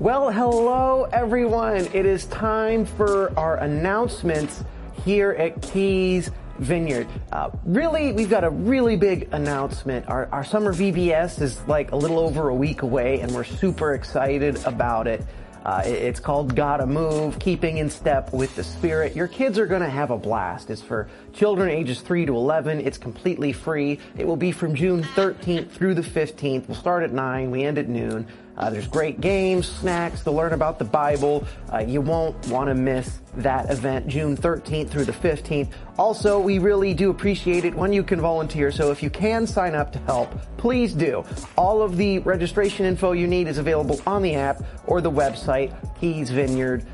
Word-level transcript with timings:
Well, 0.00 0.30
hello 0.30 1.06
everyone. 1.12 1.86
It 1.92 2.06
is 2.06 2.24
time 2.24 2.86
for 2.86 3.38
our 3.38 3.58
announcements 3.58 4.64
here 5.04 5.32
at 5.32 5.60
Keys 5.60 6.30
Vineyard. 6.58 7.06
Uh, 7.30 7.50
really, 7.66 8.10
we've 8.12 8.30
got 8.30 8.42
a 8.42 8.48
really 8.48 8.96
big 8.96 9.28
announcement. 9.32 10.08
Our, 10.08 10.26
our 10.32 10.42
summer 10.42 10.72
VBS 10.72 11.42
is 11.42 11.60
like 11.68 11.92
a 11.92 11.96
little 11.96 12.18
over 12.18 12.48
a 12.48 12.54
week 12.54 12.80
away 12.80 13.20
and 13.20 13.30
we're 13.34 13.44
super 13.44 13.92
excited 13.92 14.64
about 14.64 15.06
it. 15.06 15.22
Uh, 15.66 15.82
it's 15.84 16.18
called 16.18 16.56
Gotta 16.56 16.86
Move, 16.86 17.38
Keeping 17.38 17.76
in 17.76 17.90
Step 17.90 18.32
with 18.32 18.56
the 18.56 18.64
Spirit. 18.64 19.14
Your 19.14 19.28
kids 19.28 19.58
are 19.58 19.66
going 19.66 19.82
to 19.82 19.90
have 19.90 20.10
a 20.10 20.16
blast. 20.16 20.70
It's 20.70 20.80
for 20.80 21.10
children 21.34 21.68
ages 21.68 22.00
3 22.00 22.24
to 22.24 22.34
11. 22.34 22.80
It's 22.80 22.96
completely 22.96 23.52
free. 23.52 23.98
It 24.16 24.26
will 24.26 24.38
be 24.38 24.52
from 24.52 24.74
June 24.74 25.02
13th 25.02 25.70
through 25.70 25.92
the 25.92 26.00
15th. 26.00 26.68
We'll 26.68 26.78
start 26.78 27.02
at 27.02 27.12
9. 27.12 27.50
We 27.50 27.64
end 27.64 27.76
at 27.76 27.90
noon. 27.90 28.26
Uh, 28.60 28.68
there's 28.68 28.86
great 28.86 29.22
games, 29.22 29.66
snacks 29.66 30.22
to 30.22 30.30
learn 30.30 30.52
about 30.52 30.78
the 30.78 30.84
Bible. 30.84 31.46
Uh, 31.72 31.78
you 31.78 32.02
won't 32.02 32.36
want 32.48 32.68
to 32.68 32.74
miss 32.74 33.20
that 33.38 33.70
event 33.70 34.06
June 34.06 34.36
13th 34.36 34.90
through 34.90 35.06
the 35.06 35.12
15th. 35.12 35.72
Also, 35.98 36.38
we 36.38 36.58
really 36.58 36.92
do 36.92 37.08
appreciate 37.08 37.64
it 37.64 37.74
when 37.74 37.90
you 37.90 38.02
can 38.02 38.20
volunteer. 38.20 38.70
So 38.70 38.90
if 38.90 39.02
you 39.02 39.08
can 39.08 39.46
sign 39.46 39.74
up 39.74 39.94
to 39.94 39.98
help, 40.00 40.30
please 40.58 40.92
do. 40.92 41.24
All 41.56 41.80
of 41.80 41.96
the 41.96 42.18
registration 42.18 42.84
info 42.84 43.12
you 43.12 43.26
need 43.26 43.48
is 43.48 43.56
available 43.56 43.98
on 44.06 44.20
the 44.20 44.34
app 44.34 44.62
or 44.86 45.00
the 45.00 45.10
website, 45.10 45.72
Keys 45.98 46.28
Vineyard. 46.28 46.84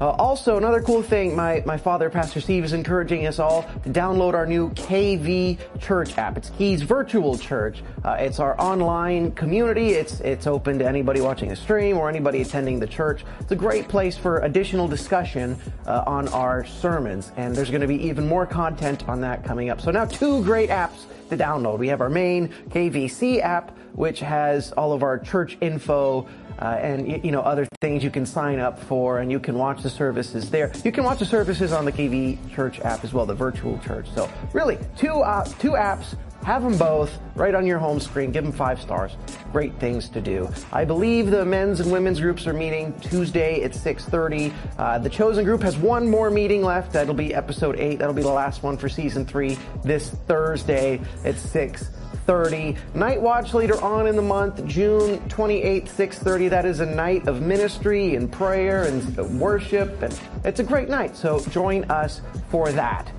Uh, 0.00 0.10
also, 0.10 0.56
another 0.56 0.80
cool 0.80 1.02
thing, 1.02 1.34
my, 1.34 1.62
my 1.66 1.76
father, 1.76 2.08
Pastor 2.10 2.40
Steve, 2.40 2.64
is 2.64 2.72
encouraging 2.72 3.26
us 3.26 3.38
all 3.38 3.62
to 3.82 3.90
download 3.90 4.34
our 4.34 4.46
new 4.46 4.70
KV 4.70 5.58
Church 5.80 6.16
app. 6.16 6.36
It's 6.36 6.50
Keys 6.50 6.82
Virtual 6.82 7.36
Church. 7.36 7.82
Uh, 8.04 8.16
it's 8.18 8.38
our 8.38 8.60
online 8.60 9.32
community. 9.32 9.90
It's, 9.90 10.20
it's 10.20 10.46
open 10.46 10.78
to 10.78 10.86
anybody 10.86 11.20
watching 11.20 11.48
the 11.48 11.56
stream 11.56 11.96
or 11.96 12.08
anybody 12.08 12.42
attending 12.42 12.78
the 12.78 12.86
church. 12.86 13.24
It's 13.40 13.52
a 13.52 13.56
great 13.56 13.88
place 13.88 14.16
for 14.16 14.38
additional 14.40 14.86
discussion 14.86 15.56
uh, 15.86 16.04
on 16.06 16.28
our 16.28 16.64
sermons. 16.64 17.32
And 17.36 17.54
there's 17.54 17.70
going 17.70 17.82
to 17.82 17.88
be 17.88 18.00
even 18.06 18.26
more 18.26 18.46
content 18.46 19.08
on 19.08 19.20
that 19.22 19.44
coming 19.44 19.70
up. 19.70 19.80
So 19.80 19.90
now 19.90 20.04
two 20.04 20.42
great 20.44 20.70
apps 20.70 21.04
to 21.30 21.36
download. 21.36 21.78
We 21.78 21.88
have 21.88 22.00
our 22.00 22.10
main 22.10 22.48
KVC 22.68 23.40
app, 23.40 23.76
which 23.94 24.20
has 24.20 24.72
all 24.72 24.92
of 24.92 25.02
our 25.02 25.18
church 25.18 25.56
info, 25.60 26.28
uh, 26.64 26.68
and 26.76 27.22
you 27.22 27.30
know 27.30 27.42
other 27.42 27.66
things 27.80 28.02
you 28.02 28.10
can 28.10 28.24
sign 28.24 28.58
up 28.58 28.80
for, 28.84 29.18
and 29.18 29.30
you 29.30 29.38
can 29.38 29.56
watch 29.56 29.82
the 29.82 29.90
services 29.90 30.50
there. 30.50 30.72
You 30.82 30.92
can 30.92 31.04
watch 31.04 31.18
the 31.18 31.26
services 31.26 31.72
on 31.72 31.84
the 31.84 31.92
KV 31.92 32.54
Church 32.54 32.80
app 32.80 33.04
as 33.04 33.12
well, 33.12 33.26
the 33.26 33.34
virtual 33.34 33.78
church. 33.80 34.06
So 34.14 34.30
really, 34.52 34.78
two 34.96 35.12
uh, 35.20 35.44
two 35.58 35.72
apps. 35.72 36.16
Have 36.44 36.62
them 36.62 36.76
both 36.76 37.18
right 37.36 37.54
on 37.54 37.66
your 37.66 37.78
home 37.78 37.98
screen. 37.98 38.30
Give 38.30 38.44
them 38.44 38.52
five 38.52 38.78
stars. 38.78 39.16
Great 39.50 39.74
things 39.80 40.10
to 40.10 40.20
do. 40.20 40.46
I 40.74 40.84
believe 40.84 41.30
the 41.30 41.42
men's 41.42 41.80
and 41.80 41.90
women's 41.90 42.20
groups 42.20 42.46
are 42.46 42.52
meeting 42.52 42.92
Tuesday 43.00 43.62
at 43.62 43.72
6:30. 43.72 44.52
Uh, 44.78 44.98
the 44.98 45.08
chosen 45.08 45.44
group 45.44 45.62
has 45.62 45.78
one 45.78 46.06
more 46.06 46.30
meeting 46.30 46.62
left. 46.62 46.92
That'll 46.92 47.14
be 47.14 47.34
episode 47.34 47.78
eight. 47.78 47.98
That'll 47.98 48.14
be 48.14 48.22
the 48.22 48.28
last 48.28 48.62
one 48.62 48.76
for 48.76 48.90
season 48.90 49.24
three 49.24 49.58
this 49.84 50.10
Thursday 50.10 51.00
at 51.24 51.36
6 51.36 51.88
6.30. 52.26 52.76
Night 52.94 53.20
Watch 53.20 53.54
later 53.54 53.80
on 53.82 54.06
in 54.06 54.16
the 54.16 54.22
month, 54.22 54.64
June 54.66 55.18
28th, 55.28 55.88
6.30. 55.90 56.50
That 56.50 56.64
is 56.64 56.80
a 56.80 56.86
night 56.86 57.26
of 57.28 57.42
ministry 57.42 58.16
and 58.16 58.30
prayer 58.30 58.84
and 58.84 59.16
worship. 59.40 60.02
And 60.02 60.18
it's 60.44 60.60
a 60.60 60.64
great 60.64 60.88
night. 60.88 61.16
So 61.16 61.40
join 61.46 61.84
us 61.84 62.20
for 62.48 62.70
that. 62.72 63.10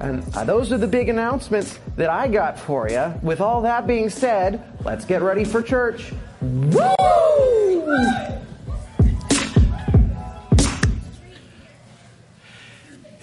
And 0.00 0.24
uh, 0.34 0.44
those 0.44 0.72
are 0.72 0.78
the 0.78 0.86
big 0.86 1.08
announcements 1.08 1.78
that 1.96 2.10
I 2.10 2.28
got 2.28 2.58
for 2.58 2.88
you. 2.88 3.14
With 3.22 3.40
all 3.40 3.62
that 3.62 3.86
being 3.86 4.10
said, 4.10 4.62
let's 4.84 5.04
get 5.04 5.22
ready 5.22 5.44
for 5.44 5.62
church. 5.62 6.12
Woo! 6.40 7.04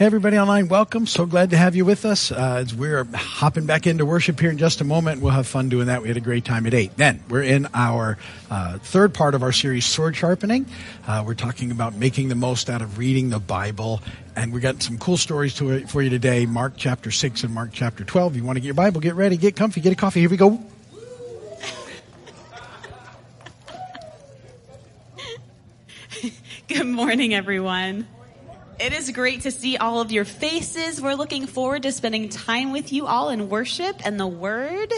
Hey, 0.02 0.08
everybody 0.08 0.40
online, 0.40 0.68
welcome. 0.68 1.06
So 1.06 1.28
glad 1.28 1.52
to 1.52 1.58
have 1.58 1.75
you 1.75 1.86
with 1.86 2.06
us. 2.06 2.31
Uh, 2.31 2.66
we're 2.75 3.03
hopping 3.14 3.68
back 3.68 3.86
into 3.86 4.03
worship 4.03 4.40
here 4.40 4.50
in 4.50 4.58
just 4.58 4.81
a 4.81 4.84
moment, 4.84 5.22
we'll 5.22 5.31
have 5.31 5.46
fun 5.46 5.70
doing 5.70 5.86
that. 5.86 6.02
We 6.02 6.08
had 6.08 6.18
a 6.18 6.22
great 6.22 6.44
time 6.44 6.66
at 6.66 6.74
8. 6.74 6.98
Then, 6.98 7.24
we're 7.30 7.44
in 7.44 7.68
our 7.75 8.18
uh, 8.50 8.80
third 8.80 9.14
part 9.14 9.36
of 9.36 9.44
our 9.44 9.52
series, 9.52 9.86
Sword 9.86 10.16
Sharpening. 10.16 10.66
Uh, 11.06 11.24
we're 11.24 11.36
talking 11.36 11.70
about 11.70 11.94
making 11.94 12.30
the 12.30 12.36
most 12.36 12.68
out 12.68 12.81
of 12.81 12.98
reading 12.98 13.30
the 13.30 13.38
Bible. 13.38 14.02
And 14.36 14.52
we 14.52 14.59
got 14.59 14.81
some 14.81 14.98
cool 14.98 15.18
stories 15.18 15.53
to, 15.58 15.86
for 15.86 16.02
you 16.02 16.09
today 16.09 16.48
Mark 16.48 16.74
chapter 16.78 17.12
6 17.12 17.44
and 17.44 17.54
Mark 17.54 17.70
chapter 17.72 18.04
12. 18.04 18.38
You 18.38 18.44
want 18.44 18.56
to 18.56 18.59
get 18.59 18.66
your 18.66 18.74
Bible, 18.74 19.02
get 19.02 19.14
ready, 19.14 19.38
get 19.38 19.56
comfy, 19.56 19.81
get 19.81 19.94
a 19.94 19.96
coffee. 19.96 20.22
Here 20.22 20.30
we 20.31 20.38
go. 20.38 20.59
Good 26.68 26.88
morning, 26.88 27.36
everyone. 27.36 28.08
It 28.81 28.94
is 28.94 29.12
great 29.12 29.42
to 29.42 29.52
see 29.52 29.78
all 29.78 30.02
of 30.02 30.12
your 30.12 30.25
faces. 30.25 31.00
We're 31.00 31.14
looking 31.14 31.46
forward 31.46 31.84
to 31.84 31.92
spending 31.92 32.30
time 32.30 32.72
with 32.72 32.92
you 32.92 33.06
all 33.06 33.30
in 33.30 33.47
worship 33.47 34.02
and 34.03 34.19
the 34.19 34.25
Word. 34.25 34.92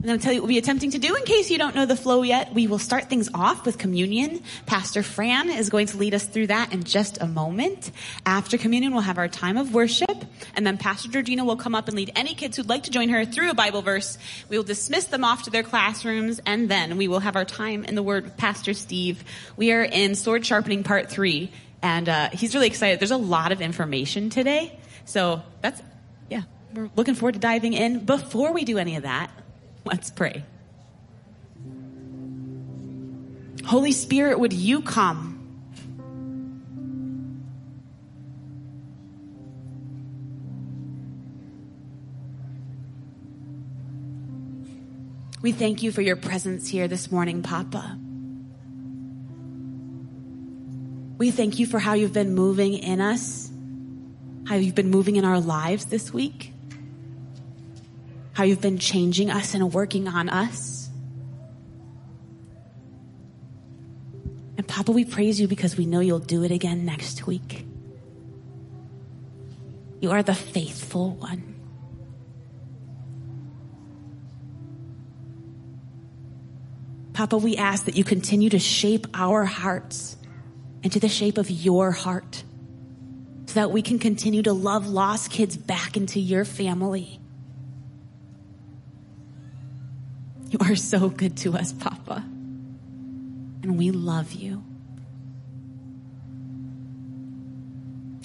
Going 0.00 0.16
to 0.16 0.22
tell 0.22 0.32
you 0.32 0.40
what 0.40 0.44
we'll 0.44 0.54
be 0.54 0.58
attempting 0.58 0.92
to 0.92 0.98
do 0.98 1.16
in 1.16 1.24
case 1.24 1.50
you 1.50 1.58
don't 1.58 1.74
know 1.74 1.86
the 1.86 1.96
flow 1.96 2.22
yet. 2.22 2.54
We 2.54 2.68
will 2.68 2.78
start 2.78 3.10
things 3.10 3.30
off 3.34 3.66
with 3.66 3.78
communion. 3.78 4.44
Pastor 4.66 5.02
Fran 5.02 5.50
is 5.50 5.70
going 5.70 5.88
to 5.88 5.96
lead 5.96 6.14
us 6.14 6.24
through 6.24 6.48
that 6.48 6.72
in 6.72 6.84
just 6.84 7.20
a 7.20 7.26
moment. 7.26 7.90
After 8.24 8.58
communion, 8.58 8.92
we'll 8.92 9.00
have 9.00 9.18
our 9.18 9.26
time 9.26 9.56
of 9.56 9.74
worship, 9.74 10.24
and 10.54 10.64
then 10.64 10.78
Pastor 10.78 11.08
Georgina 11.08 11.44
will 11.44 11.56
come 11.56 11.74
up 11.74 11.88
and 11.88 11.96
lead 11.96 12.12
any 12.14 12.34
kids 12.34 12.56
who'd 12.56 12.68
like 12.68 12.84
to 12.84 12.90
join 12.90 13.08
her 13.08 13.24
through 13.24 13.50
a 13.50 13.54
Bible 13.54 13.82
verse. 13.82 14.18
We 14.48 14.56
will 14.56 14.64
dismiss 14.64 15.06
them 15.06 15.24
off 15.24 15.44
to 15.44 15.50
their 15.50 15.64
classrooms, 15.64 16.40
and 16.46 16.68
then 16.68 16.96
we 16.96 17.08
will 17.08 17.20
have 17.20 17.34
our 17.34 17.46
time 17.46 17.84
in 17.84 17.96
the 17.96 18.02
Word 18.04 18.22
with 18.22 18.36
Pastor 18.36 18.72
Steve. 18.72 19.24
We 19.56 19.72
are 19.72 19.82
in 19.82 20.14
Sword 20.14 20.46
Sharpening 20.46 20.84
Part 20.84 21.10
3. 21.10 21.50
And 21.84 22.08
uh, 22.08 22.30
he's 22.30 22.54
really 22.54 22.66
excited. 22.66 22.98
There's 22.98 23.10
a 23.10 23.18
lot 23.18 23.52
of 23.52 23.60
information 23.60 24.30
today. 24.30 24.80
So 25.04 25.42
that's, 25.60 25.82
yeah, 26.30 26.44
we're 26.72 26.88
looking 26.96 27.14
forward 27.14 27.34
to 27.34 27.40
diving 27.40 27.74
in. 27.74 28.06
Before 28.06 28.54
we 28.54 28.64
do 28.64 28.78
any 28.78 28.96
of 28.96 29.02
that, 29.02 29.30
let's 29.84 30.08
pray. 30.08 30.44
Holy 33.66 33.92
Spirit, 33.92 34.40
would 34.40 34.54
you 34.54 34.80
come? 34.80 35.32
We 45.42 45.52
thank 45.52 45.82
you 45.82 45.92
for 45.92 46.00
your 46.00 46.16
presence 46.16 46.66
here 46.66 46.88
this 46.88 47.12
morning, 47.12 47.42
Papa. 47.42 47.98
We 51.16 51.30
thank 51.30 51.58
you 51.58 51.66
for 51.66 51.78
how 51.78 51.92
you've 51.92 52.12
been 52.12 52.34
moving 52.34 52.74
in 52.74 53.00
us, 53.00 53.50
how 54.46 54.56
you've 54.56 54.74
been 54.74 54.90
moving 54.90 55.16
in 55.16 55.24
our 55.24 55.38
lives 55.38 55.86
this 55.86 56.12
week, 56.12 56.52
how 58.32 58.42
you've 58.42 58.60
been 58.60 58.78
changing 58.78 59.30
us 59.30 59.54
and 59.54 59.72
working 59.72 60.08
on 60.08 60.28
us. 60.28 60.88
And 64.56 64.66
Papa, 64.66 64.90
we 64.90 65.04
praise 65.04 65.40
you 65.40 65.46
because 65.46 65.76
we 65.76 65.86
know 65.86 66.00
you'll 66.00 66.18
do 66.18 66.42
it 66.42 66.50
again 66.50 66.84
next 66.84 67.26
week. 67.26 67.64
You 70.00 70.10
are 70.10 70.22
the 70.22 70.34
faithful 70.34 71.12
one. 71.12 71.54
Papa, 77.12 77.36
we 77.36 77.56
ask 77.56 77.84
that 77.84 77.96
you 77.96 78.02
continue 78.02 78.50
to 78.50 78.58
shape 78.58 79.06
our 79.14 79.44
hearts 79.44 80.16
into 80.84 81.00
the 81.00 81.08
shape 81.08 81.38
of 81.38 81.50
your 81.50 81.90
heart 81.90 82.44
so 83.46 83.54
that 83.54 83.70
we 83.70 83.82
can 83.82 83.98
continue 83.98 84.42
to 84.42 84.52
love 84.52 84.86
lost 84.86 85.30
kids 85.30 85.56
back 85.56 85.96
into 85.96 86.20
your 86.20 86.44
family. 86.44 87.18
You 90.50 90.58
are 90.60 90.76
so 90.76 91.08
good 91.08 91.38
to 91.38 91.56
us, 91.56 91.72
Papa. 91.72 92.22
And 93.62 93.78
we 93.78 93.90
love 93.90 94.32
you. 94.32 94.62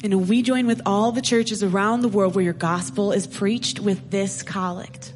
And 0.03 0.29
we 0.29 0.41
join 0.41 0.67
with 0.67 0.81
all 0.85 1.11
the 1.11 1.21
churches 1.21 1.63
around 1.63 2.01
the 2.01 2.07
world 2.09 2.35
where 2.35 2.43
your 2.43 2.53
gospel 2.53 3.11
is 3.11 3.25
preached 3.25 3.79
with 3.79 4.11
this 4.11 4.43
collect. 4.43 5.13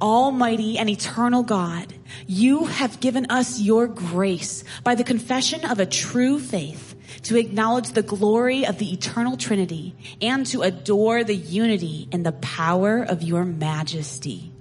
Almighty 0.00 0.78
and 0.78 0.90
eternal 0.90 1.42
God, 1.42 1.94
you 2.26 2.64
have 2.64 3.00
given 3.00 3.26
us 3.30 3.60
your 3.60 3.86
grace 3.86 4.64
by 4.84 4.94
the 4.94 5.04
confession 5.04 5.64
of 5.64 5.78
a 5.78 5.86
true 5.86 6.38
faith 6.38 6.94
to 7.22 7.38
acknowledge 7.38 7.90
the 7.90 8.02
glory 8.02 8.66
of 8.66 8.78
the 8.78 8.92
eternal 8.92 9.36
Trinity 9.36 9.94
and 10.20 10.46
to 10.46 10.62
adore 10.62 11.24
the 11.24 11.36
unity 11.36 12.08
and 12.12 12.24
the 12.24 12.32
power 12.32 13.02
of 13.02 13.22
your 13.22 13.44
majesty. 13.44 14.52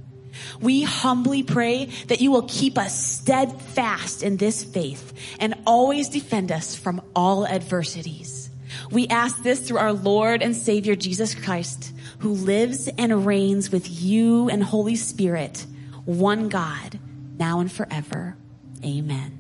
We 0.60 0.84
humbly 0.84 1.44
pray 1.44 1.86
that 2.08 2.22
you 2.22 2.32
will 2.32 2.44
keep 2.44 2.78
us 2.78 2.98
steadfast 2.98 4.24
in 4.24 4.38
this 4.38 4.64
faith 4.64 5.14
and 5.40 5.56
always 5.66 6.10
defend 6.10 6.52
us 6.52 6.76
from 6.76 7.02
all 7.16 7.48
adversities. 7.48 8.50
We 8.90 9.08
ask 9.08 9.44
this 9.44 9.60
through 9.60 9.80
our 9.80 9.94
Lord 9.94 10.42
and 10.42 10.56
Savior 10.56 10.96
Jesus 10.96 11.36
Christ, 11.36 11.94
who 12.20 12.34
lives 12.34 12.88
and 12.98 13.26
reigns 13.26 13.72
with 13.72 13.90
you 14.02 14.50
and 14.50 14.64
Holy 14.64 14.96
Spirit, 14.96 15.66
one 16.06 16.50
God, 16.50 17.00
now 17.42 17.60
and 17.60 17.72
forever. 17.72 18.38
Amen. 18.86 19.40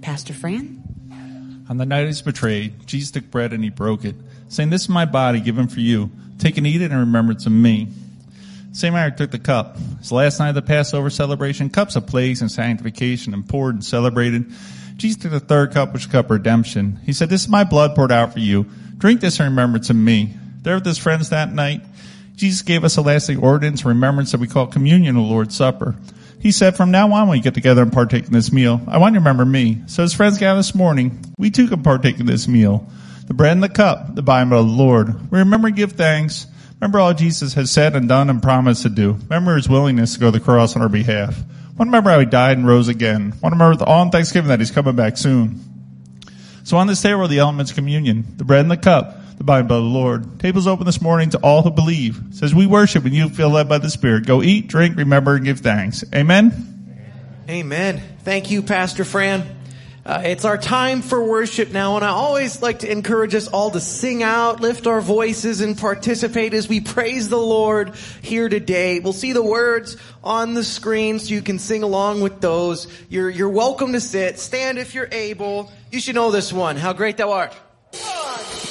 Pastor 0.00 0.32
Fran. 0.32 1.66
On 1.68 1.76
the 1.76 1.84
night 1.84 2.00
he 2.00 2.06
was 2.06 2.22
betrayed, 2.22 2.86
Jesus 2.86 3.10
took 3.10 3.30
bread 3.30 3.52
and 3.52 3.62
he 3.62 3.68
broke 3.68 4.06
it, 4.06 4.16
saying, 4.48 4.70
This 4.70 4.84
is 4.84 4.88
my 4.88 5.04
body 5.04 5.38
given 5.38 5.68
for 5.68 5.80
you. 5.80 6.10
Take 6.38 6.56
and 6.56 6.66
eat 6.66 6.80
it 6.80 6.90
in 6.90 6.96
remembrance 6.96 7.44
of 7.44 7.52
me. 7.52 7.88
Same 8.72 8.94
took 9.16 9.32
the 9.32 9.38
cup. 9.38 9.76
It's 9.98 10.08
the 10.08 10.14
last 10.14 10.40
night 10.40 10.48
of 10.48 10.54
the 10.54 10.62
Passover 10.62 11.10
celebration, 11.10 11.68
cups 11.68 11.94
of 11.94 12.06
plagues 12.06 12.40
and 12.40 12.50
sanctification 12.50 13.34
and 13.34 13.46
poured 13.46 13.74
and 13.74 13.84
celebrated. 13.84 14.50
Jesus 14.96 15.20
took 15.20 15.32
the 15.32 15.40
third 15.40 15.72
cup, 15.72 15.92
which 15.92 16.06
is 16.06 16.10
cup 16.10 16.26
of 16.26 16.30
redemption. 16.30 17.00
He 17.04 17.12
said, 17.12 17.28
This 17.28 17.42
is 17.42 17.48
my 17.50 17.64
blood 17.64 17.94
poured 17.94 18.12
out 18.12 18.32
for 18.32 18.38
you. 18.38 18.64
Drink 18.96 19.20
this 19.20 19.38
in 19.40 19.44
remembrance 19.44 19.90
of 19.90 19.96
me. 19.96 20.34
There 20.62 20.76
with 20.76 20.86
his 20.86 20.96
friends 20.96 21.28
that 21.28 21.52
night, 21.52 21.82
Jesus 22.36 22.62
gave 22.62 22.82
us 22.82 22.96
a 22.96 23.02
lasting 23.02 23.42
ordinance, 23.42 23.84
remembrance 23.84 24.32
that 24.32 24.40
we 24.40 24.46
call 24.46 24.68
communion, 24.68 25.16
the 25.16 25.20
Lord's 25.20 25.54
Supper. 25.54 25.96
He 26.40 26.52
said, 26.52 26.74
from 26.74 26.90
now 26.90 27.12
on 27.12 27.28
when 27.28 27.38
we 27.38 27.40
get 27.40 27.54
together 27.54 27.82
and 27.82 27.92
partake 27.92 28.26
in 28.26 28.32
this 28.32 28.50
meal, 28.50 28.80
I 28.88 28.96
want 28.96 29.12
you 29.12 29.20
to 29.20 29.20
remember 29.20 29.44
me. 29.44 29.82
So 29.86 30.02
his 30.02 30.14
friends 30.14 30.38
gathered 30.38 30.60
this 30.60 30.74
morning, 30.74 31.22
we 31.38 31.50
too 31.50 31.68
can 31.68 31.82
partake 31.82 32.18
in 32.18 32.26
this 32.26 32.48
meal. 32.48 32.88
The 33.26 33.34
bread 33.34 33.52
and 33.52 33.62
the 33.62 33.68
cup, 33.68 34.14
the 34.14 34.22
body 34.22 34.42
of 34.44 34.48
the 34.50 34.62
Lord. 34.62 35.30
We 35.30 35.38
remember 35.38 35.68
and 35.68 35.76
give 35.76 35.92
thanks. 35.92 36.46
Remember 36.80 36.98
all 36.98 37.12
Jesus 37.12 37.52
has 37.54 37.70
said 37.70 37.94
and 37.94 38.08
done 38.08 38.30
and 38.30 38.42
promised 38.42 38.82
to 38.82 38.88
do. 38.88 39.12
Remember 39.12 39.54
his 39.54 39.68
willingness 39.68 40.14
to 40.14 40.20
go 40.20 40.30
to 40.30 40.38
the 40.38 40.44
cross 40.44 40.74
on 40.76 40.82
our 40.82 40.88
behalf. 40.88 41.36
Want 41.36 41.76
to 41.76 41.84
remember 41.84 42.10
how 42.10 42.20
he 42.20 42.26
died 42.26 42.56
and 42.56 42.66
rose 42.66 42.88
again. 42.88 43.34
Want 43.42 43.54
to 43.54 43.58
remember 43.58 43.84
all 43.84 44.00
on 44.00 44.10
Thanksgiving 44.10 44.48
that 44.48 44.60
he's 44.60 44.70
coming 44.70 44.96
back 44.96 45.18
soon. 45.18 45.60
So 46.64 46.78
on 46.78 46.86
this 46.86 47.02
table 47.02 47.20
are 47.22 47.28
the 47.28 47.38
elements 47.38 47.70
of 47.70 47.76
communion, 47.76 48.24
the 48.36 48.44
bread 48.44 48.60
and 48.60 48.70
the 48.70 48.78
cup, 48.78 49.19
the 49.40 49.44
body 49.44 49.66
by 49.66 49.76
the 49.76 49.80
Lord. 49.80 50.38
Tables 50.38 50.66
open 50.66 50.84
this 50.84 51.00
morning 51.00 51.30
to 51.30 51.38
all 51.38 51.62
who 51.62 51.70
believe. 51.70 52.20
It 52.28 52.34
says 52.34 52.54
we 52.54 52.66
worship 52.66 53.06
and 53.06 53.14
you 53.14 53.30
feel 53.30 53.48
led 53.48 53.70
by 53.70 53.78
the 53.78 53.88
Spirit. 53.88 54.26
Go 54.26 54.42
eat, 54.42 54.68
drink, 54.68 54.98
remember, 54.98 55.34
and 55.34 55.46
give 55.46 55.60
thanks. 55.60 56.04
Amen. 56.14 57.06
Amen. 57.48 58.02
Thank 58.22 58.50
you, 58.50 58.62
Pastor 58.62 59.02
Fran. 59.02 59.56
Uh, 60.04 60.20
it's 60.26 60.44
our 60.44 60.58
time 60.58 61.00
for 61.00 61.24
worship 61.24 61.72
now, 61.72 61.96
and 61.96 62.04
I 62.04 62.08
always 62.08 62.60
like 62.60 62.80
to 62.80 62.92
encourage 62.92 63.34
us 63.34 63.48
all 63.48 63.70
to 63.70 63.80
sing 63.80 64.22
out, 64.22 64.60
lift 64.60 64.86
our 64.86 65.00
voices, 65.00 65.62
and 65.62 65.76
participate 65.76 66.52
as 66.52 66.68
we 66.68 66.80
praise 66.80 67.30
the 67.30 67.38
Lord 67.38 67.94
here 68.20 68.50
today. 68.50 69.00
We'll 69.00 69.14
see 69.14 69.32
the 69.32 69.42
words 69.42 69.96
on 70.22 70.52
the 70.52 70.64
screen 70.64 71.18
so 71.18 71.32
you 71.32 71.40
can 71.40 71.58
sing 71.58 71.82
along 71.82 72.20
with 72.20 72.42
those. 72.42 72.88
You're, 73.08 73.30
you're 73.30 73.48
welcome 73.48 73.94
to 73.94 74.00
sit. 74.00 74.38
Stand 74.38 74.76
if 74.76 74.94
you're 74.94 75.08
able. 75.10 75.72
You 75.90 75.98
should 75.98 76.14
know 76.14 76.30
this 76.30 76.52
one. 76.52 76.76
How 76.76 76.92
great 76.92 77.16
thou 77.16 77.32
art. 77.32 77.56
Oh 77.94 78.69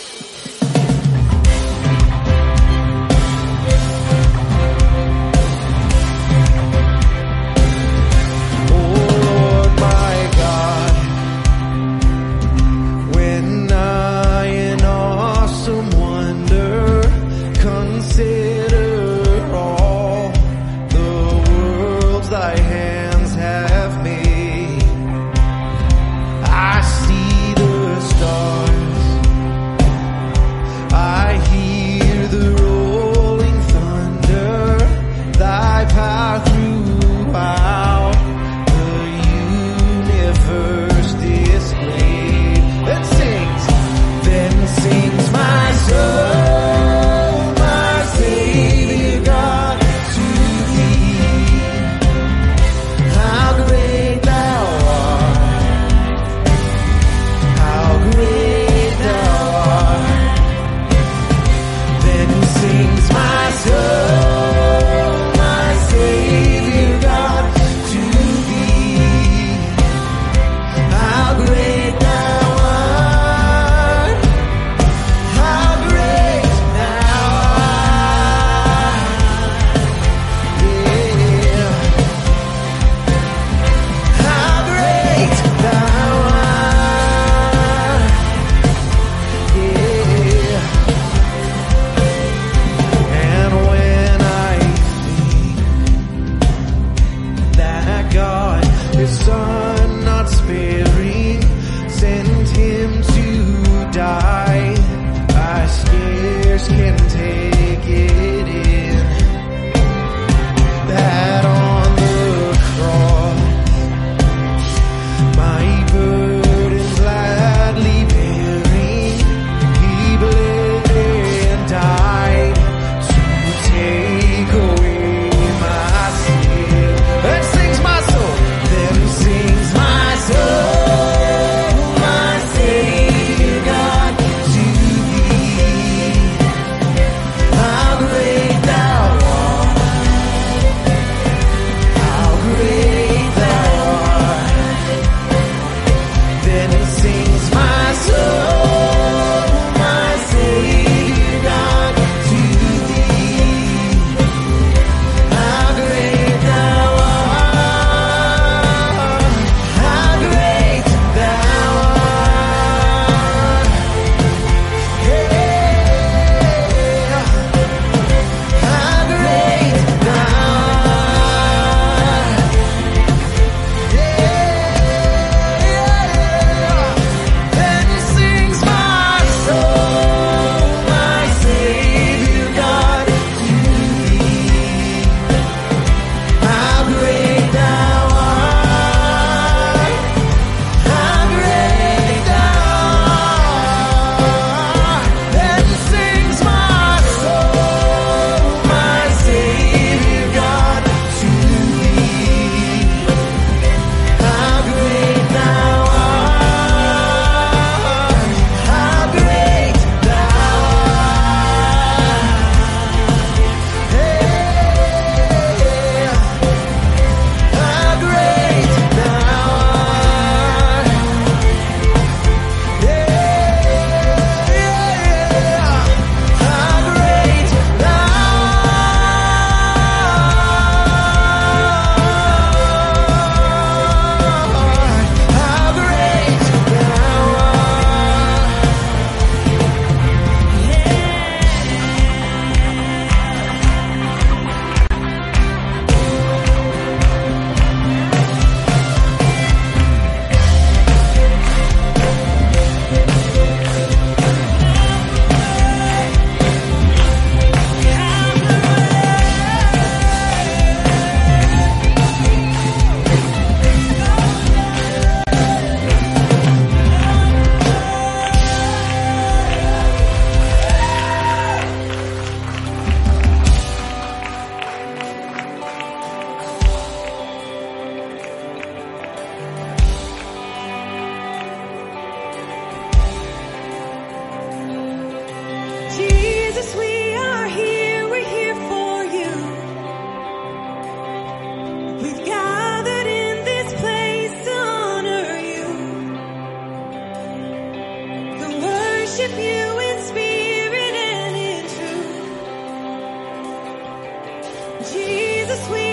Jesus, 304.86 305.70
we 305.70 305.89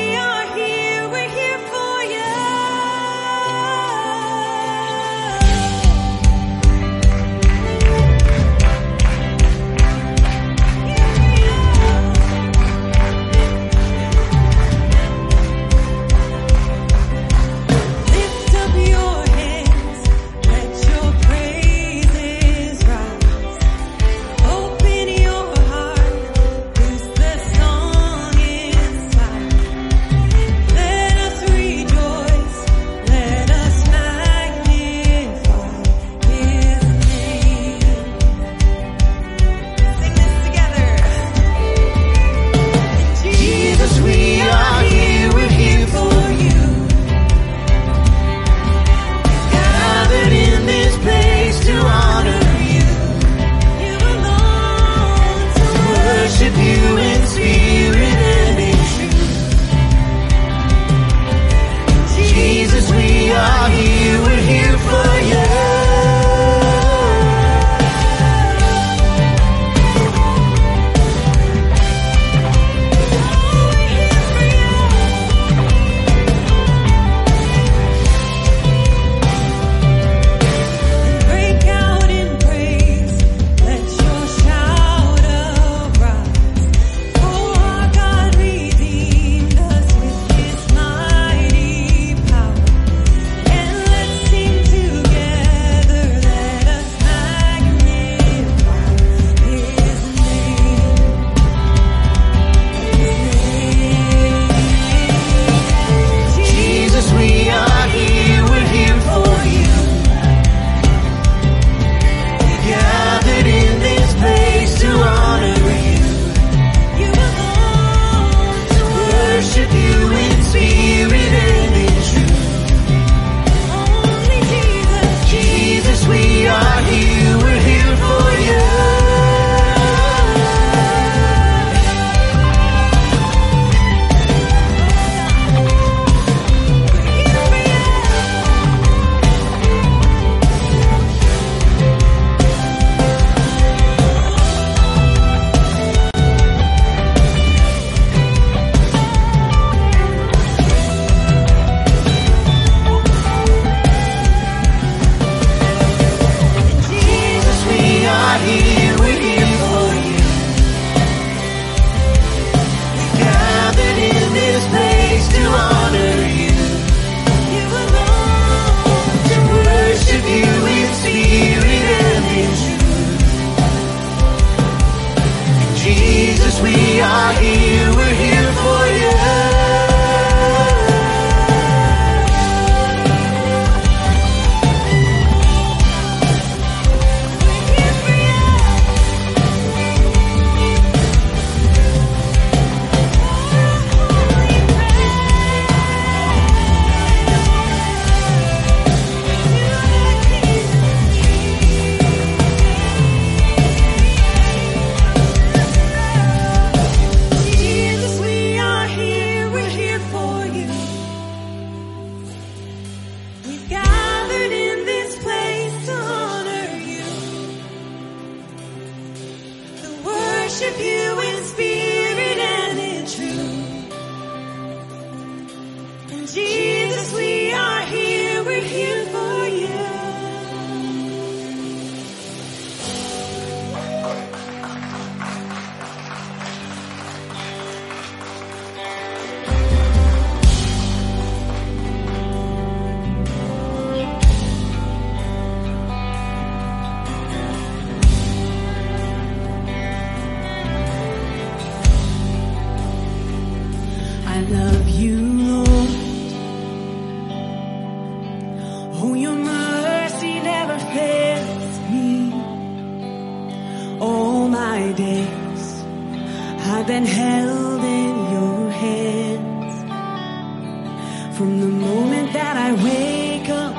From 271.37 271.61
the 271.61 271.67
moment 271.67 272.33
that 272.33 272.57
I 272.57 272.73
wake 272.83 273.49
up 273.51 273.77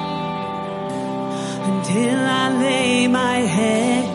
until 1.72 2.20
I 2.20 2.56
lay 2.62 3.08
my 3.08 3.38
head, 3.38 4.06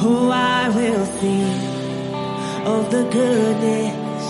oh, 0.00 0.30
I 0.30 0.68
will 0.68 1.04
think 1.04 1.62
of 2.64 2.90
the 2.92 3.02
goodness 3.10 4.24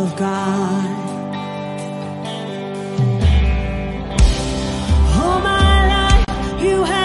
of 0.00 0.16
God. 0.16 0.96
Oh, 5.22 5.40
my 5.42 5.76
life, 5.94 6.62
you 6.62 6.84
have 6.84 6.99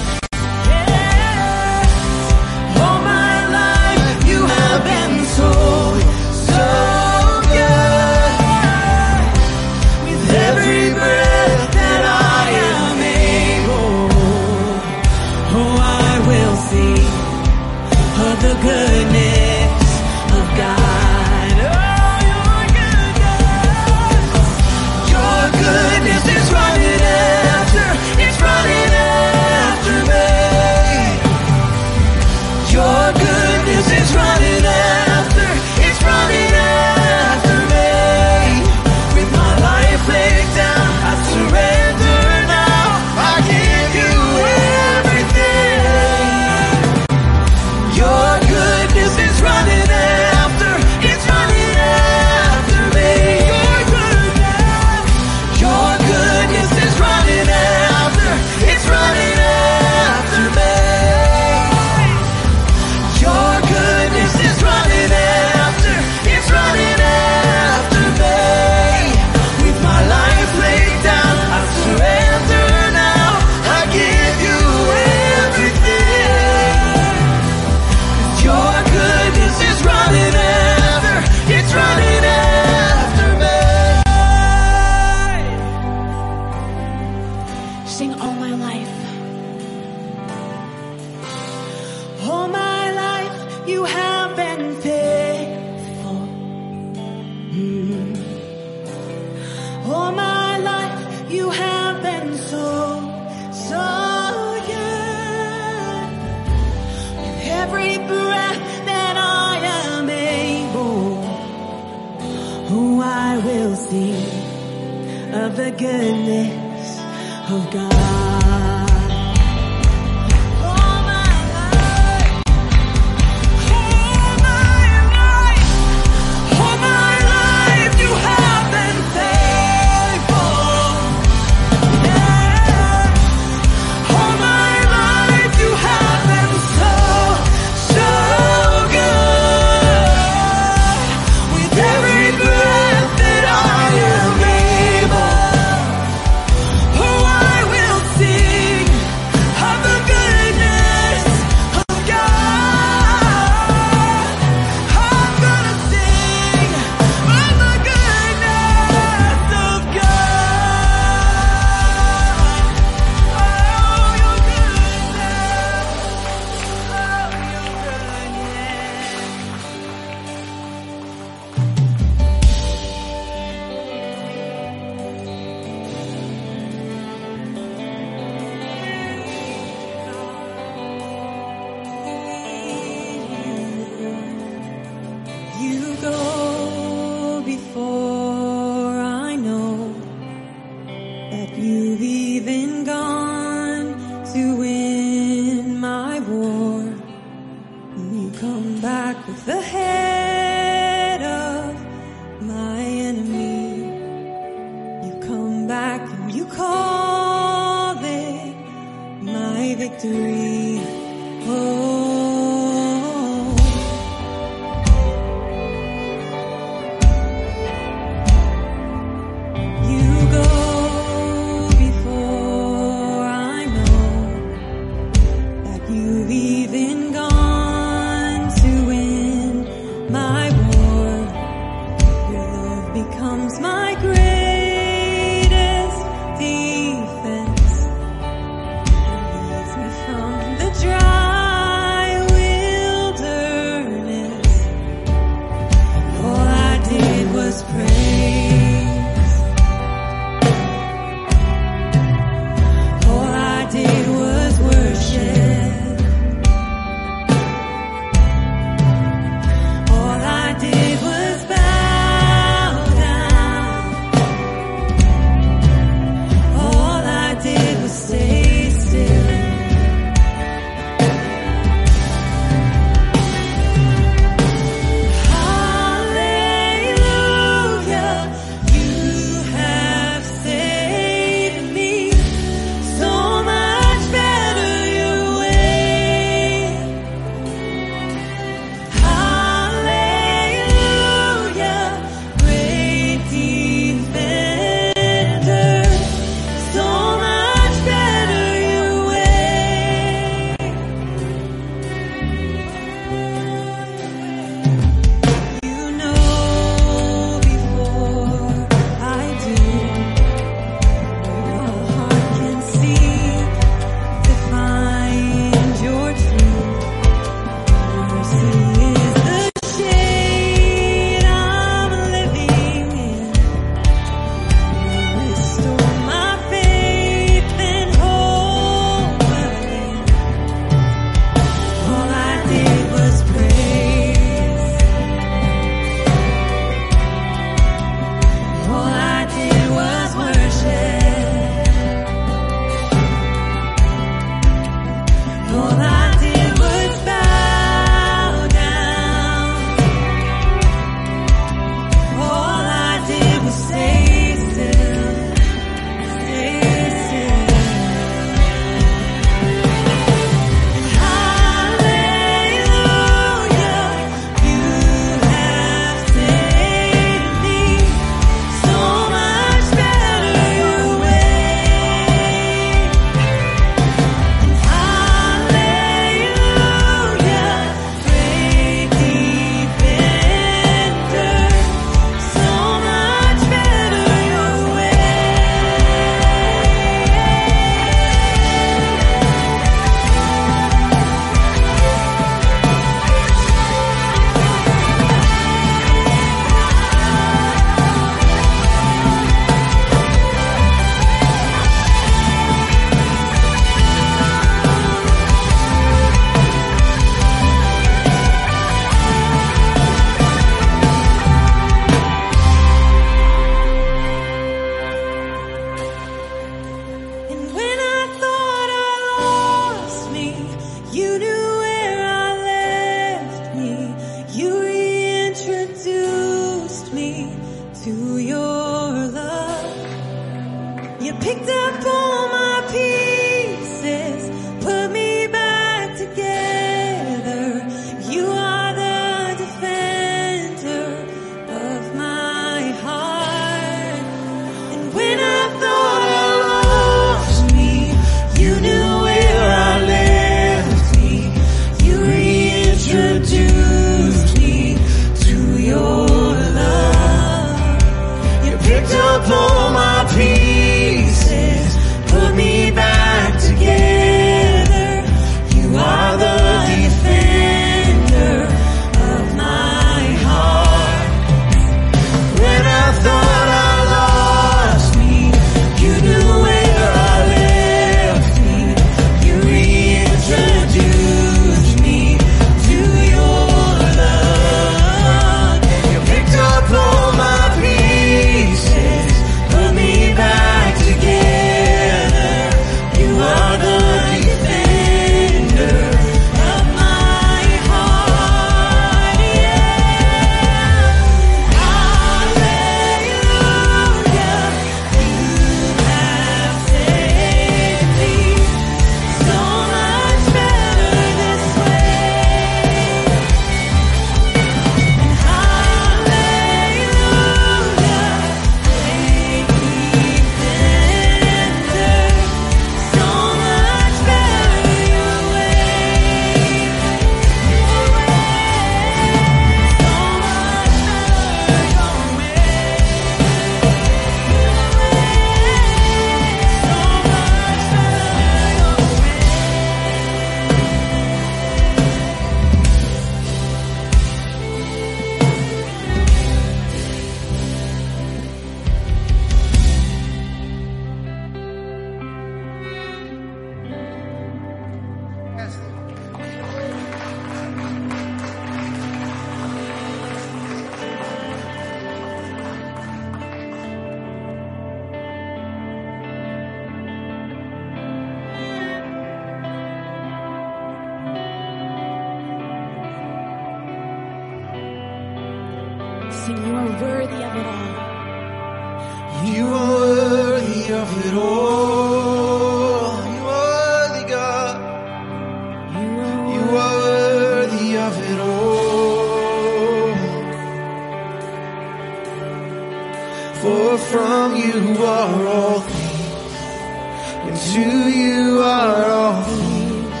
you 597.98 598.42
are 598.42 598.84
all 598.98 599.22
things. 599.24 600.00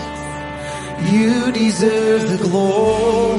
You 1.12 1.52
deserve 1.52 2.22
the 2.32 2.38
glory. 2.48 3.37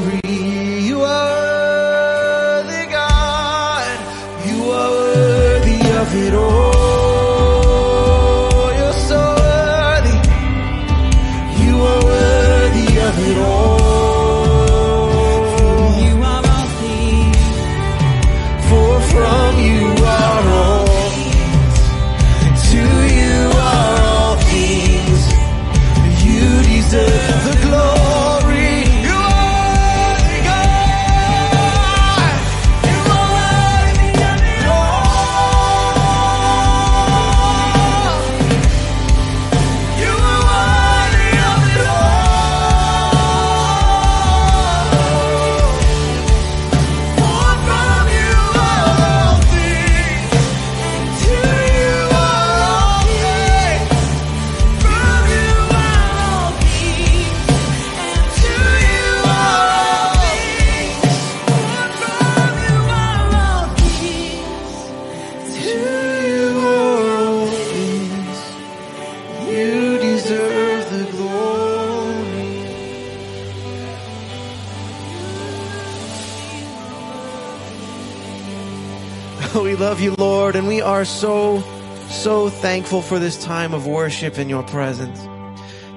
thankful 82.89 83.07
for 83.07 83.19
this 83.19 83.37
time 83.43 83.75
of 83.75 83.85
worship 83.85 84.39
in 84.39 84.49
your 84.49 84.63
presence. 84.63 85.19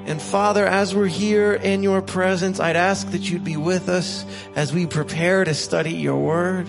And 0.05 0.21
Father, 0.21 0.67
as 0.67 0.95
we're 0.95 1.07
here 1.07 1.55
in 1.55 1.83
your 1.83 2.03
presence, 2.03 2.61
I'd 2.61 2.77
ask 2.77 3.13
that 3.13 3.31
you'd 3.31 3.45
be 3.45 3.57
with 3.57 3.89
us 3.89 4.27
as 4.55 4.75
we 4.75 4.85
prepare 4.85 5.43
to 5.43 5.55
study 5.55 5.95
your 5.95 6.19
word. 6.19 6.69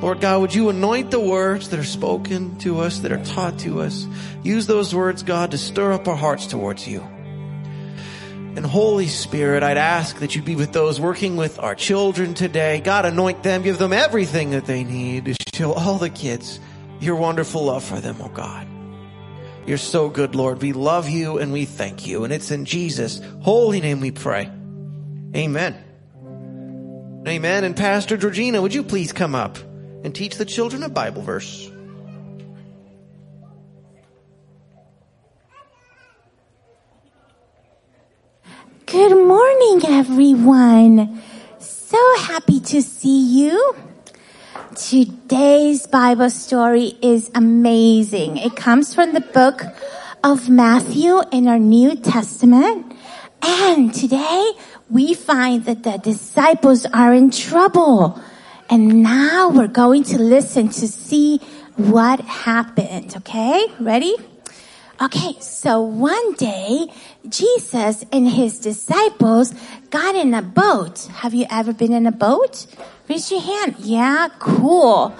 Lord 0.00 0.22
God, 0.22 0.40
would 0.40 0.54
you 0.54 0.70
anoint 0.70 1.10
the 1.10 1.20
words 1.20 1.68
that 1.68 1.78
are 1.78 1.84
spoken 1.84 2.56
to 2.60 2.80
us, 2.80 3.00
that 3.00 3.12
are 3.12 3.22
taught 3.22 3.58
to 3.58 3.82
us? 3.82 4.06
Use 4.42 4.66
those 4.66 4.94
words, 4.94 5.22
God, 5.22 5.50
to 5.50 5.58
stir 5.58 5.92
up 5.92 6.08
our 6.08 6.16
hearts 6.16 6.46
towards 6.46 6.88
you. 6.88 7.00
And 8.56 8.64
Holy 8.64 9.08
Spirit, 9.08 9.62
I'd 9.62 9.76
ask 9.76 10.20
that 10.20 10.34
you'd 10.34 10.46
be 10.46 10.56
with 10.56 10.72
those 10.72 10.98
working 10.98 11.36
with 11.36 11.58
our 11.58 11.74
children 11.74 12.32
today. 12.32 12.80
God, 12.80 13.04
anoint 13.04 13.42
them, 13.42 13.60
give 13.60 13.76
them 13.76 13.92
everything 13.92 14.52
that 14.52 14.64
they 14.64 14.82
need 14.82 15.26
to 15.26 15.34
show 15.52 15.74
all 15.74 15.98
the 15.98 16.08
kids 16.08 16.58
your 17.00 17.16
wonderful 17.16 17.66
love 17.66 17.84
for 17.84 18.00
them, 18.00 18.16
oh 18.18 18.28
God. 18.28 18.71
You're 19.66 19.78
so 19.78 20.08
good, 20.08 20.34
Lord. 20.34 20.60
We 20.60 20.72
love 20.72 21.08
you 21.08 21.38
and 21.38 21.52
we 21.52 21.64
thank 21.64 22.06
you. 22.06 22.24
And 22.24 22.32
it's 22.32 22.50
in 22.50 22.64
Jesus' 22.64 23.20
holy 23.40 23.80
name 23.80 24.00
we 24.00 24.10
pray. 24.10 24.50
Amen. 25.36 25.76
Amen. 27.26 27.64
And 27.64 27.76
Pastor 27.76 28.16
Georgina, 28.16 28.60
would 28.60 28.74
you 28.74 28.82
please 28.82 29.12
come 29.12 29.34
up 29.34 29.58
and 30.02 30.14
teach 30.14 30.36
the 30.36 30.44
children 30.44 30.82
a 30.82 30.88
Bible 30.88 31.22
verse? 31.22 31.70
Good 38.86 39.26
morning, 39.26 39.80
everyone. 39.86 41.22
So 41.60 41.98
happy 42.18 42.60
to 42.60 42.82
see 42.82 43.46
you. 43.46 43.76
Today's 44.76 45.86
Bible 45.86 46.30
story 46.30 46.96
is 47.02 47.30
amazing. 47.34 48.38
It 48.38 48.56
comes 48.56 48.94
from 48.94 49.12
the 49.12 49.20
book 49.20 49.64
of 50.24 50.48
Matthew 50.48 51.20
in 51.30 51.46
our 51.46 51.58
New 51.58 51.94
Testament. 51.96 52.96
And 53.42 53.92
today 53.92 54.52
we 54.88 55.12
find 55.12 55.66
that 55.66 55.82
the 55.82 55.98
disciples 55.98 56.86
are 56.86 57.12
in 57.12 57.30
trouble. 57.30 58.18
And 58.70 59.02
now 59.02 59.50
we're 59.50 59.66
going 59.66 60.04
to 60.04 60.18
listen 60.18 60.70
to 60.70 60.88
see 60.88 61.38
what 61.76 62.20
happened. 62.20 63.14
Okay? 63.18 63.66
Ready? 63.78 64.16
Okay, 65.02 65.34
so 65.40 65.82
one 65.82 66.32
day, 66.34 66.86
Jesus 67.28 68.04
and 68.12 68.28
his 68.28 68.58
disciples 68.58 69.52
got 69.90 70.14
in 70.14 70.32
a 70.32 70.42
boat. 70.42 71.08
Have 71.12 71.34
you 71.34 71.44
ever 71.50 71.72
been 71.74 71.92
in 71.92 72.06
a 72.06 72.12
boat? 72.12 72.66
Raise 73.08 73.30
your 73.30 73.40
hand. 73.40 73.76
Yeah, 73.78 74.28
cool. 74.38 75.14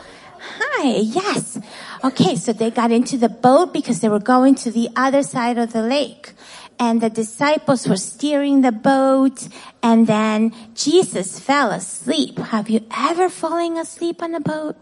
Hi, 0.59 0.89
yes. 0.89 1.59
Okay, 2.05 2.37
so 2.37 2.53
they 2.53 2.71
got 2.71 2.91
into 2.91 3.17
the 3.17 3.29
boat 3.29 3.73
because 3.73 4.01
they 4.01 4.09
were 4.09 4.19
going 4.19 4.55
to 4.57 4.71
the 4.71 4.89
other 4.97 5.23
side 5.23 5.59
of 5.59 5.73
the 5.73 5.83
lake. 5.83 6.33
And 6.79 7.01
the 7.01 7.11
disciples 7.11 7.87
were 7.87 7.97
steering 7.97 8.63
the 8.63 8.73
boat 8.73 9.47
and 9.83 10.07
then 10.07 10.53
Jesus 10.75 11.39
fell 11.39 11.71
asleep. 11.71 12.39
Have 12.39 12.69
you 12.69 12.85
ever 12.97 13.29
fallen 13.29 13.77
asleep 13.77 14.23
on 14.23 14.35
a 14.35 14.41
boat? 14.41 14.77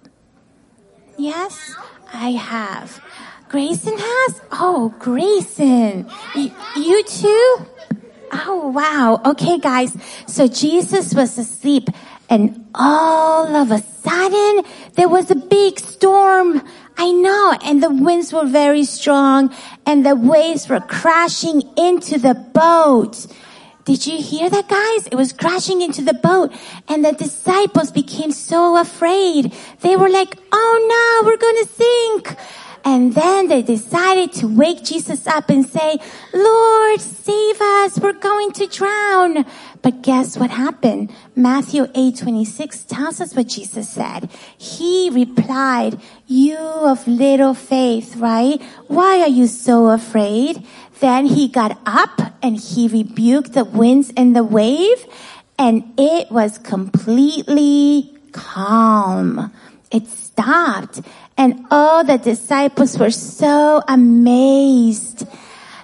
Yes, 1.18 1.74
I 2.14 2.30
have. 2.30 3.02
Grayson 3.48 3.98
has? 3.98 4.40
Oh, 4.52 4.94
Grayson. 4.98 6.08
Y- 6.34 6.52
you 6.76 7.02
too? 7.04 7.66
Oh, 8.32 8.68
wow. 8.72 9.20
Okay, 9.26 9.58
guys. 9.58 9.96
So 10.26 10.46
Jesus 10.46 11.12
was 11.12 11.36
asleep 11.36 11.90
and 12.30 12.64
all 12.74 13.54
of 13.56 13.70
a 13.72 13.82
sudden 13.82 14.64
there 14.94 15.08
was 15.08 15.30
a 15.30 15.34
big 15.34 15.78
storm. 15.78 16.62
I 16.96 17.10
know. 17.10 17.58
And 17.64 17.82
the 17.82 17.90
winds 17.90 18.32
were 18.32 18.46
very 18.46 18.84
strong 18.84 19.54
and 19.84 20.06
the 20.06 20.14
waves 20.14 20.68
were 20.68 20.80
crashing 20.80 21.62
into 21.76 22.18
the 22.18 22.34
boat. 22.34 23.26
Did 23.84 24.06
you 24.06 24.18
hear 24.22 24.48
that, 24.48 24.68
guys? 24.68 25.08
It 25.08 25.16
was 25.16 25.32
crashing 25.32 25.82
into 25.82 26.02
the 26.02 26.14
boat 26.14 26.52
and 26.86 27.04
the 27.04 27.12
disciples 27.12 27.90
became 27.90 28.30
so 28.30 28.76
afraid. 28.76 29.52
They 29.80 29.96
were 29.96 30.10
like, 30.10 30.38
oh 30.52 31.20
no, 31.22 31.26
we're 31.26 31.36
going 31.36 31.64
to 31.64 31.68
sink. 31.68 32.36
And 32.84 33.14
then 33.14 33.48
they 33.48 33.62
decided 33.62 34.32
to 34.34 34.46
wake 34.46 34.84
Jesus 34.84 35.26
up 35.26 35.50
and 35.50 35.66
say, 35.66 35.98
Lord, 36.32 37.00
save 37.00 37.60
us. 37.60 37.98
We're 37.98 38.12
going 38.12 38.52
to 38.52 38.66
drown. 38.66 39.44
But 39.82 40.02
guess 40.02 40.36
what 40.36 40.50
happened? 40.50 41.12
Matthew 41.34 41.88
8, 41.94 42.16
26 42.16 42.84
tells 42.84 43.20
us 43.20 43.34
what 43.34 43.48
Jesus 43.48 43.88
said. 43.88 44.30
He 44.56 45.10
replied, 45.10 46.00
you 46.26 46.58
of 46.58 47.06
little 47.06 47.54
faith, 47.54 48.16
right? 48.16 48.60
Why 48.88 49.20
are 49.20 49.28
you 49.28 49.46
so 49.46 49.88
afraid? 49.88 50.66
Then 51.00 51.26
he 51.26 51.48
got 51.48 51.78
up 51.86 52.20
and 52.42 52.56
he 52.58 52.88
rebuked 52.88 53.54
the 53.54 53.64
winds 53.64 54.12
and 54.16 54.36
the 54.36 54.44
wave 54.44 55.06
and 55.60 55.92
it 55.98 56.30
was 56.30 56.56
completely 56.56 58.16
calm. 58.32 59.52
It 59.90 60.06
stopped 60.06 61.00
and 61.40 61.64
all 61.70 62.04
the 62.04 62.18
disciples 62.18 62.98
were 62.98 63.10
so 63.10 63.82
amazed. 63.88 65.26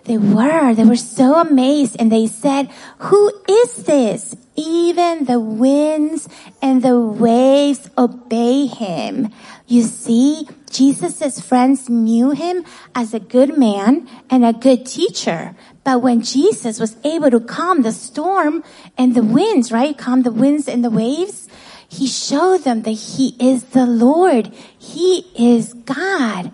They 0.05 0.19
were, 0.19 0.75
they 0.75 0.85
were 0.85 1.01
so 1.01 1.41
amazed 1.41 1.97
and 1.99 2.13
they 2.13 2.27
said, 2.27 2.69
who 2.99 3.33
is 3.49 3.85
this? 3.85 4.37
Even 4.55 5.25
the 5.25 5.41
winds 5.41 6.29
and 6.61 6.83
the 6.83 7.01
waves 7.01 7.89
obey 7.97 8.67
him. 8.67 9.33
You 9.67 9.85
see, 9.85 10.47
Jesus' 10.71 11.41
friends 11.41 11.89
knew 11.89 12.33
him 12.33 12.63
as 12.95 13.15
a 13.15 13.21
good 13.21 13.57
man 13.57 14.07
and 14.29 14.45
a 14.45 14.53
good 14.53 14.85
teacher. 14.85 15.57
But 15.87 16.03
when 16.03 16.21
Jesus 16.21 16.81
was 16.81 16.97
able 17.05 17.31
to 17.31 17.39
calm 17.39 17.83
the 17.83 17.93
storm 17.93 18.65
and 18.99 19.15
the 19.15 19.23
winds, 19.23 19.71
right? 19.71 19.97
Calm 19.97 20.23
the 20.23 20.33
winds 20.33 20.67
and 20.67 20.83
the 20.83 20.91
waves, 20.91 21.49
he 21.89 22.09
showed 22.09 22.65
them 22.65 22.83
that 22.83 22.91
he 22.91 23.37
is 23.39 23.67
the 23.67 23.87
Lord. 23.87 24.49
He 24.77 25.31
is 25.39 25.75
God. 25.75 26.51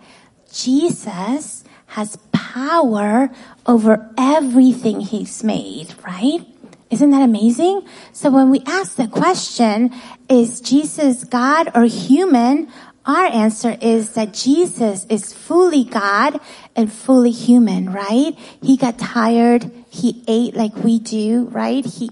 Jesus 0.53 1.65
has 1.87 2.19
power 2.31 3.31
over 3.65 4.13
everything 4.19 5.01
he's 5.01 5.43
made, 5.43 5.95
right? 6.05 6.47
Isn't 6.91 7.09
that 7.09 7.23
amazing? 7.23 7.89
So 8.13 8.29
when 8.29 8.51
we 8.51 8.61
ask 8.67 8.97
the 8.97 9.09
question, 9.09 9.95
is 10.29 10.61
Jesus 10.61 11.25
God 11.25 11.71
or 11.75 11.85
human? 11.85 12.71
Our 13.05 13.27
answer 13.27 13.77
is 13.81 14.11
that 14.11 14.33
Jesus 14.33 15.07
is 15.09 15.33
fully 15.33 15.83
God 15.83 16.39
and 16.77 16.93
fully 16.93 17.33
human, 17.33 17.93
right? 17.93 18.39
He 18.63 18.77
got 18.77 18.97
tired. 18.97 19.73
He 19.91 20.23
ate 20.29 20.55
like 20.55 20.77
we 20.77 21.01
do, 21.01 21.47
right? 21.47 21.85
He, 21.85 22.11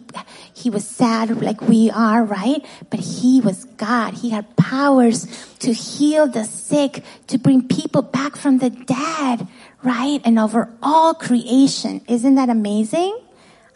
he 0.52 0.68
was 0.68 0.86
sad 0.86 1.40
like 1.40 1.60
we 1.60 1.90
are, 1.90 2.24
right? 2.24 2.64
But 2.90 2.98
he 2.98 3.40
was 3.40 3.64
God. 3.76 4.14
He 4.14 4.30
had 4.30 4.56
powers 4.56 5.28
to 5.60 5.72
heal 5.72 6.26
the 6.26 6.44
sick, 6.44 7.04
to 7.28 7.38
bring 7.38 7.68
people 7.68 8.02
back 8.02 8.34
from 8.34 8.58
the 8.58 8.70
dead, 8.70 9.46
right? 9.84 10.20
And 10.24 10.40
over 10.40 10.74
all 10.82 11.14
creation. 11.14 12.00
Isn't 12.08 12.34
that 12.34 12.48
amazing? 12.48 13.16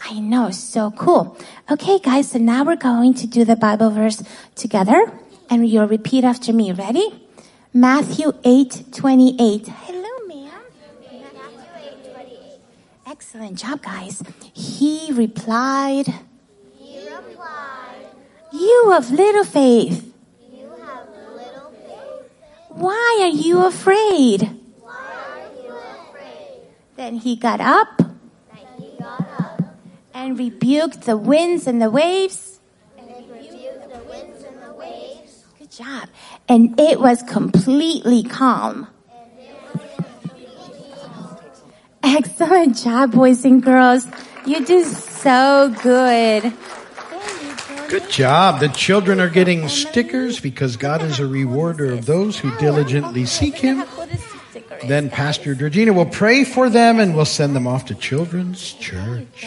I 0.04 0.18
know, 0.18 0.50
so 0.50 0.90
cool. 0.90 1.38
Okay, 1.70 2.00
guys, 2.00 2.32
so 2.32 2.38
now 2.38 2.64
we're 2.64 2.76
going 2.76 3.14
to 3.14 3.26
do 3.28 3.44
the 3.44 3.56
Bible 3.56 3.90
verse 3.90 4.22
together 4.54 5.12
and 5.50 5.68
you'll 5.68 5.88
repeat 5.88 6.24
after 6.24 6.52
me. 6.52 6.72
Ready? 6.72 7.26
Matthew 7.72 8.32
8, 8.44 8.92
28. 8.92 9.66
Hello, 9.68 10.08
ma'am. 10.28 10.50
Excellent 13.06 13.58
job, 13.58 13.82
guys. 13.82 14.22
He 14.52 15.12
replied, 15.12 16.06
He 16.78 17.08
replied, 17.08 18.06
You 18.52 18.92
of 18.96 19.10
little 19.10 19.44
faith. 19.44 20.12
You 20.52 20.70
have 20.84 21.08
little 21.34 21.72
faith. 21.86 22.30
Why 22.70 23.18
are 23.22 23.28
you 23.28 23.64
afraid? 23.66 24.50
Why 24.80 24.94
are 25.34 25.62
you 25.62 25.74
afraid? 25.74 26.60
Then 26.96 27.16
he 27.16 27.36
got 27.36 27.60
up 27.60 28.02
and 30.14 30.38
rebuked 30.38 31.02
the 31.02 31.16
winds 31.16 31.66
and 31.66 31.82
the 31.82 31.90
waves. 31.90 32.60
Good 35.58 35.63
job. 35.76 36.08
And 36.48 36.78
it 36.78 37.00
was 37.00 37.22
completely 37.22 38.22
calm. 38.22 38.88
Excellent 42.02 42.76
job, 42.76 43.12
boys 43.12 43.44
and 43.44 43.62
girls. 43.62 44.06
You 44.46 44.64
do 44.64 44.84
so 44.84 45.74
good. 45.82 46.52
Good 47.88 48.10
job. 48.10 48.60
The 48.60 48.68
children 48.68 49.20
are 49.20 49.28
getting 49.28 49.68
stickers 49.68 50.40
because 50.40 50.76
God 50.76 51.02
is 51.02 51.18
a 51.18 51.26
rewarder 51.26 51.92
of 51.92 52.06
those 52.06 52.38
who 52.38 52.56
diligently 52.58 53.24
seek 53.24 53.56
Him. 53.56 53.84
Then 54.86 55.10
Pastor 55.10 55.54
Georgina 55.54 55.92
will 55.92 56.06
pray 56.06 56.44
for 56.44 56.68
them 56.68 57.00
and 57.00 57.16
we'll 57.16 57.24
send 57.24 57.56
them 57.56 57.66
off 57.66 57.86
to 57.86 57.94
Children's 57.94 58.72
Church. 58.74 59.46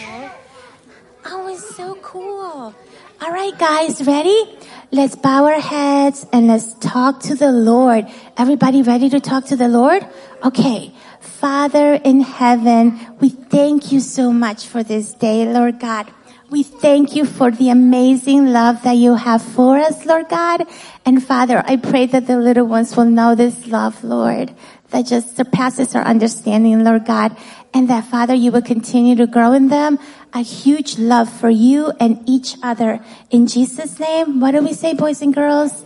Oh, 1.26 1.48
it's 1.48 1.76
so 1.76 1.96
cool. 2.02 2.74
All 3.22 3.32
right, 3.32 3.58
guys, 3.60 4.06
ready? 4.06 4.58
Let's 4.90 5.18
bow 5.18 5.44
our 5.44 5.60
heads 5.60 6.26
and 6.32 6.48
let's 6.48 6.74
talk 6.76 7.20
to 7.24 7.36
the 7.36 7.52
Lord. 7.52 8.08
Everybody 8.38 8.84
ready 8.84 9.10
to 9.10 9.20
talk 9.20 9.46
to 9.48 9.58
the 9.58 9.68
Lord? 9.68 10.08
Okay. 10.46 10.94
Father 11.20 11.96
in 11.96 12.22
heaven, 12.22 12.98
we 13.20 13.28
thank 13.28 13.92
you 13.92 14.00
so 14.00 14.32
much 14.32 14.66
for 14.66 14.84
this 14.84 15.12
day, 15.14 15.46
Lord 15.46 15.82
God. 15.82 16.10
We 16.50 16.64
thank 16.64 17.18
you 17.18 17.26
for 17.26 17.52
the 17.52 17.70
amazing 17.70 18.54
love 18.54 18.82
that 18.84 18.96
you 18.96 19.16
have 19.16 19.42
for 19.42 19.78
us, 19.78 20.06
Lord 20.06 20.30
God. 20.30 20.66
And 21.06 21.22
Father, 21.22 21.62
I 21.66 21.76
pray 21.76 22.06
that 22.06 22.26
the 22.26 22.38
little 22.38 22.66
ones 22.66 22.96
will 22.96 23.12
know 23.12 23.36
this 23.36 23.68
love, 23.68 24.02
Lord, 24.06 24.56
that 24.92 25.06
just 25.06 25.36
surpasses 25.36 25.96
our 25.96 26.04
understanding, 26.04 26.86
Lord 26.86 27.06
God. 27.06 27.36
And 27.74 27.90
that 27.90 28.06
Father, 28.06 28.34
you 28.34 28.54
will 28.54 28.62
continue 28.62 29.18
to 29.18 29.28
grow 29.28 29.52
in 29.52 29.68
them 29.68 30.00
a 30.38 30.42
huge 30.42 31.00
love 31.00 31.28
for 31.28 31.50
you 31.50 31.92
and 32.00 32.22
each 32.30 32.56
other. 32.62 33.00
In 33.32 33.48
Jesus' 33.48 34.00
name, 34.00 34.40
what 34.40 34.52
do 34.52 34.62
we 34.62 34.74
say, 34.74 34.94
boys 34.94 35.22
and 35.24 35.34
girls? 35.34 35.84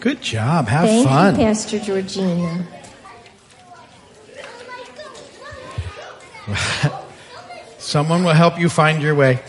Good 0.00 0.22
job. 0.22 0.68
Have 0.68 0.88
Thank 0.88 1.06
fun. 1.06 1.34
you, 1.34 1.40
Pastor 1.44 1.78
Georgina. 1.78 2.66
Someone 7.78 8.24
will 8.24 8.32
help 8.32 8.58
you 8.58 8.70
find 8.70 9.02
your 9.02 9.14
way. 9.14 9.40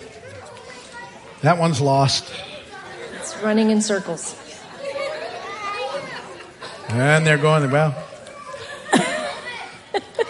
That 1.42 1.58
one's 1.58 1.80
lost. 1.80 2.34
It's 3.16 3.38
running 3.38 3.70
in 3.70 3.82
circles. 3.82 4.36
And 6.90 7.26
they're 7.26 7.38
going, 7.38 7.72
well. 7.72 7.96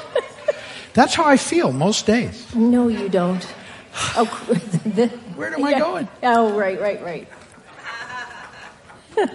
That's 0.93 1.13
how 1.15 1.25
I 1.25 1.37
feel 1.37 1.71
most 1.71 2.05
days. 2.05 2.53
No, 2.55 2.87
you 2.87 3.09
don't. 3.09 3.45
Oh, 4.15 4.25
the, 4.85 5.07
Where 5.35 5.53
am 5.53 5.63
I 5.63 5.71
yeah. 5.71 5.79
going? 5.79 6.07
Oh, 6.23 6.57
right, 6.57 6.79
right, 6.79 7.03
right. 7.03 7.27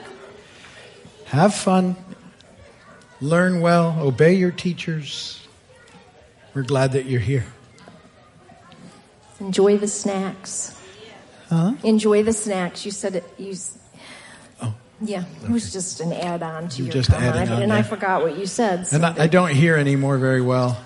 Have 1.26 1.54
fun. 1.54 1.96
Learn 3.20 3.60
well. 3.60 3.96
Obey 4.00 4.34
your 4.34 4.50
teachers. 4.50 5.46
We're 6.54 6.62
glad 6.62 6.92
that 6.92 7.06
you're 7.06 7.20
here. 7.20 7.46
Enjoy 9.40 9.76
the 9.76 9.88
snacks. 9.88 10.76
Huh? 11.48 11.74
Enjoy 11.82 12.22
the 12.22 12.32
snacks. 12.32 12.84
You 12.84 12.90
said 12.90 13.16
it. 13.16 13.24
You. 13.38 13.52
s- 13.52 13.76
oh. 14.62 14.74
Yeah, 15.00 15.24
it 15.42 15.50
was 15.50 15.72
just 15.72 16.00
an 16.00 16.12
add-on 16.12 16.68
to 16.68 16.76
You're 16.78 16.86
your 16.86 16.92
just 17.02 17.10
comment, 17.10 17.50
and 17.50 17.72
I 17.72 17.82
forgot 17.82 18.22
what 18.22 18.38
you 18.38 18.46
said. 18.46 18.86
so 18.86 18.96
And 18.96 19.04
I, 19.06 19.24
I 19.24 19.26
don't 19.26 19.50
hear 19.50 19.76
anymore 19.76 20.18
very 20.18 20.40
well. 20.40 20.80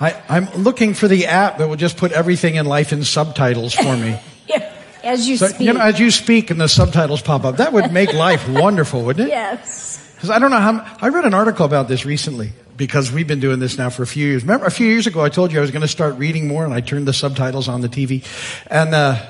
I, 0.00 0.20
I'm 0.28 0.48
looking 0.62 0.94
for 0.94 1.08
the 1.08 1.26
app 1.26 1.58
that 1.58 1.68
will 1.68 1.76
just 1.76 1.96
put 1.96 2.12
everything 2.12 2.54
in 2.56 2.66
life 2.66 2.92
in 2.92 3.04
subtitles 3.04 3.74
for 3.74 3.96
me. 3.96 4.18
Yeah, 4.48 4.72
as 5.04 5.28
you 5.28 5.36
So, 5.36 5.48
speak. 5.48 5.66
you 5.66 5.72
know, 5.74 5.80
as 5.80 6.00
you 6.00 6.10
speak 6.10 6.50
and 6.50 6.58
the 6.60 6.68
subtitles 6.68 7.20
pop 7.20 7.44
up, 7.44 7.58
that 7.58 7.72
would 7.72 7.92
make 7.92 8.12
life 8.28 8.48
wonderful, 8.48 9.04
wouldn't 9.04 9.28
it? 9.28 9.30
yes. 9.30 10.10
Because 10.14 10.30
I 10.30 10.38
don't 10.38 10.50
know 10.50 10.58
how. 10.58 10.96
I 11.00 11.08
read 11.10 11.24
an 11.26 11.34
article 11.34 11.64
about 11.66 11.86
this 11.86 12.04
recently 12.06 12.50
because 12.76 13.12
we've 13.12 13.26
been 13.28 13.40
doing 13.40 13.58
this 13.60 13.76
now 13.78 13.90
for 13.90 14.02
a 14.02 14.06
few 14.06 14.26
years. 14.26 14.42
Remember, 14.42 14.66
a 14.66 14.70
few 14.70 14.86
years 14.86 15.06
ago, 15.06 15.20
I 15.22 15.28
told 15.28 15.52
you 15.52 15.58
I 15.58 15.60
was 15.60 15.70
going 15.70 15.82
to 15.82 15.88
start 15.88 16.16
reading 16.16 16.48
more, 16.48 16.64
and 16.64 16.72
I 16.74 16.80
turned 16.80 17.06
the 17.06 17.12
subtitles 17.12 17.68
on 17.68 17.82
the 17.82 17.88
TV. 17.88 18.24
And 18.70 18.94
uh, 18.94 19.20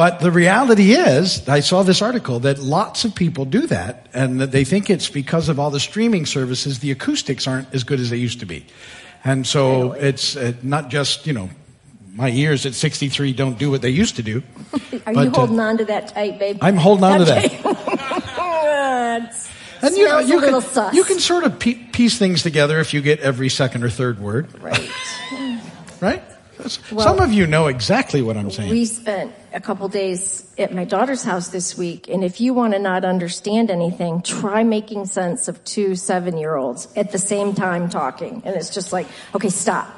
but 0.00 0.20
the 0.20 0.30
reality 0.30 0.94
is, 0.94 1.46
I 1.46 1.60
saw 1.60 1.82
this 1.82 2.00
article 2.00 2.40
that 2.40 2.58
lots 2.58 3.04
of 3.04 3.14
people 3.14 3.44
do 3.44 3.66
that, 3.66 4.06
and 4.14 4.40
that 4.40 4.50
they 4.50 4.64
think 4.64 4.88
it's 4.88 5.10
because 5.10 5.50
of 5.50 5.60
all 5.60 5.70
the 5.70 5.78
streaming 5.78 6.24
services. 6.24 6.78
The 6.78 6.90
acoustics 6.90 7.46
aren't 7.46 7.68
as 7.74 7.84
good 7.84 8.00
as 8.00 8.08
they 8.08 8.16
used 8.16 8.40
to 8.40 8.46
be, 8.46 8.64
and 9.24 9.46
so 9.46 9.92
it's 9.92 10.36
uh, 10.36 10.54
not 10.62 10.88
just 10.88 11.26
you 11.26 11.34
know. 11.34 11.50
My 12.14 12.30
ears 12.30 12.64
at 12.64 12.72
63 12.72 13.34
don't 13.34 13.58
do 13.58 13.70
what 13.70 13.82
they 13.82 13.90
used 13.90 14.16
to 14.16 14.22
do. 14.22 14.42
Are 15.06 15.12
But, 15.12 15.24
you 15.24 15.30
uh, 15.32 15.34
holding 15.34 15.60
on 15.60 15.76
to 15.76 15.84
that 15.84 16.08
tight, 16.08 16.38
babe? 16.38 16.56
I'm 16.62 16.78
holding 16.78 17.04
on 17.04 17.18
to 17.18 17.26
that. 17.26 17.52
And 19.82 19.96
you, 19.96 20.06
Smells 20.06 20.28
you 20.28 20.38
a 20.38 20.40
little 20.40 20.60
can, 20.62 20.70
sus. 20.70 20.94
you 20.94 21.04
can 21.04 21.18
sort 21.20 21.44
of 21.44 21.58
piece 21.58 22.18
things 22.18 22.42
together 22.42 22.80
if 22.80 22.92
you 22.94 23.00
get 23.02 23.20
every 23.20 23.48
second 23.48 23.82
or 23.84 23.90
third 23.90 24.18
word, 24.18 24.48
Right. 24.62 24.90
right? 26.00 26.22
Well- 26.92 27.06
Some 27.06 27.20
of 27.20 27.32
you 27.32 27.46
know 27.46 27.66
exactly 27.66 28.22
what 28.22 28.36
I'm 28.36 28.50
saying. 28.50 28.70
We 28.70 28.84
spent 28.84 29.32
a 29.52 29.60
couple 29.60 29.88
days 29.88 30.46
at 30.58 30.72
my 30.74 30.84
daughter's 30.84 31.24
house 31.24 31.48
this 31.48 31.76
week, 31.76 32.08
and 32.08 32.22
if 32.22 32.40
you 32.40 32.54
want 32.54 32.72
to 32.74 32.78
not 32.78 33.04
understand 33.04 33.70
anything, 33.70 34.22
try 34.22 34.62
making 34.62 35.06
sense 35.06 35.48
of 35.48 35.62
two 35.64 35.94
seven-year-olds 35.96 36.88
at 36.96 37.12
the 37.12 37.18
same 37.18 37.54
time 37.54 37.88
talking, 37.88 38.42
and 38.44 38.54
it's 38.56 38.70
just 38.70 38.92
like, 38.92 39.06
okay, 39.34 39.48
stop. 39.50 39.88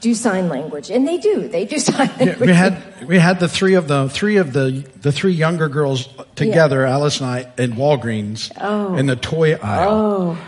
Do 0.00 0.14
sign 0.14 0.50
language, 0.50 0.90
and 0.90 1.08
they 1.08 1.16
do. 1.16 1.48
They 1.48 1.64
do 1.64 1.78
sign 1.88 2.10
Yeah, 2.18 2.26
language. 2.26 2.40
we 2.48 2.52
had 2.54 2.82
we 3.06 3.18
had 3.18 3.40
the 3.40 3.48
three 3.48 3.74
of 3.74 3.88
the 3.88 4.10
three 4.10 4.36
of 4.36 4.52
the 4.52 4.84
the 5.00 5.10
three 5.10 5.32
younger 5.32 5.70
girls 5.70 6.06
together, 6.34 6.84
Alice 6.84 7.20
and 7.20 7.30
I, 7.30 7.50
in 7.56 7.72
Walgreens 7.72 8.52
oh. 8.60 8.94
in 8.96 9.06
the 9.06 9.16
toy 9.16 9.54
aisle, 9.54 9.88
Oh, 10.36 10.38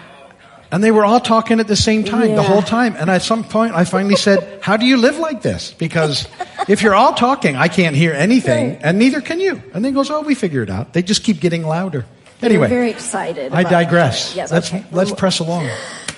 and 0.70 0.82
they 0.84 0.90
were 0.90 1.04
all 1.04 1.20
talking 1.20 1.60
at 1.60 1.66
the 1.68 1.76
same 1.76 2.04
time 2.04 2.34
the 2.34 2.42
whole 2.42 2.62
time. 2.62 2.94
And 2.98 3.08
at 3.10 3.22
some 3.22 3.44
point, 3.44 3.74
I 3.74 3.84
finally 3.84 4.16
said, 4.16 4.60
"How 4.62 4.76
do 4.76 4.86
you 4.86 4.96
live 4.96 5.18
like 5.18 5.42
this? 5.42 5.74
Because 5.78 6.26
if 6.68 6.82
you're 6.82 6.94
all 6.94 7.14
talking, 7.14 7.56
I 7.56 7.68
can't 7.68 7.96
hear 7.96 8.12
anything, 8.12 8.70
Right. 8.70 8.80
and 8.82 8.98
neither 8.98 9.20
can 9.20 9.40
you." 9.40 9.62
And 9.74 9.84
they 9.84 9.90
goes, 9.90 10.10
"Oh, 10.10 10.20
we 10.22 10.34
figure 10.34 10.62
it 10.62 10.70
out." 10.70 10.92
They 10.92 11.02
just 11.02 11.22
keep 11.24 11.40
getting 11.40 11.66
louder. 11.66 12.04
Anyway, 12.42 12.68
very 12.68 12.90
excited. 12.90 13.52
I 13.52 13.64
digress. 13.64 14.36
Yes, 14.36 14.52
let's 14.52 14.68
okay. 14.68 14.84
let's 14.92 15.10
press 15.12 15.40
along. 15.40 15.68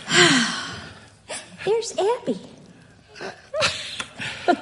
There's 1.64 1.94
Abby. 1.98 2.38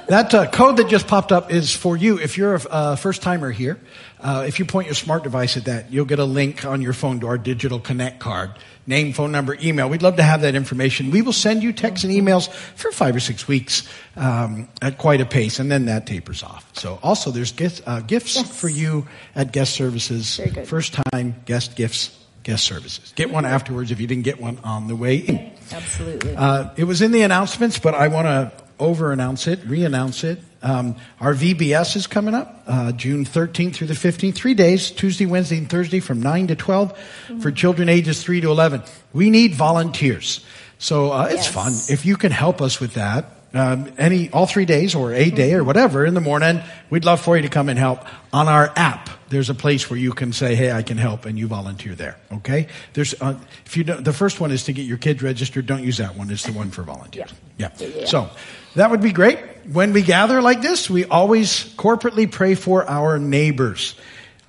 That 0.09 0.33
uh, 0.35 0.47
code 0.51 0.77
that 0.79 0.89
just 0.89 1.07
popped 1.07 1.33
up 1.33 1.51
is 1.51 1.75
for 1.75 1.97
you. 1.97 2.19
If 2.19 2.37
you're 2.39 2.55
a 2.57 2.61
uh, 2.69 2.97
first 2.97 3.23
timer 3.23 3.51
here, 3.51 3.79
uh, 4.21 4.45
if 4.47 4.59
you 4.59 4.65
point 4.65 4.87
your 4.87 4.95
smart 4.95 5.23
device 5.23 5.57
at 5.57 5.67
that, 5.67 5.93
you'll 5.93 6.05
get 6.07 6.19
a 6.19 6.25
link 6.25 6.65
on 6.65 6.81
your 6.83 6.93
phone 6.93 7.21
to 7.21 7.27
our 7.29 7.39
digital 7.39 7.79
connect 7.79 8.19
card. 8.19 8.51
Name, 8.87 9.13
phone 9.13 9.33
number, 9.33 9.55
email. 9.63 9.89
We'd 9.91 10.03
love 10.03 10.17
to 10.17 10.23
have 10.23 10.41
that 10.43 10.55
information. 10.55 11.11
We 11.11 11.21
will 11.21 11.35
send 11.35 11.63
you 11.63 11.73
texts 11.75 12.05
and 12.05 12.13
emails 12.13 12.49
for 12.51 12.91
five 12.91 13.15
or 13.15 13.21
six 13.21 13.47
weeks 13.47 13.87
um, 14.17 14.69
at 14.81 14.97
quite 14.97 15.21
a 15.21 15.27
pace, 15.27 15.59
and 15.59 15.71
then 15.71 15.85
that 15.87 16.07
tapers 16.07 16.43
off. 16.43 16.69
So, 16.73 16.99
also 17.03 17.31
there's 17.31 17.53
gifts, 17.53 17.83
uh, 17.87 18.01
gifts 18.01 18.37
Yes. 18.37 18.59
for 18.61 18.69
you 18.69 19.07
at 19.35 19.53
guest 19.53 19.75
services. 19.75 20.37
Very 20.39 20.51
good. 20.51 20.67
First 20.69 20.95
time 21.13 21.37
guest 21.45 21.77
gifts, 21.77 22.17
guest 22.45 22.65
services. 22.65 23.13
Get 23.15 23.31
one 23.31 23.45
afterwards 23.45 23.91
if 23.91 24.01
you 24.01 24.07
didn't 24.07 24.25
get 24.25 24.41
one 24.41 24.59
on 24.65 24.89
the 24.89 24.97
way 24.97 25.17
in. 25.17 25.53
Absolutely. 25.71 26.35
Uh, 26.35 26.71
it 26.77 26.85
was 26.85 27.03
in 27.03 27.13
the 27.13 27.21
announcements, 27.23 27.79
but 27.79 27.95
I 27.95 28.09
want 28.09 28.27
to 28.27 28.53
over 28.79 29.13
announce 29.13 29.47
it, 29.47 29.61
re 29.67 29.85
announce 29.85 30.25
it. 30.25 30.41
Um, 30.63 30.97
our 31.21 31.35
VBS 31.35 31.95
is 31.97 32.07
coming 32.07 32.35
up 32.35 32.63
uh, 32.67 32.91
June 32.93 33.25
13th 33.25 33.75
through 33.75 33.87
the 33.87 33.95
15th, 33.95 34.35
three 34.35 34.55
days, 34.55 34.91
Tuesday, 34.91 35.25
Wednesday, 35.27 35.59
and 35.59 35.71
Thursday 35.71 36.01
from 36.01 36.21
9 36.21 36.49
to 36.49 36.57
12 36.57 36.99
for 37.41 37.53
children 37.53 37.89
ages 37.89 38.23
3 38.23 38.41
to 38.41 38.51
11. 38.51 38.83
We 39.13 39.31
need 39.31 39.55
volunteers. 39.55 40.45
So 40.79 41.13
uh, 41.13 41.25
it's 41.27 41.47
Yes. 41.47 41.49
fun. 41.49 41.73
If 41.95 42.05
you 42.07 42.17
can 42.17 42.33
help 42.33 42.61
us 42.61 42.81
with 42.81 42.95
that, 42.95 43.27
um, 43.55 43.91
any 43.99 44.31
all 44.31 44.47
three 44.47 44.67
days 44.67 44.95
or 44.95 45.13
a 45.15 45.31
day 45.31 45.55
or 45.55 45.65
whatever 45.65 46.05
in 46.05 46.13
the 46.15 46.21
morning, 46.21 46.61
we'd 46.91 47.05
love 47.07 47.21
for 47.21 47.35
you 47.37 47.43
to 47.43 47.49
come 47.49 47.69
and 47.71 47.79
help. 47.79 48.05
On 48.33 48.47
our 48.47 48.71
app, 48.77 49.09
there's 49.31 49.49
a 49.49 49.55
place 49.55 49.89
where 49.89 49.99
you 49.99 50.13
can 50.13 50.35
say, 50.35 50.55
"Hey, 50.55 50.71
I 50.71 50.83
can 50.83 50.99
help," 50.99 51.25
and 51.25 51.39
you 51.39 51.47
volunteer 51.49 51.95
there. 51.95 52.17
Okay? 52.31 52.67
There's 52.93 53.15
uh, 53.23 53.37
if 53.65 53.75
you 53.75 53.85
don't, 53.85 54.05
the 54.05 54.13
first 54.13 54.39
one 54.39 54.51
is 54.53 54.65
to 54.65 54.75
get 54.75 54.83
your 54.83 54.99
kids 54.99 55.23
registered. 55.23 55.65
Don't 55.65 55.83
use 55.83 55.97
that 55.97 56.15
one. 56.15 56.31
It's 56.31 56.43
the 56.45 56.53
one 56.53 56.71
for 56.71 56.83
volunteers. 56.83 57.33
Yeah, 57.57 57.71
yeah, 57.79 57.89
yeah. 57.89 58.05
So 58.05 58.29
that 58.75 58.91
would 58.91 59.01
be 59.01 59.13
great. 59.13 59.39
When 59.73 59.93
we 59.93 60.03
gather 60.03 60.41
like 60.41 60.63
this, 60.63 60.89
we 60.89 61.05
always 61.05 61.65
corporately 61.75 62.31
pray 62.31 62.55
for 62.55 62.89
our 62.89 63.19
neighbors. 63.19 63.95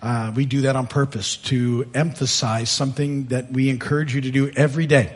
Uh, 0.01 0.31
we 0.33 0.45
do 0.45 0.61
that 0.61 0.75
on 0.75 0.87
purpose 0.87 1.37
to 1.37 1.89
emphasize 1.93 2.69
something 2.69 3.25
that 3.25 3.51
we 3.51 3.69
encourage 3.69 4.15
you 4.15 4.21
to 4.21 4.31
do 4.31 4.49
every 4.55 4.87
day. 4.87 5.13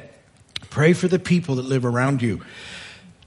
Pray 0.69 0.93
for 0.93 1.07
the 1.07 1.19
people 1.19 1.55
that 1.55 1.65
live 1.65 1.85
around 1.85 2.21
you. 2.21 2.41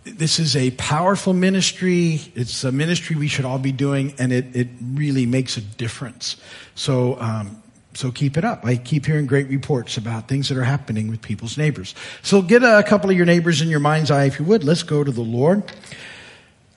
This 0.05 0.39
is 0.39 0.55
a 0.55 0.71
powerful 0.73 1.33
ministry. 1.33 2.21
It's 2.35 2.63
a 2.65 2.73
ministry 2.73 3.17
we 3.17 3.29
should 3.29 3.45
all 3.45 3.59
be 3.59 3.73
doing, 3.73 4.15
and 4.19 4.33
it, 4.33 4.55
it 4.55 4.69
really 4.81 5.27
makes 5.27 5.57
a 5.57 5.61
difference. 5.61 6.37
So, 6.75 7.19
um, 7.21 7.63
so 7.97 8.13
keep 8.13 8.37
it 8.37 8.45
up. 8.45 8.65
I 8.65 8.77
keep 8.77 9.07
hearing 9.07 9.27
great 9.27 9.49
reports 9.49 9.97
about 9.97 10.29
things 10.29 10.51
that 10.51 10.59
are 10.59 10.65
happening 10.65 11.09
with 11.09 11.23
people's 11.23 11.57
neighbors. 11.57 11.95
So 12.23 12.43
get 12.43 12.63
a 12.63 12.83
couple 12.87 13.09
of 13.09 13.17
your 13.17 13.25
neighbors 13.25 13.63
in 13.63 13.69
your 13.69 13.81
mind's 13.81 14.11
eye, 14.11 14.25
if 14.25 14.39
you 14.39 14.45
would. 14.45 14.65
Let's 14.65 14.83
go 14.83 15.03
to 15.03 15.11
the 15.11 15.23
Lord. 15.23 15.63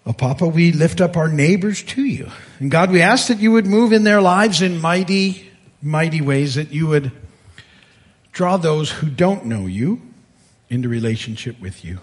Oh, 0.05 0.13
Papa, 0.13 0.47
we 0.47 0.72
lift 0.72 1.01
up 1.01 1.17
our 1.17 1.28
neighbors 1.28 1.84
to 1.84 2.03
you. 2.03 2.32
And 2.59 2.72
God, 2.72 2.89
we 2.89 3.01
ask 3.01 3.28
that 3.28 3.39
you 3.39 3.51
would 3.51 3.67
move 3.67 3.91
in 3.91 4.05
their 4.05 4.22
lives 4.22 4.61
in 4.61 4.80
mighty, 4.80 5.51
mighty 5.82 6.22
ways, 6.22 6.55
that 6.55 6.72
you 6.72 6.88
would 6.88 7.11
draw 8.32 8.55
those 8.55 8.89
who 8.89 9.09
don't 9.09 9.45
know 9.45 9.65
you 9.65 10.01
into 10.70 10.88
relationship 10.88 11.59
with 11.59 11.84
you. 11.84 11.99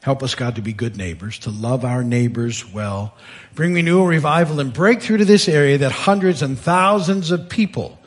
Help 0.00 0.22
us, 0.22 0.36
God, 0.36 0.56
to 0.56 0.62
be 0.62 0.72
good 0.72 0.96
neighbors, 0.96 1.40
to 1.40 1.50
love 1.50 1.84
our 1.84 2.04
neighbors 2.04 2.72
well. 2.72 3.16
Bring 3.54 3.74
renewal, 3.74 4.06
revival, 4.06 4.60
and 4.60 4.72
breakthrough 4.72 5.16
to 5.16 5.24
this 5.24 5.48
area 5.48 5.78
that 5.78 5.90
hundreds 5.90 6.40
and 6.40 6.56
thousands 6.56 7.32
of 7.32 7.48
people 7.48 7.98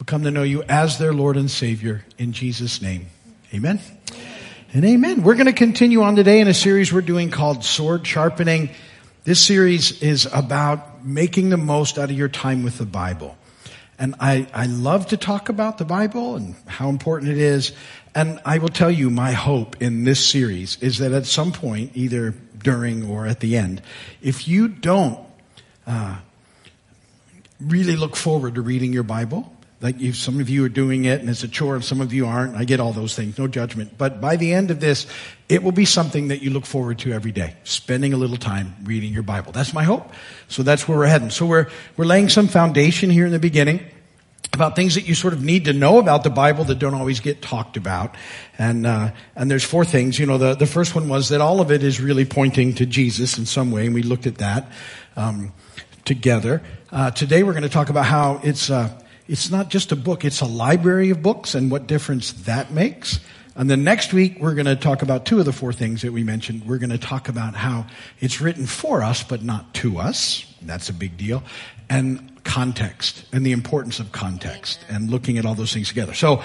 will 0.00 0.06
come 0.06 0.22
to 0.22 0.30
know 0.30 0.42
you 0.42 0.62
as 0.62 0.96
their 0.96 1.12
Lord 1.12 1.36
and 1.36 1.50
Savior 1.50 2.02
in 2.16 2.32
Jesus' 2.32 2.80
name. 2.80 3.08
Amen. 3.52 3.78
And 4.72 4.82
amen. 4.82 5.22
We're 5.22 5.34
going 5.34 5.44
to 5.44 5.52
continue 5.52 6.00
on 6.00 6.16
today 6.16 6.40
in 6.40 6.48
a 6.48 6.54
series 6.54 6.90
we're 6.90 7.02
doing 7.02 7.30
called 7.30 7.64
Sword 7.64 8.06
Sharpening. 8.06 8.70
This 9.24 9.44
series 9.44 10.00
is 10.00 10.26
about 10.32 11.04
making 11.04 11.50
the 11.50 11.58
most 11.58 11.98
out 11.98 12.08
of 12.08 12.16
your 12.16 12.30
time 12.30 12.62
with 12.62 12.78
the 12.78 12.86
Bible. 12.86 13.36
And 13.98 14.14
I, 14.18 14.46
I 14.54 14.64
love 14.64 15.08
to 15.08 15.18
talk 15.18 15.50
about 15.50 15.76
the 15.76 15.84
Bible 15.84 16.34
and 16.36 16.54
how 16.66 16.88
important 16.88 17.32
it 17.32 17.38
is. 17.38 17.72
And 18.14 18.40
I 18.46 18.56
will 18.56 18.70
tell 18.70 18.90
you 18.90 19.10
my 19.10 19.32
hope 19.32 19.82
in 19.82 20.04
this 20.04 20.26
series 20.26 20.78
is 20.80 20.96
that 20.98 21.12
at 21.12 21.26
some 21.26 21.52
point, 21.52 21.90
either 21.94 22.34
during 22.56 23.06
or 23.06 23.26
at 23.26 23.40
the 23.40 23.58
end, 23.58 23.82
if 24.22 24.48
you 24.48 24.66
don't 24.66 25.20
uh, 25.86 26.16
really 27.60 27.96
look 27.96 28.16
forward 28.16 28.54
to 28.54 28.62
reading 28.62 28.94
your 28.94 29.02
Bible, 29.02 29.52
like 29.80 29.98
you, 29.98 30.12
some 30.12 30.40
of 30.40 30.50
you 30.50 30.64
are 30.64 30.68
doing 30.68 31.06
it 31.06 31.20
and 31.20 31.30
it's 31.30 31.42
a 31.42 31.48
chore 31.48 31.74
and 31.74 31.84
some 31.84 32.00
of 32.00 32.12
you 32.12 32.26
aren't. 32.26 32.54
I 32.54 32.64
get 32.64 32.80
all 32.80 32.92
those 32.92 33.14
things, 33.14 33.38
no 33.38 33.48
judgment. 33.48 33.96
But 33.96 34.20
by 34.20 34.36
the 34.36 34.52
end 34.52 34.70
of 34.70 34.80
this, 34.80 35.06
it 35.48 35.62
will 35.62 35.72
be 35.72 35.86
something 35.86 36.28
that 36.28 36.42
you 36.42 36.50
look 36.50 36.66
forward 36.66 36.98
to 37.00 37.12
every 37.12 37.32
day, 37.32 37.56
spending 37.64 38.12
a 38.12 38.16
little 38.16 38.36
time 38.36 38.74
reading 38.84 39.12
your 39.12 39.22
Bible. 39.22 39.52
That's 39.52 39.72
my 39.72 39.84
hope. 39.84 40.12
So 40.48 40.62
that's 40.62 40.86
where 40.86 40.98
we're 40.98 41.06
heading. 41.06 41.30
So 41.30 41.46
we're, 41.46 41.68
we're 41.96 42.04
laying 42.04 42.28
some 42.28 42.46
foundation 42.46 43.08
here 43.08 43.24
in 43.24 43.32
the 43.32 43.38
beginning 43.38 43.80
about 44.52 44.76
things 44.76 44.96
that 44.96 45.06
you 45.06 45.14
sort 45.14 45.32
of 45.32 45.42
need 45.42 45.64
to 45.66 45.72
know 45.72 45.98
about 45.98 46.24
the 46.24 46.30
Bible 46.30 46.64
that 46.64 46.78
don't 46.78 46.94
always 46.94 47.20
get 47.20 47.40
talked 47.40 47.76
about. 47.76 48.14
And, 48.58 48.86
uh, 48.86 49.12
and 49.34 49.50
there's 49.50 49.64
four 49.64 49.84
things. 49.84 50.18
You 50.18 50.26
know, 50.26 50.38
the, 50.38 50.54
the 50.54 50.66
first 50.66 50.94
one 50.94 51.08
was 51.08 51.30
that 51.30 51.40
all 51.40 51.60
of 51.60 51.70
it 51.70 51.82
is 51.82 52.00
really 52.00 52.24
pointing 52.26 52.74
to 52.74 52.86
Jesus 52.86 53.38
in 53.38 53.46
some 53.46 53.70
way, 53.70 53.86
and 53.86 53.94
we 53.94 54.02
looked 54.02 54.26
at 54.26 54.38
that. 54.38 54.70
Um, 55.16 55.52
together. 56.04 56.62
Uh, 56.90 57.10
today 57.10 57.44
we're 57.44 57.52
going 57.52 57.62
to 57.62 57.68
talk 57.68 57.88
about 57.88 58.04
how 58.04 58.40
it's 58.42 58.68
uh, 58.68 58.90
it's 59.30 59.48
not 59.48 59.68
just 59.70 59.92
a 59.92 59.96
book; 59.96 60.24
it's 60.24 60.40
a 60.40 60.46
library 60.46 61.10
of 61.10 61.22
books, 61.22 61.54
and 61.54 61.70
what 61.70 61.86
difference 61.86 62.32
that 62.32 62.72
makes. 62.72 63.20
And 63.54 63.70
then 63.70 63.84
next 63.84 64.12
week 64.12 64.38
we're 64.40 64.54
going 64.54 64.66
to 64.66 64.76
talk 64.76 65.02
about 65.02 65.24
two 65.24 65.38
of 65.38 65.44
the 65.44 65.52
four 65.52 65.72
things 65.72 66.02
that 66.02 66.12
we 66.12 66.24
mentioned. 66.24 66.66
We're 66.66 66.78
going 66.78 66.90
to 66.90 66.98
talk 66.98 67.28
about 67.28 67.54
how 67.54 67.86
it's 68.20 68.40
written 68.40 68.66
for 68.66 69.02
us, 69.02 69.22
but 69.22 69.42
not 69.42 69.72
to 69.74 69.98
us. 69.98 70.44
That's 70.62 70.88
a 70.88 70.92
big 70.92 71.16
deal, 71.16 71.44
and 71.88 72.29
context 72.44 73.24
and 73.32 73.44
the 73.44 73.52
importance 73.52 74.00
of 74.00 74.12
context 74.12 74.84
and 74.88 75.10
looking 75.10 75.38
at 75.38 75.46
all 75.46 75.54
those 75.54 75.72
things 75.72 75.88
together. 75.88 76.14
So 76.14 76.42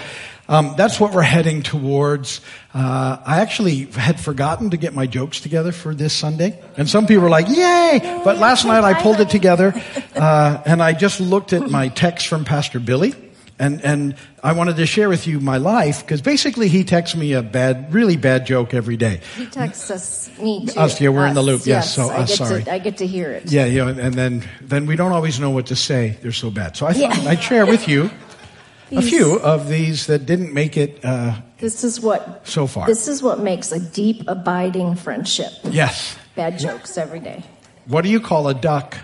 um, 0.47 0.75
that's 0.77 0.99
what 0.99 1.13
we're 1.13 1.21
heading 1.21 1.63
towards. 1.63 2.41
Uh, 2.73 3.17
I 3.25 3.41
actually 3.41 3.85
had 3.85 4.19
forgotten 4.19 4.69
to 4.71 4.77
get 4.77 4.93
my 4.93 5.07
jokes 5.07 5.39
together 5.39 5.71
for 5.71 5.95
this 5.95 6.13
Sunday, 6.13 6.61
and 6.77 6.87
some 6.87 7.07
people 7.07 7.23
were 7.23 7.29
like, 7.29 7.47
"Yay!" 7.49 8.21
But 8.23 8.37
last 8.37 8.65
night 8.65 8.83
I 8.83 8.93
pulled 9.01 9.19
it 9.19 9.29
together, 9.29 9.73
uh, 10.15 10.61
and 10.65 10.83
I 10.83 10.93
just 10.93 11.19
looked 11.19 11.53
at 11.53 11.69
my 11.69 11.87
text 11.87 12.27
from 12.27 12.45
Pastor 12.45 12.79
Billy. 12.79 13.15
And, 13.57 13.81
and 13.85 14.15
I 14.43 14.51
wanted 14.51 14.75
to 14.75 14.85
share 14.85 15.07
with 15.07 15.27
you 15.27 15.39
my 15.39 15.57
life 15.57 16.01
because 16.01 16.21
basically 16.21 16.67
he 16.67 16.83
texts 16.83 17.15
me 17.15 17.31
a 17.31 17.41
bad, 17.41 17.93
really 17.93 18.17
bad 18.17 18.45
joke 18.45 18.73
every 18.73 18.97
day. 18.97 19.21
He 19.37 19.45
texts 19.45 19.89
us, 19.89 20.29
me 20.39 20.65
too. 20.65 20.77
Us, 20.77 20.99
yeah, 20.99 21.07
we're 21.07 21.25
in 21.25 21.35
the 21.35 21.41
loop, 21.41 21.65
yes, 21.65 21.95
so, 21.95 22.09
I 22.09 22.15
uh, 22.15 22.25
get 22.25 22.29
sorry. 22.35 22.63
To, 22.63 22.73
I 22.73 22.79
get 22.79 22.97
to 22.97 23.07
hear 23.07 23.31
it. 23.31 23.49
Yeah, 23.49 23.63
yeah, 23.65 23.87
and 23.87 24.13
then, 24.13 24.43
then 24.61 24.87
we 24.87 24.97
don't 24.97 25.13
always 25.13 25.39
know 25.39 25.51
what 25.51 25.67
to 25.67 25.75
say. 25.77 26.17
They're 26.21 26.33
so 26.33 26.51
bad. 26.51 26.75
So 26.75 26.85
I 26.85 26.91
thought 26.91 27.23
Yeah. 27.23 27.29
I'd 27.29 27.41
share 27.41 27.65
with 27.65 27.87
you 27.87 28.11
a 28.91 29.01
few 29.01 29.39
of 29.39 29.69
these 29.69 30.07
that 30.07 30.25
didn't 30.25 30.53
make 30.53 30.75
it, 30.75 30.99
uh, 31.05 31.35
This 31.59 31.85
is 31.85 32.01
what 32.01 32.45
so 32.45 32.67
far. 32.67 32.87
This 32.87 33.07
is 33.07 33.23
what 33.23 33.39
makes 33.39 33.71
a 33.71 33.79
deep, 33.79 34.23
abiding 34.27 34.95
friendship. 34.95 35.53
yes. 35.63 36.17
Bad 36.35 36.59
jokes 36.59 36.97
every 36.97 37.21
day. 37.21 37.41
What 37.85 38.01
do 38.03 38.09
you 38.09 38.19
call 38.19 38.49
a 38.49 38.53
duck 38.53 38.97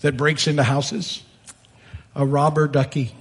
that 0.00 0.16
breaks 0.16 0.48
into 0.48 0.64
houses? 0.64 1.22
A 2.16 2.26
robber 2.26 2.66
ducky. 2.66 3.14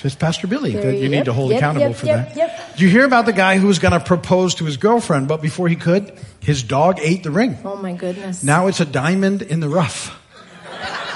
Just 0.00 0.18
Pastor 0.18 0.46
Billy 0.46 0.72
There 0.72 0.82
that 0.84 0.94
you- 0.96 1.04
you 1.04 1.08
need 1.08 1.24
to 1.24 1.32
hold 1.32 1.50
yep, 1.50 1.58
accountable 1.58 1.88
yep, 1.88 1.96
for 1.96 2.06
yep, 2.06 2.28
that. 2.28 2.36
yep. 2.36 2.72
Did 2.72 2.80
you 2.80 2.88
hear 2.88 3.04
about 3.04 3.26
the 3.26 3.32
guy 3.32 3.58
who 3.58 3.66
was 3.66 3.78
going 3.78 3.92
to 3.92 4.00
propose 4.00 4.54
to 4.56 4.64
his 4.64 4.76
girlfriend, 4.76 5.26
but 5.28 5.40
before 5.42 5.68
he 5.68 5.76
could, 5.76 6.12
his 6.40 6.62
dog 6.62 6.98
ate 7.02 7.22
the 7.22 7.30
ring? 7.30 7.58
Oh 7.64 7.76
my 7.76 7.92
goodness. 7.92 8.42
Now 8.42 8.66
it's 8.66 8.80
a 8.80 8.84
diamond 8.84 9.42
in 9.42 9.60
the 9.60 9.68
rough. 9.68 10.14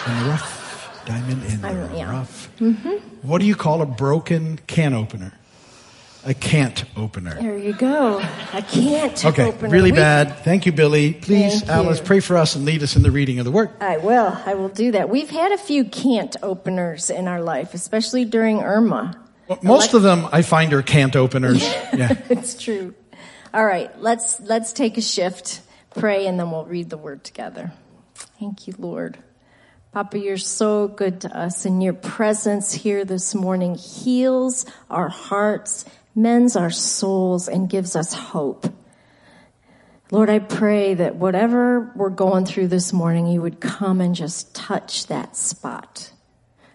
In 0.06 0.18
the 0.24 0.30
rough. 0.30 1.02
Diamond 1.06 1.44
in 1.44 1.60
the 1.60 2.06
rough. 2.06 2.48
Mm-hmm. 2.60 2.88
What 3.22 3.40
do 3.40 3.46
you 3.46 3.54
call 3.56 3.82
a 3.82 3.86
broken 3.86 4.58
can 4.66 4.94
opener? 4.94 5.32
A 6.26 6.34
can't 6.34 6.84
opener. 6.96 7.34
There 7.40 7.56
you 7.56 7.72
go. 7.72 8.18
I 8.52 8.60
can't 8.60 9.24
Okay, 9.24 9.44
open 9.48 9.66
it. 9.66 9.72
really 9.72 9.90
bad. 9.92 10.36
Thank 10.44 10.66
you, 10.66 10.72
Billy. 10.72 11.14
Please, 11.14 11.60
Thank 11.60 11.70
Alice, 11.70 11.98
you. 11.98 12.04
pray 12.04 12.20
for 12.20 12.36
us 12.36 12.54
and 12.56 12.66
lead 12.66 12.82
us 12.82 12.94
in 12.94 13.02
the 13.02 13.10
reading 13.10 13.38
of 13.38 13.46
the 13.46 13.50
word. 13.50 13.70
I 13.80 13.96
will. 13.96 14.36
I 14.44 14.52
will 14.54 14.68
do 14.68 14.92
that. 14.92 15.08
We've 15.08 15.30
had 15.30 15.52
a 15.52 15.56
few 15.58 15.84
can't 15.84 16.36
openers 16.42 17.08
in 17.08 17.26
our 17.26 17.40
life, 17.40 17.72
especially 17.72 18.26
during 18.26 18.60
Irma. 18.60 19.18
Well, 19.48 19.58
Most 19.62 19.94
of 19.94 20.02
them 20.02 20.26
I 20.30 20.42
find 20.42 20.72
are 20.74 20.82
can't 20.82 21.16
openers. 21.16 21.62
Yeah. 21.96 22.14
it's 22.28 22.62
true. 22.62 22.94
All 23.54 23.64
right, 23.64 23.90
let's 24.00 24.38
let's 24.40 24.72
take 24.72 24.96
a 24.98 25.00
shift, 25.02 25.60
pray, 25.96 26.26
and 26.26 26.38
then 26.38 26.50
we'll 26.50 26.66
read 26.66 26.88
the 26.90 26.98
word 26.98 27.24
together. 27.24 27.72
Thank 28.38 28.68
you, 28.68 28.74
Lord. 28.78 29.18
Papa, 29.92 30.18
you're 30.20 30.36
so 30.36 30.86
good 30.86 31.22
to 31.22 31.36
us, 31.36 31.64
and 31.64 31.82
your 31.82 31.94
presence 31.94 32.72
here 32.72 33.04
this 33.04 33.34
morning 33.34 33.74
heals 33.74 34.66
our 34.88 35.08
hearts, 35.08 35.84
mends 36.14 36.56
our 36.56 36.70
souls, 36.70 37.48
and 37.48 37.68
gives 37.68 37.96
us 37.96 38.12
hope. 38.12 38.66
Lord, 40.10 40.28
I 40.28 40.40
pray 40.40 40.94
that 40.94 41.16
whatever 41.16 41.92
we're 41.94 42.10
going 42.10 42.44
through 42.44 42.68
this 42.68 42.92
morning, 42.92 43.28
you 43.28 43.40
would 43.42 43.60
come 43.60 44.00
and 44.00 44.14
just 44.14 44.54
touch 44.54 45.06
that 45.06 45.36
spot. 45.36 46.12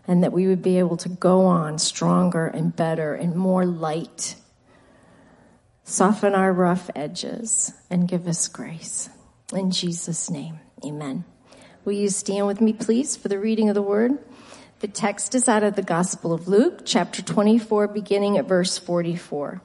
And 0.07 0.23
that 0.23 0.31
we 0.31 0.47
would 0.47 0.61
be 0.61 0.79
able 0.79 0.97
to 0.97 1.09
go 1.09 1.45
on 1.45 1.79
stronger 1.79 2.45
and 2.45 2.75
better 2.75 3.15
and 3.15 3.35
more 3.35 3.65
light. 3.65 4.35
Soften 5.83 6.33
our 6.33 6.53
rough 6.53 6.89
edges 6.95 7.73
and 7.89 8.07
give 8.07 8.27
us 8.27 8.47
grace. 8.47 9.09
In 9.51 9.71
Jesus' 9.71 10.29
name, 10.29 10.59
amen. 10.85 11.25
Will 11.83 11.93
you 11.93 12.09
stand 12.09 12.47
with 12.47 12.61
me, 12.61 12.73
please, 12.73 13.15
for 13.15 13.27
the 13.27 13.39
reading 13.39 13.69
of 13.69 13.75
the 13.75 13.81
word? 13.81 14.17
The 14.85 14.91
text 14.91 15.33
is 15.33 15.49
out 15.49 15.63
of 15.63 15.75
the 15.75 15.81
Gospel 15.81 16.31
of 16.31 16.47
Luke, 16.47 16.81
chapter 16.85 17.23
24, 17.23 17.87
beginning 17.87 18.37
at 18.37 18.47
verse 18.47 18.77
44. 18.77 19.59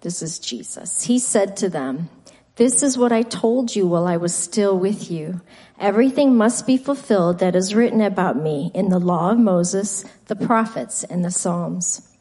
This 0.00 0.20
is 0.20 0.40
Jesus. 0.40 1.04
He 1.04 1.20
said 1.20 1.56
to 1.58 1.68
them, 1.68 2.08
This 2.56 2.82
is 2.82 2.98
what 2.98 3.12
I 3.12 3.22
told 3.22 3.76
you 3.76 3.86
while 3.86 4.04
I 4.04 4.16
was 4.16 4.34
still 4.34 4.76
with 4.76 5.12
you. 5.12 5.42
Everything 5.78 6.34
must 6.34 6.66
be 6.66 6.76
fulfilled 6.76 7.38
that 7.38 7.54
is 7.54 7.72
written 7.72 8.00
about 8.00 8.36
me 8.36 8.72
in 8.74 8.88
the 8.88 8.98
law 8.98 9.30
of 9.30 9.38
Moses, 9.38 10.04
the 10.26 10.34
prophets, 10.34 11.04
and 11.04 11.24
the 11.24 11.30
Psalms. 11.30 12.12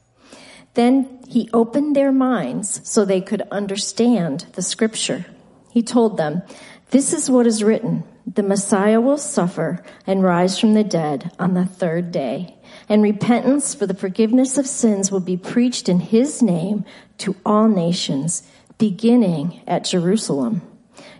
Then 0.75 1.23
he 1.27 1.49
opened 1.53 1.95
their 1.95 2.11
minds 2.11 2.87
so 2.87 3.03
they 3.03 3.19
could 3.19 3.41
understand 3.49 4.45
the 4.53 4.61
scripture. 4.61 5.25
He 5.71 5.81
told 5.81 6.17
them, 6.17 6.43
This 6.91 7.13
is 7.13 7.31
what 7.31 7.47
is 7.47 7.63
written. 7.63 8.03
The 8.27 8.43
Messiah 8.43 8.99
will 8.99 9.17
suffer 9.17 9.83
and 10.07 10.23
rise 10.23 10.57
from 10.57 10.73
the 10.73 10.83
dead 10.83 11.31
on 11.37 11.53
the 11.53 11.65
third 11.65 12.11
day. 12.11 12.55
And 12.89 13.03
repentance 13.03 13.75
for 13.75 13.85
the 13.85 13.93
forgiveness 13.93 14.57
of 14.57 14.67
sins 14.67 15.11
will 15.11 15.19
be 15.19 15.37
preached 15.37 15.87
in 15.87 15.99
his 15.99 16.41
name 16.41 16.85
to 17.19 17.35
all 17.45 17.67
nations, 17.67 18.43
beginning 18.77 19.61
at 19.67 19.85
Jerusalem. 19.85 20.61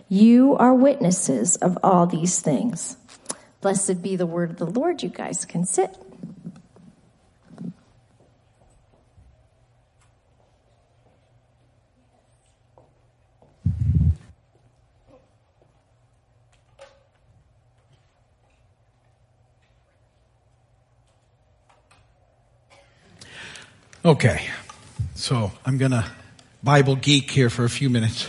You 0.08 0.56
are 0.56 0.74
witnesses 0.74 1.56
of 1.56 1.78
all 1.82 2.06
these 2.06 2.40
things. 2.40 2.96
Blessed 3.60 4.02
be 4.02 4.16
the 4.16 4.26
word 4.26 4.50
of 4.50 4.58
the 4.58 4.66
Lord. 4.66 5.02
You 5.02 5.08
guys 5.08 5.44
can 5.44 5.64
sit. 5.64 5.96
Okay. 24.06 24.46
So 25.16 25.50
I'm 25.64 25.78
going 25.78 25.90
to 25.90 26.04
Bible 26.62 26.94
geek 26.94 27.28
here 27.28 27.50
for 27.50 27.64
a 27.64 27.68
few 27.68 27.90
minutes. 27.90 28.28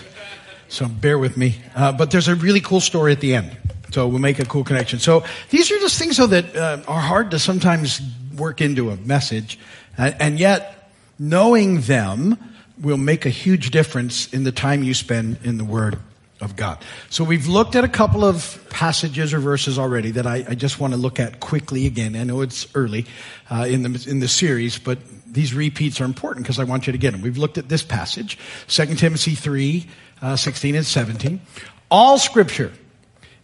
So 0.70 0.88
bear 0.88 1.20
with 1.20 1.38
me. 1.38 1.58
Uh, 1.76 1.92
but 1.92 2.10
there's 2.10 2.28
a 2.28 2.34
really 2.34 2.62
cool 2.62 2.80
story 2.82 3.12
at 3.12 3.20
the 3.20 3.36
end. 3.36 3.56
So 3.92 4.08
we'll 4.08 4.18
make 4.18 4.40
a 4.40 4.46
cool 4.46 4.64
connection. 4.64 4.98
So 4.98 5.24
these 5.52 5.72
are 5.72 5.78
just 5.78 6.00
things 6.00 6.18
though 6.18 6.26
that 6.26 6.56
uh, 6.56 6.82
are 6.88 7.00
hard 7.00 7.30
to 7.30 7.38
sometimes 7.38 8.02
work 8.36 8.60
into 8.60 8.90
a 8.90 8.96
message. 8.96 9.60
And 10.00 10.40
yet 10.40 10.90
knowing 11.20 11.82
them 11.82 12.40
will 12.82 12.98
make 12.98 13.28
a 13.28 13.30
huge 13.30 13.70
difference 13.70 14.34
in 14.34 14.46
the 14.46 14.52
time 14.52 14.82
you 14.82 14.96
spend 14.96 15.38
in 15.44 15.60
the 15.60 15.64
Word 15.64 16.00
of 16.42 16.56
God. 16.56 16.80
So 17.10 17.24
we've 17.24 17.48
looked 17.48 17.76
at 17.76 17.84
a 17.84 17.88
couple 17.88 18.24
of 18.24 18.64
passages 18.70 19.34
or 19.34 19.40
verses 19.40 19.80
already 19.80 20.12
that 20.12 20.28
I, 20.28 20.46
I 20.48 20.56
just 20.56 20.80
want 20.80 20.94
to 20.94 21.00
look 21.00 21.20
at 21.20 21.40
quickly 21.40 21.88
again. 21.88 22.16
I 22.16 22.24
know 22.24 22.42
it's 22.42 22.68
early 22.76 23.06
uh, 23.50 23.66
in 23.68 23.84
the 23.84 24.10
in 24.10 24.20
the 24.20 24.28
series, 24.28 24.78
but 24.78 25.00
these 25.30 25.54
repeats 25.54 26.02
are 26.02 26.06
important 26.06 26.46
because 26.46 26.60
I 26.60 26.64
want 26.64 26.88
you 26.88 26.94
to 26.94 26.98
get 26.98 27.12
them. 27.12 27.22
We've 27.22 27.38
looked 27.38 27.58
at 27.58 27.70
this 27.70 27.84
passage, 27.84 28.38
2 28.68 28.96
Timothy 28.96 29.36
3, 29.36 29.86
uh, 30.22 30.36
16 30.36 30.76
and 30.76 30.86
17. 30.86 31.42
All 31.90 32.18
scripture 32.18 32.72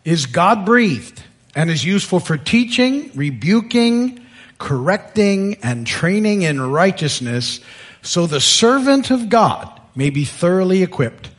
is 0.04 0.26
God 0.26 0.66
breathed 0.66 1.22
and 1.56 1.70
is 1.70 1.86
useful 1.86 2.20
for 2.20 2.38
teaching, 2.38 3.12
rebuking, 3.16 4.26
correcting, 4.58 5.56
and 5.64 5.86
training 5.86 6.42
in 6.42 6.62
righteousness 6.62 7.60
so 8.02 8.28
the 8.28 8.42
servant 8.42 9.12
of 9.12 9.30
God 9.30 9.70
may 9.96 10.10
be 10.10 10.26
thoroughly 10.26 10.84
equipped 10.84 11.30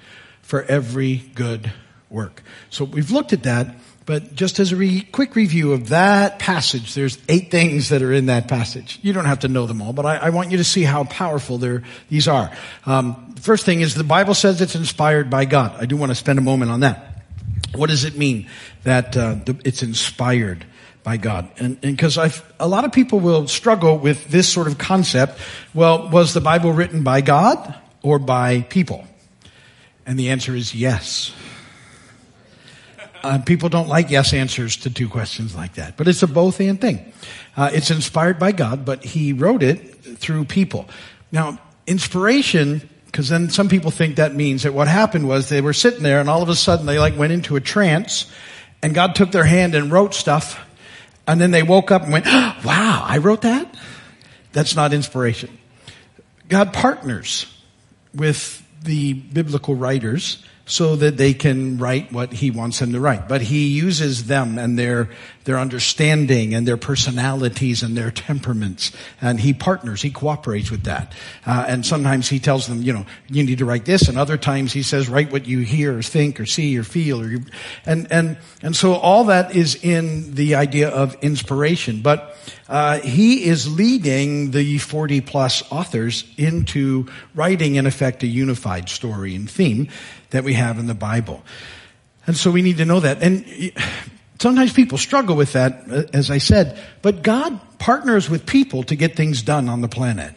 for 0.42 0.62
every 0.62 1.16
good 1.34 1.72
work. 2.08 2.42
So 2.70 2.84
we've 2.84 3.10
looked 3.10 3.32
at 3.32 3.42
that, 3.42 3.74
but 4.06 4.34
just 4.34 4.58
as 4.58 4.72
a 4.72 4.76
re- 4.76 5.00
quick 5.12 5.34
review 5.34 5.72
of 5.72 5.88
that 5.88 6.38
passage, 6.38 6.94
there's 6.94 7.18
eight 7.28 7.50
things 7.50 7.88
that 7.88 8.02
are 8.02 8.12
in 8.12 8.26
that 8.26 8.48
passage. 8.48 8.98
You 9.02 9.12
don't 9.12 9.24
have 9.24 9.40
to 9.40 9.48
know 9.48 9.66
them 9.66 9.80
all, 9.80 9.92
but 9.92 10.04
I, 10.04 10.16
I 10.16 10.30
want 10.30 10.50
you 10.50 10.58
to 10.58 10.64
see 10.64 10.82
how 10.82 11.04
powerful 11.04 11.58
these 12.10 12.28
are. 12.28 12.50
Um, 12.84 13.34
first 13.40 13.64
thing 13.64 13.80
is 13.80 13.94
the 13.94 14.04
Bible 14.04 14.34
says 14.34 14.60
it's 14.60 14.74
inspired 14.74 15.30
by 15.30 15.46
God. 15.46 15.74
I 15.80 15.86
do 15.86 15.96
want 15.96 16.10
to 16.10 16.14
spend 16.14 16.38
a 16.38 16.42
moment 16.42 16.70
on 16.70 16.80
that. 16.80 17.24
What 17.74 17.88
does 17.88 18.04
it 18.04 18.16
mean 18.16 18.48
that 18.84 19.16
uh, 19.16 19.36
it's 19.64 19.82
inspired 19.82 20.64
by 21.02 21.16
God? 21.16 21.48
And 21.58 21.80
because 21.80 22.18
a 22.60 22.68
lot 22.68 22.84
of 22.84 22.92
people 22.92 23.20
will 23.20 23.48
struggle 23.48 23.98
with 23.98 24.28
this 24.28 24.48
sort 24.48 24.66
of 24.66 24.76
concept. 24.76 25.38
Well, 25.72 26.10
was 26.10 26.34
the 26.34 26.40
Bible 26.40 26.72
written 26.72 27.02
by 27.02 27.22
God 27.22 27.74
or 28.02 28.18
by 28.18 28.62
people? 28.62 29.06
And 30.06 30.18
the 30.18 30.28
answer 30.28 30.54
is 30.54 30.74
yes. 30.74 31.32
Uh, 33.24 33.38
people 33.38 33.70
don't 33.70 33.88
like 33.88 34.10
yes 34.10 34.34
answers 34.34 34.76
to 34.76 34.90
two 34.90 35.08
questions 35.08 35.56
like 35.56 35.76
that, 35.76 35.96
but 35.96 36.06
it's 36.06 36.22
a 36.22 36.26
both 36.26 36.60
and 36.60 36.78
thing. 36.78 37.10
Uh, 37.56 37.70
it's 37.72 37.90
inspired 37.90 38.38
by 38.38 38.52
God, 38.52 38.84
but 38.84 39.02
He 39.02 39.32
wrote 39.32 39.62
it 39.62 40.18
through 40.18 40.44
people. 40.44 40.90
Now, 41.32 41.58
inspiration, 41.86 42.86
because 43.06 43.30
then 43.30 43.48
some 43.48 43.70
people 43.70 43.90
think 43.90 44.16
that 44.16 44.34
means 44.34 44.64
that 44.64 44.74
what 44.74 44.88
happened 44.88 45.26
was 45.26 45.48
they 45.48 45.62
were 45.62 45.72
sitting 45.72 46.02
there 46.02 46.20
and 46.20 46.28
all 46.28 46.42
of 46.42 46.50
a 46.50 46.54
sudden 46.54 46.84
they 46.84 46.98
like 46.98 47.16
went 47.16 47.32
into 47.32 47.56
a 47.56 47.62
trance 47.62 48.30
and 48.82 48.94
God 48.94 49.14
took 49.14 49.32
their 49.32 49.44
hand 49.44 49.74
and 49.74 49.90
wrote 49.90 50.12
stuff, 50.12 50.60
and 51.26 51.40
then 51.40 51.50
they 51.50 51.62
woke 51.62 51.90
up 51.90 52.02
and 52.02 52.12
went, 52.12 52.26
wow, 52.26 53.06
I 53.08 53.16
wrote 53.22 53.40
that? 53.40 53.74
That's 54.52 54.76
not 54.76 54.92
inspiration. 54.92 55.56
God 56.50 56.74
partners 56.74 57.46
with 58.14 58.62
the 58.82 59.14
biblical 59.14 59.74
writers 59.74 60.44
so 60.66 60.96
that 60.96 61.18
they 61.18 61.34
can 61.34 61.76
write 61.76 62.10
what 62.10 62.32
he 62.32 62.50
wants 62.50 62.78
them 62.78 62.92
to 62.92 63.00
write. 63.00 63.28
But 63.28 63.42
he 63.42 63.68
uses 63.68 64.24
them 64.26 64.56
and 64.58 64.78
their, 64.78 65.10
their 65.44 65.58
understanding 65.58 66.54
and 66.54 66.66
their 66.66 66.78
personalities 66.78 67.82
and 67.82 67.94
their 67.94 68.10
temperaments. 68.10 68.90
And 69.20 69.38
he 69.38 69.52
partners, 69.52 70.00
he 70.00 70.10
cooperates 70.10 70.70
with 70.70 70.84
that. 70.84 71.12
Uh, 71.44 71.66
and 71.68 71.84
sometimes 71.84 72.28
he 72.30 72.38
tells 72.38 72.66
them, 72.66 72.80
you 72.80 72.94
know, 72.94 73.04
you 73.28 73.44
need 73.44 73.58
to 73.58 73.66
write 73.66 73.84
this. 73.84 74.08
And 74.08 74.16
other 74.16 74.38
times 74.38 74.72
he 74.72 74.82
says, 74.82 75.08
write 75.08 75.30
what 75.30 75.46
you 75.46 75.60
hear 75.60 75.98
or 75.98 76.02
think 76.02 76.40
or 76.40 76.46
see 76.46 76.78
or 76.78 76.82
feel 76.82 77.20
or 77.20 77.28
you, 77.28 77.40
and, 77.84 78.10
and, 78.10 78.38
and 78.62 78.74
so 78.74 78.94
all 78.94 79.24
that 79.24 79.54
is 79.54 79.74
in 79.84 80.34
the 80.34 80.54
idea 80.54 80.88
of 80.88 81.14
inspiration. 81.22 82.00
But, 82.00 82.36
uh, 82.66 83.00
he 83.00 83.44
is 83.44 83.70
leading 83.70 84.50
the 84.52 84.78
40 84.78 85.20
plus 85.20 85.62
authors 85.70 86.24
into 86.38 87.06
writing, 87.34 87.74
in 87.74 87.86
effect, 87.86 88.22
a 88.22 88.26
unified 88.26 88.88
story 88.88 89.34
and 89.34 89.50
theme 89.50 89.88
that 90.34 90.44
we 90.44 90.54
have 90.54 90.78
in 90.78 90.86
the 90.86 90.94
Bible. 90.94 91.42
And 92.26 92.36
so 92.36 92.50
we 92.50 92.60
need 92.60 92.78
to 92.78 92.84
know 92.84 93.00
that. 93.00 93.22
And 93.22 93.72
sometimes 94.38 94.72
people 94.72 94.98
struggle 94.98 95.36
with 95.36 95.52
that, 95.52 95.84
uh, 95.90 96.02
as 96.12 96.30
I 96.30 96.38
said, 96.38 96.78
but 97.02 97.22
God 97.22 97.58
partners 97.78 98.28
with 98.28 98.46
people 98.46 98.82
to 98.84 98.96
get 98.96 99.16
things 99.16 99.42
done 99.42 99.68
on 99.68 99.80
the 99.80 99.88
planet. 99.88 100.34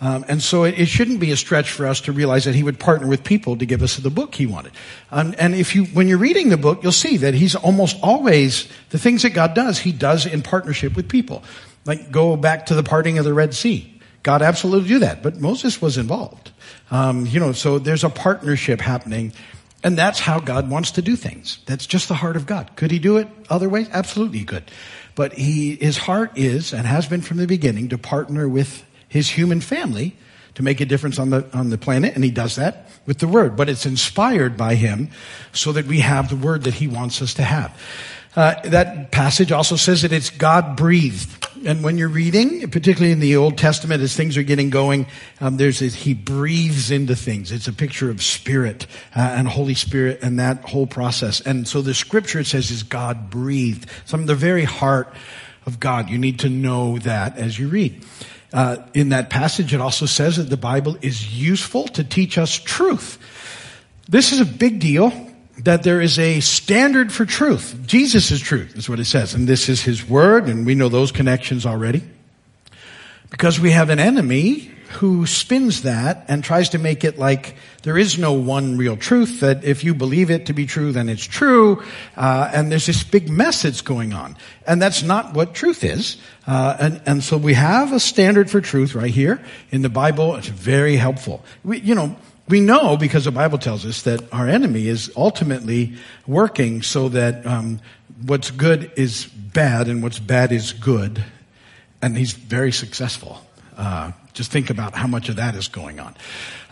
Um, 0.00 0.24
and 0.28 0.42
so 0.42 0.64
it, 0.64 0.78
it, 0.78 0.86
shouldn't 0.86 1.18
be 1.18 1.32
a 1.32 1.36
stretch 1.36 1.70
for 1.72 1.86
us 1.86 2.02
to 2.02 2.12
realize 2.12 2.44
that 2.44 2.54
he 2.54 2.62
would 2.62 2.78
partner 2.78 3.08
with 3.08 3.24
people 3.24 3.56
to 3.56 3.66
give 3.66 3.82
us 3.82 3.96
the 3.96 4.10
book 4.10 4.34
he 4.34 4.46
wanted. 4.46 4.72
Um, 5.10 5.34
and 5.38 5.56
if 5.56 5.74
you, 5.74 5.86
when 5.86 6.06
you're 6.06 6.18
reading 6.18 6.50
the 6.50 6.56
book, 6.56 6.84
you'll 6.84 6.92
see 6.92 7.16
that 7.18 7.34
he's 7.34 7.56
almost 7.56 7.96
always 8.00 8.68
the 8.90 8.98
things 8.98 9.22
that 9.22 9.30
God 9.30 9.54
does, 9.54 9.78
he 9.78 9.90
does 9.90 10.24
in 10.24 10.42
partnership 10.42 10.94
with 10.94 11.08
people. 11.08 11.42
Like 11.84 12.12
go 12.12 12.36
back 12.36 12.66
to 12.66 12.74
the 12.74 12.84
parting 12.84 13.18
of 13.18 13.24
the 13.24 13.34
Red 13.34 13.54
Sea. 13.54 13.97
God 14.22 14.42
absolutely 14.42 14.88
do 14.88 14.98
that, 15.00 15.22
but 15.22 15.36
Moses 15.36 15.80
was 15.80 15.96
involved. 15.96 16.50
Um, 16.90 17.26
you 17.26 17.40
know, 17.40 17.52
so 17.52 17.78
there's 17.78 18.04
a 18.04 18.10
partnership 18.10 18.80
happening, 18.80 19.32
and 19.84 19.96
that's 19.96 20.18
how 20.18 20.40
God 20.40 20.68
wants 20.68 20.92
to 20.92 21.02
do 21.02 21.16
things. 21.16 21.58
That's 21.66 21.86
just 21.86 22.08
the 22.08 22.14
heart 22.14 22.36
of 22.36 22.46
God. 22.46 22.74
Could 22.76 22.90
He 22.90 22.98
do 22.98 23.16
it 23.18 23.28
other 23.48 23.68
ways? 23.68 23.88
Absolutely, 23.92 24.38
He 24.38 24.44
could. 24.44 24.64
But 25.14 25.34
He, 25.34 25.76
His 25.76 25.98
heart 25.98 26.32
is 26.36 26.72
and 26.72 26.86
has 26.86 27.06
been 27.06 27.22
from 27.22 27.36
the 27.36 27.46
beginning 27.46 27.88
to 27.90 27.98
partner 27.98 28.48
with 28.48 28.84
His 29.08 29.30
human 29.30 29.60
family 29.60 30.16
to 30.54 30.62
make 30.62 30.80
a 30.80 30.86
difference 30.86 31.18
on 31.18 31.30
the 31.30 31.46
on 31.52 31.70
the 31.70 31.78
planet, 31.78 32.14
and 32.14 32.24
He 32.24 32.30
does 32.30 32.56
that 32.56 32.90
with 33.06 33.18
the 33.18 33.28
Word. 33.28 33.56
But 33.56 33.68
it's 33.68 33.86
inspired 33.86 34.56
by 34.56 34.74
Him, 34.74 35.10
so 35.52 35.72
that 35.72 35.86
we 35.86 36.00
have 36.00 36.28
the 36.28 36.36
Word 36.36 36.64
that 36.64 36.74
He 36.74 36.88
wants 36.88 37.22
us 37.22 37.34
to 37.34 37.42
have. 37.42 37.80
Uh, 38.34 38.54
that 38.64 39.10
passage 39.10 39.52
also 39.52 39.76
says 39.76 40.02
that 40.02 40.12
it's 40.12 40.30
God 40.30 40.76
breathed. 40.76 41.47
And 41.64 41.82
when 41.82 41.98
you're 41.98 42.08
reading, 42.08 42.70
particularly 42.70 43.12
in 43.12 43.20
the 43.20 43.36
Old 43.36 43.58
Testament, 43.58 44.02
as 44.02 44.14
things 44.14 44.36
are 44.36 44.42
getting 44.42 44.70
going, 44.70 45.06
um, 45.40 45.56
there's 45.56 45.80
this, 45.80 45.94
He 45.94 46.14
breathes 46.14 46.90
into 46.90 47.16
things. 47.16 47.52
It's 47.52 47.68
a 47.68 47.72
picture 47.72 48.10
of 48.10 48.22
Spirit 48.22 48.86
uh, 49.16 49.20
and 49.20 49.48
Holy 49.48 49.74
Spirit 49.74 50.20
and 50.22 50.38
that 50.38 50.62
whole 50.68 50.86
process. 50.86 51.40
And 51.40 51.66
so 51.66 51.82
the 51.82 51.94
Scripture 51.94 52.40
it 52.40 52.46
says 52.46 52.70
is 52.70 52.82
God 52.82 53.30
breathed. 53.30 53.88
Some 54.04 54.20
of 54.20 54.26
the 54.26 54.34
very 54.34 54.64
heart 54.64 55.12
of 55.66 55.78
God. 55.78 56.08
You 56.08 56.18
need 56.18 56.40
to 56.40 56.48
know 56.48 56.98
that 56.98 57.36
as 57.36 57.58
you 57.58 57.68
read. 57.68 58.04
Uh, 58.52 58.78
in 58.94 59.10
that 59.10 59.28
passage, 59.28 59.74
it 59.74 59.80
also 59.80 60.06
says 60.06 60.36
that 60.36 60.50
the 60.50 60.56
Bible 60.56 60.96
is 61.02 61.38
useful 61.38 61.86
to 61.88 62.02
teach 62.02 62.38
us 62.38 62.52
truth. 62.52 63.18
This 64.08 64.32
is 64.32 64.40
a 64.40 64.46
big 64.46 64.80
deal 64.80 65.27
that 65.64 65.82
there 65.82 66.00
is 66.00 66.18
a 66.18 66.40
standard 66.40 67.12
for 67.12 67.24
truth. 67.24 67.76
Jesus 67.86 68.30
is 68.30 68.40
truth, 68.40 68.76
is 68.76 68.88
what 68.88 69.00
it 69.00 69.06
says. 69.06 69.34
And 69.34 69.48
this 69.48 69.68
is 69.68 69.82
his 69.82 70.08
word, 70.08 70.48
and 70.48 70.64
we 70.64 70.74
know 70.74 70.88
those 70.88 71.12
connections 71.12 71.66
already. 71.66 72.02
Because 73.30 73.60
we 73.60 73.72
have 73.72 73.90
an 73.90 73.98
enemy 73.98 74.70
who 74.92 75.26
spins 75.26 75.82
that 75.82 76.24
and 76.28 76.42
tries 76.42 76.70
to 76.70 76.78
make 76.78 77.04
it 77.04 77.18
like 77.18 77.56
there 77.82 77.98
is 77.98 78.18
no 78.18 78.32
one 78.32 78.78
real 78.78 78.96
truth, 78.96 79.40
that 79.40 79.62
if 79.62 79.84
you 79.84 79.94
believe 79.94 80.30
it 80.30 80.46
to 80.46 80.54
be 80.54 80.64
true, 80.64 80.92
then 80.92 81.10
it's 81.10 81.24
true. 81.24 81.82
Uh, 82.16 82.50
and 82.54 82.72
there's 82.72 82.86
this 82.86 83.04
big 83.04 83.28
mess 83.28 83.62
that's 83.62 83.82
going 83.82 84.14
on. 84.14 84.36
And 84.66 84.80
that's 84.80 85.02
not 85.02 85.34
what 85.34 85.54
truth 85.54 85.84
is. 85.84 86.16
Uh, 86.46 86.76
and, 86.80 87.02
and 87.04 87.22
so 87.22 87.36
we 87.36 87.52
have 87.52 87.92
a 87.92 88.00
standard 88.00 88.50
for 88.50 88.62
truth 88.62 88.94
right 88.94 89.10
here 89.10 89.44
in 89.70 89.82
the 89.82 89.90
Bible. 89.90 90.36
It's 90.36 90.48
very 90.48 90.96
helpful. 90.96 91.44
We, 91.62 91.80
you 91.80 91.94
know, 91.94 92.16
we 92.48 92.60
know 92.60 92.96
because 92.96 93.24
the 93.24 93.30
Bible 93.30 93.58
tells 93.58 93.84
us 93.84 94.02
that 94.02 94.32
our 94.32 94.48
enemy 94.48 94.88
is 94.88 95.12
ultimately 95.16 95.96
working 96.26 96.82
so 96.82 97.08
that 97.10 97.46
um, 97.46 97.80
what's 98.24 98.50
good 98.50 98.90
is 98.96 99.26
bad 99.26 99.88
and 99.88 100.02
what's 100.02 100.18
bad 100.18 100.52
is 100.52 100.72
good, 100.72 101.22
and 102.00 102.16
he's 102.16 102.32
very 102.32 102.72
successful. 102.72 103.44
Uh, 103.76 104.12
just 104.32 104.50
think 104.50 104.70
about 104.70 104.94
how 104.94 105.06
much 105.06 105.28
of 105.28 105.36
that 105.36 105.54
is 105.54 105.68
going 105.68 106.00
on. 106.00 106.14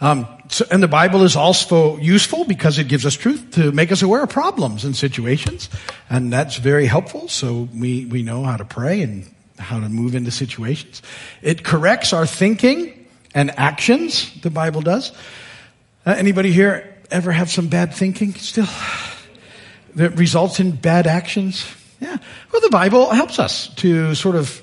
Um, 0.00 0.26
so, 0.48 0.64
and 0.70 0.82
the 0.82 0.88
Bible 0.88 1.22
is 1.22 1.36
also 1.36 1.96
useful 1.98 2.44
because 2.44 2.78
it 2.78 2.88
gives 2.88 3.06
us 3.06 3.14
truth 3.14 3.52
to 3.52 3.72
make 3.72 3.90
us 3.92 4.02
aware 4.02 4.22
of 4.22 4.30
problems 4.30 4.84
and 4.84 4.94
situations, 4.94 5.68
and 6.10 6.32
that's 6.32 6.56
very 6.56 6.86
helpful. 6.86 7.28
So 7.28 7.68
we 7.74 8.06
we 8.06 8.22
know 8.22 8.44
how 8.44 8.56
to 8.56 8.64
pray 8.64 9.02
and 9.02 9.26
how 9.58 9.80
to 9.80 9.88
move 9.88 10.14
into 10.14 10.30
situations. 10.30 11.02
It 11.42 11.64
corrects 11.64 12.12
our 12.12 12.26
thinking 12.26 13.06
and 13.34 13.50
actions. 13.58 14.32
The 14.42 14.50
Bible 14.50 14.82
does. 14.82 15.12
Uh, 16.06 16.14
anybody 16.16 16.52
here 16.52 16.94
ever 17.10 17.32
have 17.32 17.50
some 17.50 17.66
bad 17.66 17.92
thinking 17.92 18.32
still 18.34 18.68
that 19.96 20.16
results 20.16 20.60
in 20.60 20.70
bad 20.70 21.08
actions? 21.08 21.66
Yeah. 22.00 22.16
Well, 22.52 22.62
the 22.62 22.70
Bible 22.70 23.10
helps 23.10 23.40
us 23.40 23.74
to 23.76 24.14
sort 24.14 24.36
of 24.36 24.62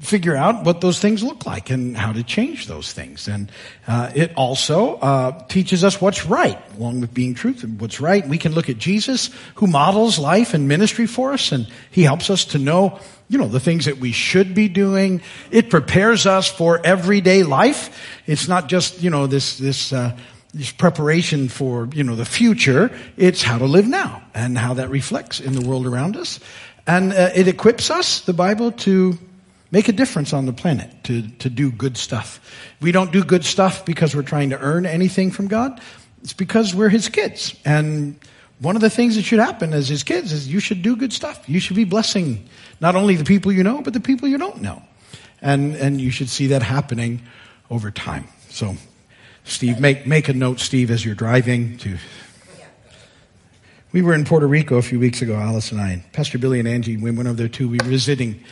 figure 0.00 0.36
out 0.36 0.64
what 0.64 0.82
those 0.82 1.00
things 1.00 1.22
look 1.22 1.46
like 1.46 1.70
and 1.70 1.96
how 1.96 2.12
to 2.12 2.22
change 2.22 2.66
those 2.66 2.92
things. 2.92 3.26
And 3.26 3.50
uh, 3.88 4.12
it 4.14 4.34
also 4.36 4.96
uh, 4.96 5.46
teaches 5.48 5.82
us 5.82 5.98
what's 5.98 6.26
right, 6.26 6.58
along 6.76 7.00
with 7.00 7.14
being 7.14 7.32
truth 7.32 7.64
and 7.64 7.80
what's 7.80 7.98
right. 7.98 8.28
We 8.28 8.36
can 8.36 8.52
look 8.52 8.68
at 8.68 8.76
Jesus, 8.76 9.30
who 9.54 9.68
models 9.68 10.18
life 10.18 10.52
and 10.52 10.68
ministry 10.68 11.06
for 11.06 11.32
us, 11.32 11.52
and 11.52 11.66
he 11.90 12.02
helps 12.02 12.28
us 12.28 12.44
to 12.46 12.58
know, 12.58 13.00
you 13.30 13.38
know, 13.38 13.48
the 13.48 13.60
things 13.60 13.86
that 13.86 13.96
we 13.96 14.12
should 14.12 14.54
be 14.54 14.68
doing. 14.68 15.22
It 15.50 15.70
prepares 15.70 16.26
us 16.26 16.48
for 16.48 16.84
everyday 16.84 17.44
life. 17.44 17.98
It's 18.26 18.46
not 18.46 18.68
just, 18.68 19.02
you 19.02 19.08
know, 19.08 19.26
this 19.26 19.56
this. 19.56 19.90
Uh, 19.90 20.18
this 20.54 20.70
preparation 20.70 21.48
for, 21.48 21.88
you 21.92 22.04
know, 22.04 22.14
the 22.14 22.24
future. 22.24 22.90
It's 23.16 23.42
how 23.42 23.58
to 23.58 23.64
live 23.64 23.86
now 23.88 24.22
and 24.34 24.58
how 24.58 24.74
that 24.74 24.90
reflects 24.90 25.40
in 25.40 25.54
the 25.54 25.66
world 25.66 25.86
around 25.86 26.16
us. 26.16 26.40
And 26.86 27.12
uh, 27.12 27.30
it 27.34 27.48
equips 27.48 27.90
us, 27.90 28.20
the 28.22 28.32
Bible, 28.32 28.72
to 28.72 29.18
make 29.70 29.88
a 29.88 29.92
difference 29.92 30.32
on 30.32 30.46
the 30.46 30.52
planet, 30.52 30.90
to, 31.04 31.26
to 31.38 31.48
do 31.48 31.70
good 31.70 31.96
stuff. 31.96 32.40
We 32.80 32.92
don't 32.92 33.12
do 33.12 33.24
good 33.24 33.44
stuff 33.44 33.84
because 33.84 34.14
we're 34.14 34.22
trying 34.22 34.50
to 34.50 34.58
earn 34.58 34.84
anything 34.84 35.30
from 35.30 35.48
God. 35.48 35.80
It's 36.22 36.34
because 36.34 36.74
we're 36.74 36.90
His 36.90 37.08
kids. 37.08 37.54
And 37.64 38.18
one 38.58 38.76
of 38.76 38.82
the 38.82 38.90
things 38.90 39.16
that 39.16 39.22
should 39.22 39.38
happen 39.38 39.72
as 39.72 39.88
His 39.88 40.02
kids 40.02 40.32
is 40.32 40.48
you 40.48 40.60
should 40.60 40.82
do 40.82 40.96
good 40.96 41.12
stuff. 41.12 41.48
You 41.48 41.60
should 41.60 41.76
be 41.76 41.84
blessing 41.84 42.46
not 42.80 42.94
only 42.94 43.16
the 43.16 43.24
people 43.24 43.52
you 43.52 43.62
know, 43.62 43.80
but 43.80 43.94
the 43.94 44.00
people 44.00 44.28
you 44.28 44.38
don't 44.38 44.60
know. 44.60 44.82
And, 45.40 45.74
and 45.76 46.00
you 46.00 46.10
should 46.10 46.28
see 46.28 46.48
that 46.48 46.62
happening 46.62 47.22
over 47.70 47.90
time. 47.90 48.28
So 48.50 48.76
Steve, 49.44 49.80
make, 49.80 50.06
make 50.06 50.28
a 50.28 50.32
note, 50.32 50.60
Steve, 50.60 50.90
as 50.90 51.04
you're 51.04 51.14
driving 51.14 51.76
to. 51.78 51.98
We 53.92 54.00
were 54.00 54.14
in 54.14 54.24
Puerto 54.24 54.46
Rico 54.46 54.76
a 54.76 54.82
few 54.82 54.98
weeks 54.98 55.20
ago, 55.20 55.36
Alice 55.36 55.70
and 55.70 55.80
I, 55.80 56.02
Pastor 56.12 56.38
Billy 56.38 56.58
and 56.58 56.66
Angie, 56.66 56.96
we 56.96 57.10
went 57.10 57.28
over 57.28 57.36
there 57.36 57.48
too. 57.48 57.68
We 57.68 57.78
were 57.78 57.90
visiting 57.90 58.42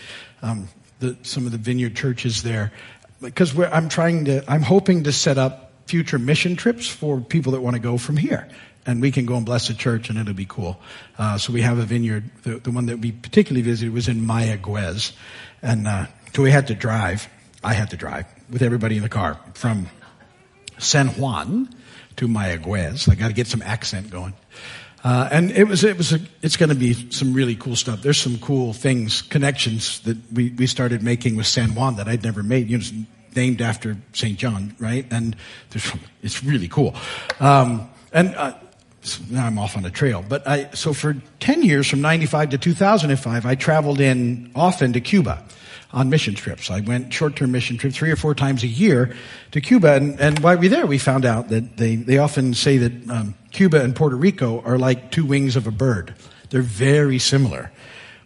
um, 0.43 0.68
the, 0.99 1.16
some 1.22 1.47
of 1.47 1.53
the 1.53 1.59
vineyard 1.59 1.97
churches 1.97 2.43
there 2.43 2.72
because 3.20 3.59
I'm 3.59 3.88
trying 3.88 4.26
to, 4.26 4.45
I'm 4.51 4.62
hoping 4.62 5.05
to 5.05 5.12
set 5.12 5.38
up 5.38 5.72
future 5.86 6.18
mission 6.18 6.57
trips 6.57 6.86
for 6.86 7.20
people 7.20 7.53
that 7.53 7.61
want 7.61 7.74
to 7.74 7.80
go 7.80 7.99
from 7.99 8.16
here. 8.16 8.49
And 8.86 9.01
we 9.01 9.11
can 9.11 9.26
go 9.26 9.36
and 9.36 9.45
bless 9.45 9.68
the 9.68 9.74
church 9.74 10.09
and 10.09 10.18
it'll 10.18 10.34
be 10.34 10.47
cool. 10.47 10.80
Uh, 11.18 11.36
so 11.36 11.53
we 11.53 11.62
have 11.62 11.78
a 11.78 11.82
vineyard. 11.82 12.30
The, 12.43 12.59
the, 12.59 12.70
one 12.70 12.86
that 12.86 12.99
we 12.99 13.12
particularly 13.12 13.62
visited 13.62 13.93
was 13.93 14.09
in 14.09 14.20
Mayaguez. 14.26 15.12
And 15.62 15.86
uh, 15.86 16.07
so 16.34 16.43
we 16.43 16.51
had 16.51 16.68
to 16.68 16.74
drive. 16.74 17.28
I 17.62 17.74
had 17.74 17.91
to 17.91 17.97
drive 17.97 18.26
with 18.49 18.62
everybody 18.62 18.97
in 18.97 19.03
the 19.03 19.09
car 19.09 19.38
from 19.55 19.88
San 20.81 21.09
Juan 21.09 21.68
to 22.16 22.28
Mayaguez. 22.28 23.09
I 23.09 23.14
got 23.14 23.28
to 23.28 23.35
get 23.35 23.47
some 23.47 23.62
accent 23.62 24.11
going. 24.11 24.35
Uh, 25.03 25.28
and 25.33 25.51
it 25.53 25.64
was, 25.64 25.83
it 25.83 25.97
was, 25.97 26.12
a, 26.12 26.20
it's 26.43 26.57
going 26.57 26.68
to 26.68 26.74
be 26.74 26.93
some 27.11 27.33
really 27.33 27.55
cool 27.55 27.76
stuff. 27.76 28.03
There's 28.03 28.18
some 28.18 28.39
cool 28.39 28.72
things, 28.72 29.22
connections 29.22 30.01
that 30.01 30.18
we, 30.33 30.51
we 30.51 30.66
started 30.66 31.03
making 31.03 31.37
with 31.37 31.47
San 31.47 31.74
Juan 31.74 31.97
that 31.97 32.07
I'd 32.07 32.22
never 32.22 32.43
made. 32.43 32.68
You 32.68 32.76
know, 32.76 32.83
it's 32.83 32.93
named 33.35 33.62
after 33.62 33.97
St. 34.12 34.39
John, 34.39 34.74
right? 34.78 35.07
And 35.11 35.37
there's 35.70 35.91
it's 36.22 36.45
really 36.45 36.68
cool. 36.68 36.95
Um, 37.39 37.89
and, 38.12 38.35
uh, 38.35 38.55
so 39.03 39.22
now 39.31 39.47
I'm 39.47 39.59
off 39.59 39.78
on 39.78 39.85
a 39.87 39.91
trail, 39.91 40.22
but 40.28 40.47
I, 40.47 40.68
so 40.74 40.93
for 40.93 41.16
10 41.41 41.62
years 41.62 41.89
from 41.89 42.03
95 42.03 42.51
to 42.51 42.59
2005, 42.59 43.47
I 43.47 43.55
traveled 43.55 43.99
in 43.99 44.51
often 44.55 44.93
to 44.93 45.01
Cuba 45.01 45.43
on 45.93 46.09
mission 46.09 46.34
trips. 46.34 46.70
I 46.70 46.80
went 46.80 47.12
short-term 47.12 47.51
mission 47.51 47.76
trips 47.76 47.97
three 47.97 48.11
or 48.11 48.16
four 48.16 48.34
times 48.34 48.62
a 48.62 48.68
year 48.68 49.14
to 49.51 49.61
Cuba, 49.61 49.95
and, 49.95 50.20
and 50.20 50.38
while 50.38 50.57
we 50.57 50.68
were 50.68 50.76
there, 50.76 50.86
we 50.86 50.99
found 50.99 51.24
out 51.24 51.49
that 51.49 51.76
they, 51.76 51.97
they 51.97 52.18
often 52.18 52.55
say 52.55 52.78
that 52.78 53.11
um, 53.11 53.34
Cuba 53.51 53.82
and 53.82 53.95
Puerto 53.97 54.16
Rico 54.16 54.61
are 54.62 54.78
like 54.78 55.11
two 55.11 55.24
wings 55.24 55.57
of 55.57 55.66
a 55.66 55.72
bird. 55.72 56.14
They're 56.51 56.62
very 56.62 57.18
similar. 57.18 57.72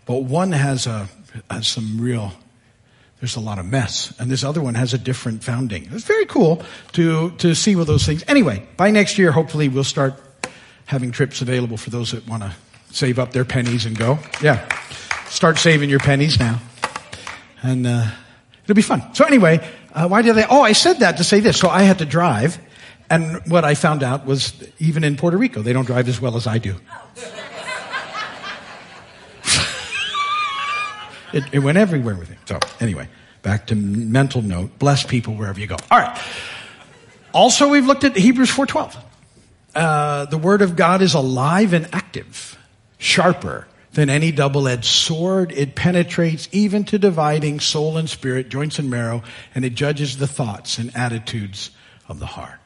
But 0.07 0.25
one 0.25 0.53
has 0.53 0.87
a, 0.87 1.09
has 1.51 1.67
some 1.67 1.99
real, 2.01 2.33
there's 3.21 3.37
a 3.37 3.41
lot 3.41 3.59
of 3.59 3.65
mess. 3.65 4.13
And 4.19 4.31
this 4.31 4.45
other 4.45 4.61
one 4.61 4.75
has 4.75 4.93
a 4.93 4.99
different 4.99 5.43
founding. 5.43 5.89
It's 5.91 6.05
very 6.05 6.27
cool 6.27 6.63
to, 6.93 7.31
to 7.39 7.55
see 7.55 7.77
what 7.77 7.87
those 7.87 8.05
things. 8.05 8.23
Anyway, 8.29 8.67
by 8.77 8.91
next 8.91 9.17
year, 9.17 9.33
hopefully 9.33 9.69
we'll 9.69 9.85
start 9.85 10.15
having 10.85 11.11
trips 11.11 11.41
available 11.41 11.79
for 11.79 11.89
those 11.89 12.13
that 12.13 12.29
want 12.29 12.43
to 12.43 12.55
save 12.91 13.19
up 13.19 13.33
their 13.33 13.47
pennies 13.47 13.87
and 13.87 13.97
go. 13.97 14.19
Yeah. 14.43 14.69
Start 15.29 15.57
saving 15.57 15.89
your 15.89 16.01
pennies 16.01 16.39
now. 16.39 16.61
And, 17.65 17.87
uh, 17.87 18.07
it'll 18.65 18.75
be 18.75 18.83
fun. 18.83 19.03
So 19.15 19.25
anyway, 19.25 19.67
uh, 19.95 20.07
why 20.07 20.21
did 20.21 20.37
I, 20.39 20.47
oh, 20.51 20.61
I 20.61 20.73
said 20.73 20.99
that 20.99 21.17
to 21.17 21.25
say 21.25 21.41
this. 21.41 21.59
So 21.59 21.71
I 21.71 21.83
had 21.83 21.99
to 21.99 22.05
drive. 22.05 22.59
And 23.09 23.41
what 23.51 23.65
I 23.65 23.75
found 23.75 24.03
out 24.03 24.27
was 24.27 24.53
even 24.79 25.03
in 25.03 25.17
Puerto 25.17 25.39
Rico, 25.39 25.63
they 25.63 25.73
don't 25.73 25.87
drive 25.87 26.09
as 26.09 26.21
well 26.21 26.37
as 26.37 26.47
I 26.47 26.59
do. 26.59 26.77
it, 31.33 31.45
it 31.53 31.61
went 31.61 31.79
everywhere 31.79 32.17
with 32.17 32.29
me. 32.29 32.37
So 32.47 32.59
anyway, 32.81 33.09
back 33.43 33.67
to 33.69 33.75
mental 33.75 34.43
note. 34.43 34.79
Bless 34.79 35.05
people 35.05 35.35
wherever 35.35 35.59
you 35.59 35.67
go. 35.67 35.77
All 35.91 35.99
right. 35.99 36.19
Also, 37.33 37.69
we've 37.69 37.87
looked 37.87 38.05
at 38.05 38.15
Hebrews 38.15 38.51
4.12. 38.51 38.97
Uh, 39.75 40.27
the 40.27 40.39
word 40.39 40.61
of 40.63 40.77
God 40.77 41.01
is 41.03 41.15
alive 41.15 41.73
and 41.73 41.89
active, 41.93 42.59
sharper 42.99 43.67
than 43.95 44.11
any 44.11 44.31
double-edged 44.31 44.85
sword. 44.85 45.53
It 45.53 45.75
penetrates 45.75 46.49
even 46.53 46.85
to 46.85 46.99
dividing 46.99 47.61
soul 47.61 47.97
and 47.97 48.09
spirit, 48.09 48.49
joints 48.49 48.79
and 48.79 48.91
marrow, 48.91 49.23
and 49.55 49.65
it 49.65 49.75
judges 49.75 50.19
the 50.19 50.27
thoughts 50.27 50.79
and 50.79 50.95
attitudes 50.97 51.71
of 52.09 52.19
the 52.19 52.27
heart. 52.27 52.59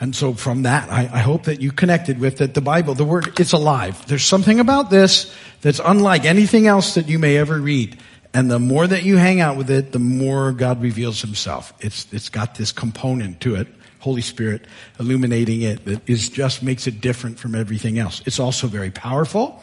And 0.00 0.14
so 0.14 0.32
from 0.32 0.62
that, 0.62 0.90
I, 0.90 1.10
I, 1.12 1.18
hope 1.18 1.44
that 1.44 1.60
you 1.60 1.72
connected 1.72 2.20
with 2.20 2.38
that 2.38 2.54
the 2.54 2.60
Bible, 2.60 2.94
the 2.94 3.04
word, 3.04 3.40
it's 3.40 3.52
alive. 3.52 4.06
There's 4.06 4.24
something 4.24 4.60
about 4.60 4.90
this 4.90 5.34
that's 5.60 5.80
unlike 5.84 6.24
anything 6.24 6.68
else 6.68 6.94
that 6.94 7.08
you 7.08 7.18
may 7.18 7.36
ever 7.36 7.58
read. 7.58 7.98
And 8.32 8.48
the 8.48 8.60
more 8.60 8.86
that 8.86 9.02
you 9.02 9.16
hang 9.16 9.40
out 9.40 9.56
with 9.56 9.70
it, 9.70 9.90
the 9.90 9.98
more 9.98 10.52
God 10.52 10.80
reveals 10.80 11.20
himself. 11.20 11.72
It's, 11.80 12.06
it's 12.12 12.28
got 12.28 12.54
this 12.54 12.70
component 12.70 13.40
to 13.40 13.56
it. 13.56 13.66
Holy 13.98 14.22
Spirit 14.22 14.66
illuminating 15.00 15.62
it 15.62 15.84
that 15.86 16.08
is 16.08 16.28
just 16.28 16.62
makes 16.62 16.86
it 16.86 17.00
different 17.00 17.38
from 17.38 17.56
everything 17.56 17.98
else. 17.98 18.22
It's 18.26 18.38
also 18.38 18.68
very 18.68 18.92
powerful, 18.92 19.60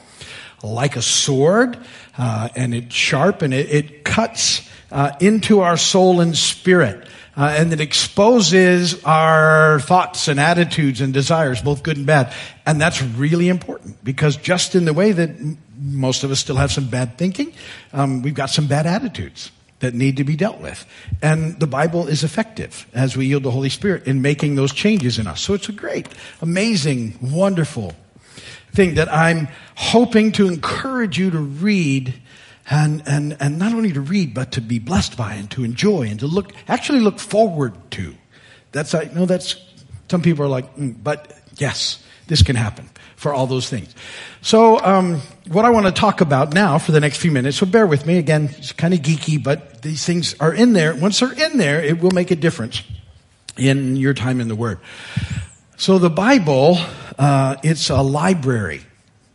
like 0.64 0.96
a 0.96 1.02
sword, 1.02 1.78
uh, 2.18 2.50
and 2.56 2.74
it's 2.74 2.96
sharp 2.96 3.42
and 3.42 3.54
it, 3.54 3.70
it 3.70 4.04
cuts 4.04 4.70
uh, 4.92 5.12
into 5.20 5.62
our 5.62 5.78
soul 5.78 6.22
and 6.22 6.38
spirit 6.38 7.08
uh, 7.38 7.54
and 7.58 7.74
it 7.74 7.82
exposes 7.82 9.04
our 9.04 9.80
thoughts 9.82 10.28
and 10.28 10.40
attitudes 10.40 11.02
and 11.02 11.14
desires, 11.14 11.62
both 11.62 11.84
good 11.84 11.98
and 11.98 12.06
bad. 12.06 12.34
And 12.66 12.80
that's 12.80 13.02
really 13.02 13.50
important 13.50 14.04
because 14.04 14.38
just 14.38 14.76
in 14.76 14.86
the 14.86 14.94
way 14.94 15.12
that 15.12 15.32
most 15.78 16.24
of 16.24 16.32
us 16.32 16.40
still 16.40 16.56
have 16.56 16.72
some 16.72 16.88
bad 16.88 17.18
thinking, 17.18 17.54
um, 17.92 18.22
we've 18.22 18.34
got 18.34 18.50
some 18.50 18.68
bad 18.68 18.86
attitudes 18.86 19.52
that 19.80 19.94
need 19.94 20.18
to 20.18 20.24
be 20.24 20.38
dealt 20.38 20.62
with. 20.62 20.86
And 21.22 21.60
the 21.60 21.68
Bible 21.68 22.08
is 22.08 22.24
effective 22.24 22.88
as 22.94 23.18
we 23.18 23.26
yield 23.26 23.44
the 23.44 23.52
Holy 23.52 23.70
Spirit 23.70 24.08
in 24.08 24.22
making 24.22 24.56
those 24.56 24.72
changes 24.72 25.20
in 25.20 25.28
us. 25.28 25.42
So 25.42 25.54
it's 25.54 25.68
a 25.68 25.74
great, 25.74 26.08
amazing, 26.42 27.20
wonderful 27.22 27.94
thing 28.76 28.96
that 28.96 29.12
I'm 29.12 29.48
hoping 29.76 30.32
to 30.34 30.48
encourage 30.48 31.18
you 31.18 31.32
to 31.32 31.40
read 31.40 32.14
and, 32.70 33.04
and, 33.06 33.38
and 33.40 33.60
not 33.60 33.74
only 33.74 33.94
to 33.94 34.02
read, 34.02 34.34
but 34.34 34.54
to 34.54 34.62
be 34.62 34.80
blessed 34.80 35.18
by 35.18 35.36
and 35.36 35.50
to 35.52 35.64
enjoy 35.64 36.04
and 36.04 36.20
to 36.20 36.28
look, 36.28 36.52
actually 36.68 37.00
look 37.00 37.20
forward 37.20 37.74
to. 37.92 38.16
That's, 38.72 38.94
I 38.94 39.06
know 39.06 39.26
that's, 39.26 39.56
some 40.10 40.22
people 40.22 40.46
are 40.46 40.50
like, 40.50 40.76
mm, 40.76 40.96
but 41.02 41.32
yes, 41.58 42.04
this 42.28 42.42
can 42.42 42.56
happen 42.56 42.90
for 43.16 43.34
all 43.34 43.48
those 43.48 43.70
things. 43.70 43.94
So, 44.42 44.80
um, 44.84 45.22
what 45.48 45.64
I 45.66 45.70
want 45.70 45.86
to 45.86 45.92
talk 45.92 46.22
about 46.22 46.54
now 46.54 46.78
for 46.78 46.92
the 46.92 47.00
next 47.00 47.18
few 47.18 47.32
minutes, 47.32 47.58
so 47.58 47.66
bear 47.66 47.88
with 47.88 48.06
me. 48.06 48.18
Again, 48.18 48.50
it's 48.58 48.72
kind 48.72 48.94
of 48.94 49.00
geeky, 49.00 49.42
but 49.42 49.82
these 49.82 50.06
things 50.06 50.36
are 50.40 50.54
in 50.54 50.74
there. 50.74 50.96
Once 50.96 51.20
they're 51.20 51.32
in 51.32 51.58
there, 51.58 51.84
it 51.84 52.02
will 52.02 52.12
make 52.12 52.32
a 52.32 52.36
difference 52.36 52.84
in 53.58 53.96
your 53.96 54.14
time 54.14 54.42
in 54.42 54.48
the 54.48 54.56
Word. 54.56 54.80
So 55.78 56.00
the 56.00 56.10
Bible, 56.10 56.78
uh, 57.20 57.58
it's 57.62 57.90
a 57.90 58.02
library, 58.02 58.82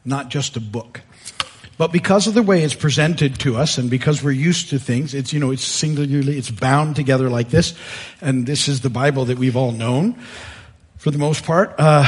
not 0.07 0.31
just 0.31 0.57
a 0.57 0.61
book. 0.61 1.03
But 1.77 1.93
because 1.93 2.27
of 2.27 2.35
the 2.35 2.43
way 2.43 2.63
it's 2.63 2.75
presented 2.75 3.39
to 3.41 3.57
us 3.57 3.77
and 3.77 3.91
because 3.91 4.23
we're 4.23 4.33
used 4.33 4.71
to 4.71 4.79
things, 4.79 5.13
it's, 5.13 5.33
you 5.33 5.41
know, 5.41 5.51
it's 5.51 5.65
singularly, 5.65 6.39
it's 6.39 6.51
bound 6.51 6.97
together 6.97 7.29
like 7.29 7.51
this. 7.51 7.75
And 8.21 8.47
this 8.47 8.69
is 8.69 8.81
the 8.81 8.91
Bible 8.91 9.27
that 9.27 9.39
we've 9.39 9.57
all 9.57 9.73
known 9.73 10.15
for 10.97 11.11
the 11.11 11.19
most 11.19 11.45
part. 11.45 11.75
Uh, 11.79 12.05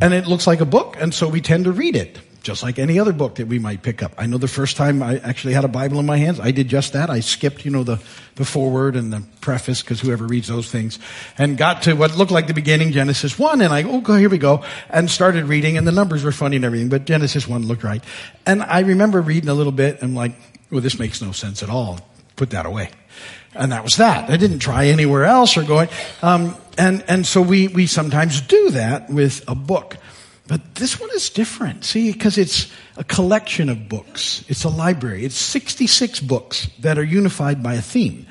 and 0.00 0.12
it 0.12 0.26
looks 0.26 0.46
like 0.46 0.60
a 0.60 0.66
book. 0.66 0.96
And 0.98 1.12
so 1.14 1.28
we 1.28 1.40
tend 1.40 1.64
to 1.64 1.72
read 1.72 1.96
it 1.96 2.18
just 2.42 2.62
like 2.62 2.78
any 2.78 2.98
other 2.98 3.12
book 3.12 3.34
that 3.36 3.46
we 3.46 3.58
might 3.58 3.82
pick 3.82 4.02
up. 4.02 4.12
I 4.16 4.26
know 4.26 4.38
the 4.38 4.48
first 4.48 4.76
time 4.76 5.02
I 5.02 5.18
actually 5.18 5.52
had 5.52 5.64
a 5.64 5.68
Bible 5.68 6.00
in 6.00 6.06
my 6.06 6.16
hands, 6.16 6.40
I 6.40 6.50
did 6.50 6.68
just 6.68 6.94
that. 6.94 7.10
I 7.10 7.20
skipped, 7.20 7.64
you 7.64 7.70
know, 7.70 7.84
the, 7.84 8.00
the 8.36 8.44
foreword 8.44 8.96
and 8.96 9.12
the 9.12 9.22
preface, 9.40 9.82
because 9.82 10.00
whoever 10.00 10.26
reads 10.26 10.48
those 10.48 10.70
things, 10.70 10.98
and 11.36 11.58
got 11.58 11.82
to 11.82 11.94
what 11.94 12.16
looked 12.16 12.32
like 12.32 12.46
the 12.46 12.54
beginning, 12.54 12.92
Genesis 12.92 13.38
1, 13.38 13.60
and 13.60 13.72
I, 13.72 13.82
oh, 13.82 14.00
here 14.16 14.30
we 14.30 14.38
go, 14.38 14.64
and 14.88 15.10
started 15.10 15.44
reading, 15.44 15.76
and 15.76 15.86
the 15.86 15.92
numbers 15.92 16.24
were 16.24 16.32
funny 16.32 16.56
and 16.56 16.64
everything, 16.64 16.88
but 16.88 17.04
Genesis 17.04 17.46
1 17.46 17.66
looked 17.66 17.84
right. 17.84 18.02
And 18.46 18.62
I 18.62 18.80
remember 18.80 19.20
reading 19.20 19.50
a 19.50 19.54
little 19.54 19.72
bit, 19.72 20.00
and 20.02 20.14
like, 20.14 20.32
well, 20.70 20.80
this 20.80 20.98
makes 20.98 21.20
no 21.20 21.32
sense 21.32 21.62
at 21.62 21.68
all. 21.68 22.00
Put 22.36 22.50
that 22.50 22.64
away. 22.64 22.90
And 23.54 23.72
that 23.72 23.82
was 23.82 23.96
that. 23.96 24.30
I 24.30 24.36
didn't 24.36 24.60
try 24.60 24.86
anywhere 24.86 25.24
else 25.24 25.56
or 25.56 25.64
going, 25.64 25.88
um, 26.22 26.56
and, 26.78 27.04
and 27.06 27.26
so 27.26 27.42
we, 27.42 27.68
we 27.68 27.86
sometimes 27.86 28.40
do 28.40 28.70
that 28.70 29.10
with 29.10 29.44
a 29.46 29.54
book. 29.54 29.98
But 30.50 30.74
this 30.74 30.98
one 30.98 31.10
is 31.14 31.30
different. 31.30 31.84
See, 31.84 32.10
because 32.10 32.36
it's 32.36 32.72
a 32.96 33.04
collection 33.04 33.68
of 33.68 33.88
books. 33.88 34.44
It's 34.48 34.64
a 34.64 34.68
library. 34.68 35.24
It's 35.24 35.36
66 35.36 36.18
books 36.18 36.68
that 36.80 36.98
are 36.98 37.04
unified 37.04 37.62
by 37.62 37.74
a 37.74 37.80
theme, 37.80 38.26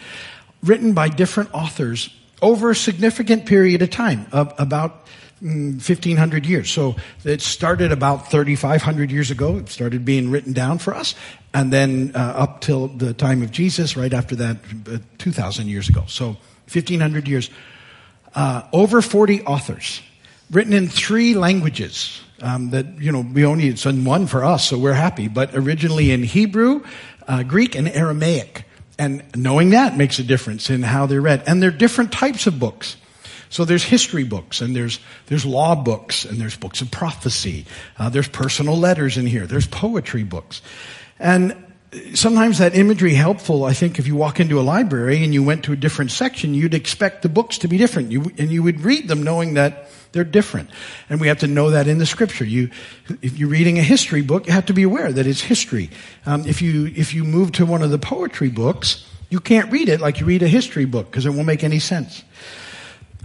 written 0.61 0.91
by 0.91 1.07
different 1.07 1.53
authors 1.53 2.13
over 2.41 2.71
a 2.71 2.75
significant 2.75 3.45
period 3.45 3.81
of 3.81 3.89
time, 3.89 4.27
of 4.33 4.53
about 4.57 5.07
1500 5.39 6.43
mm, 6.43 6.49
years. 6.49 6.69
So 6.69 6.97
it 7.23 7.39
started 7.39 7.93
about 7.93 8.29
3500 8.29 9.11
years 9.11 9.31
ago. 9.31 9.55
It 9.55 9.69
started 9.69 10.03
being 10.03 10.29
written 10.29 10.51
down 10.51 10.79
for 10.79 10.93
us. 10.93 11.15
And 11.53 11.71
then 11.71 12.11
uh, 12.15 12.19
up 12.19 12.59
till 12.59 12.89
the 12.89 13.13
time 13.13 13.41
of 13.43 13.51
Jesus, 13.51 13.95
right 13.95 14.13
after 14.13 14.35
that, 14.35 14.57
uh, 14.91 14.97
2000 15.19 15.69
years 15.69 15.87
ago. 15.87 16.03
So 16.07 16.35
1500 16.67 17.29
years. 17.29 17.49
Uh, 18.35 18.63
over 18.73 19.01
40 19.01 19.43
authors 19.45 20.01
written 20.51 20.73
in 20.73 20.87
three 20.87 21.33
languages. 21.33 22.21
Um, 22.41 22.69
that 22.69 23.01
you 23.01 23.11
know 23.11 23.19
we 23.19 23.43
only 23.43 23.67
it's 23.67 23.85
in 23.85 24.05
one 24.05 24.25
for 24.25 24.45
us, 24.45 24.69
so 24.69 24.77
we're 24.77 24.93
happy. 24.93 25.27
But 25.27 25.55
originally 25.55 26.11
in 26.11 26.23
Hebrew, 26.23 26.85
uh, 27.27 27.43
Greek, 27.43 27.75
and 27.75 27.87
Aramaic, 27.87 28.63
and 28.97 29.23
knowing 29.35 29.71
that 29.71 29.97
makes 29.97 30.19
a 30.19 30.23
difference 30.23 30.69
in 30.69 30.81
how 30.81 31.05
they're 31.05 31.19
read. 31.19 31.43
And 31.47 31.61
they're 31.61 31.69
different 31.69 32.13
types 32.13 32.47
of 32.47 32.57
books. 32.57 32.95
So 33.49 33.65
there's 33.65 33.83
history 33.83 34.23
books, 34.23 34.61
and 34.61 34.73
there's 34.73 34.99
there's 35.25 35.45
law 35.45 35.75
books, 35.75 36.23
and 36.23 36.39
there's 36.39 36.55
books 36.55 36.79
of 36.79 36.89
prophecy. 36.91 37.65
Uh, 37.97 38.09
there's 38.09 38.29
personal 38.29 38.77
letters 38.77 39.17
in 39.17 39.25
here. 39.25 39.45
There's 39.45 39.67
poetry 39.67 40.23
books, 40.23 40.61
and 41.19 41.55
sometimes 42.13 42.59
that 42.59 42.75
imagery 42.75 43.13
helpful. 43.13 43.65
I 43.65 43.73
think 43.73 43.99
if 43.99 44.07
you 44.07 44.15
walk 44.15 44.39
into 44.39 44.59
a 44.59 44.61
library 44.61 45.23
and 45.23 45.33
you 45.33 45.43
went 45.43 45.63
to 45.65 45.73
a 45.73 45.75
different 45.75 46.11
section, 46.11 46.53
you'd 46.53 46.73
expect 46.73 47.21
the 47.21 47.29
books 47.29 47.57
to 47.59 47.67
be 47.67 47.77
different. 47.77 48.11
You, 48.11 48.31
and 48.37 48.51
you 48.51 48.63
would 48.63 48.81
read 48.81 49.07
them 49.07 49.23
knowing 49.23 49.55
that 49.55 49.89
they're 50.11 50.23
different. 50.23 50.69
And 51.09 51.21
we 51.21 51.27
have 51.27 51.39
to 51.39 51.47
know 51.47 51.69
that 51.71 51.87
in 51.87 51.97
the 51.97 52.05
scripture. 52.05 52.45
You, 52.45 52.69
if 53.21 53.37
you're 53.37 53.49
reading 53.49 53.77
a 53.77 53.83
history 53.83 54.21
book, 54.21 54.47
you 54.47 54.53
have 54.53 54.65
to 54.67 54.73
be 54.73 54.83
aware 54.83 55.11
that 55.11 55.27
it's 55.27 55.41
history. 55.41 55.89
Um, 56.25 56.45
if 56.45 56.61
you, 56.61 56.87
if 56.95 57.13
you 57.13 57.23
move 57.23 57.51
to 57.53 57.65
one 57.65 57.81
of 57.81 57.91
the 57.91 57.99
poetry 57.99 58.49
books, 58.49 59.05
you 59.29 59.39
can't 59.39 59.71
read 59.71 59.89
it 59.89 60.01
like 60.01 60.19
you 60.19 60.25
read 60.25 60.41
a 60.41 60.47
history 60.47 60.85
book 60.85 61.05
because 61.11 61.25
it 61.25 61.29
won't 61.29 61.45
make 61.45 61.63
any 61.63 61.79
sense. 61.79 62.23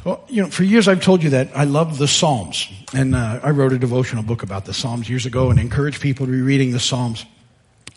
Well, 0.05 0.23
you 0.29 0.43
know, 0.43 0.51
for 0.51 0.65
years 0.65 0.87
I've 0.87 1.03
told 1.03 1.23
you 1.23 1.31
that 1.31 1.57
I 1.57 1.65
love 1.65 1.97
the 1.97 2.07
Psalms, 2.07 2.69
and 2.93 3.15
uh, 3.15 3.41
I 3.43 3.51
wrote 3.51 3.73
a 3.73 3.79
devotional 3.79 4.23
book 4.23 4.43
about 4.43 4.67
the 4.67 4.75
Psalms 4.75 5.09
years 5.09 5.25
ago, 5.25 5.51
and 5.51 5.59
encourage 5.59 5.99
people 5.99 6.27
to 6.27 6.33
be 6.33 6.43
reading 6.43 6.73
the 6.73 6.81
Psalms. 6.81 7.25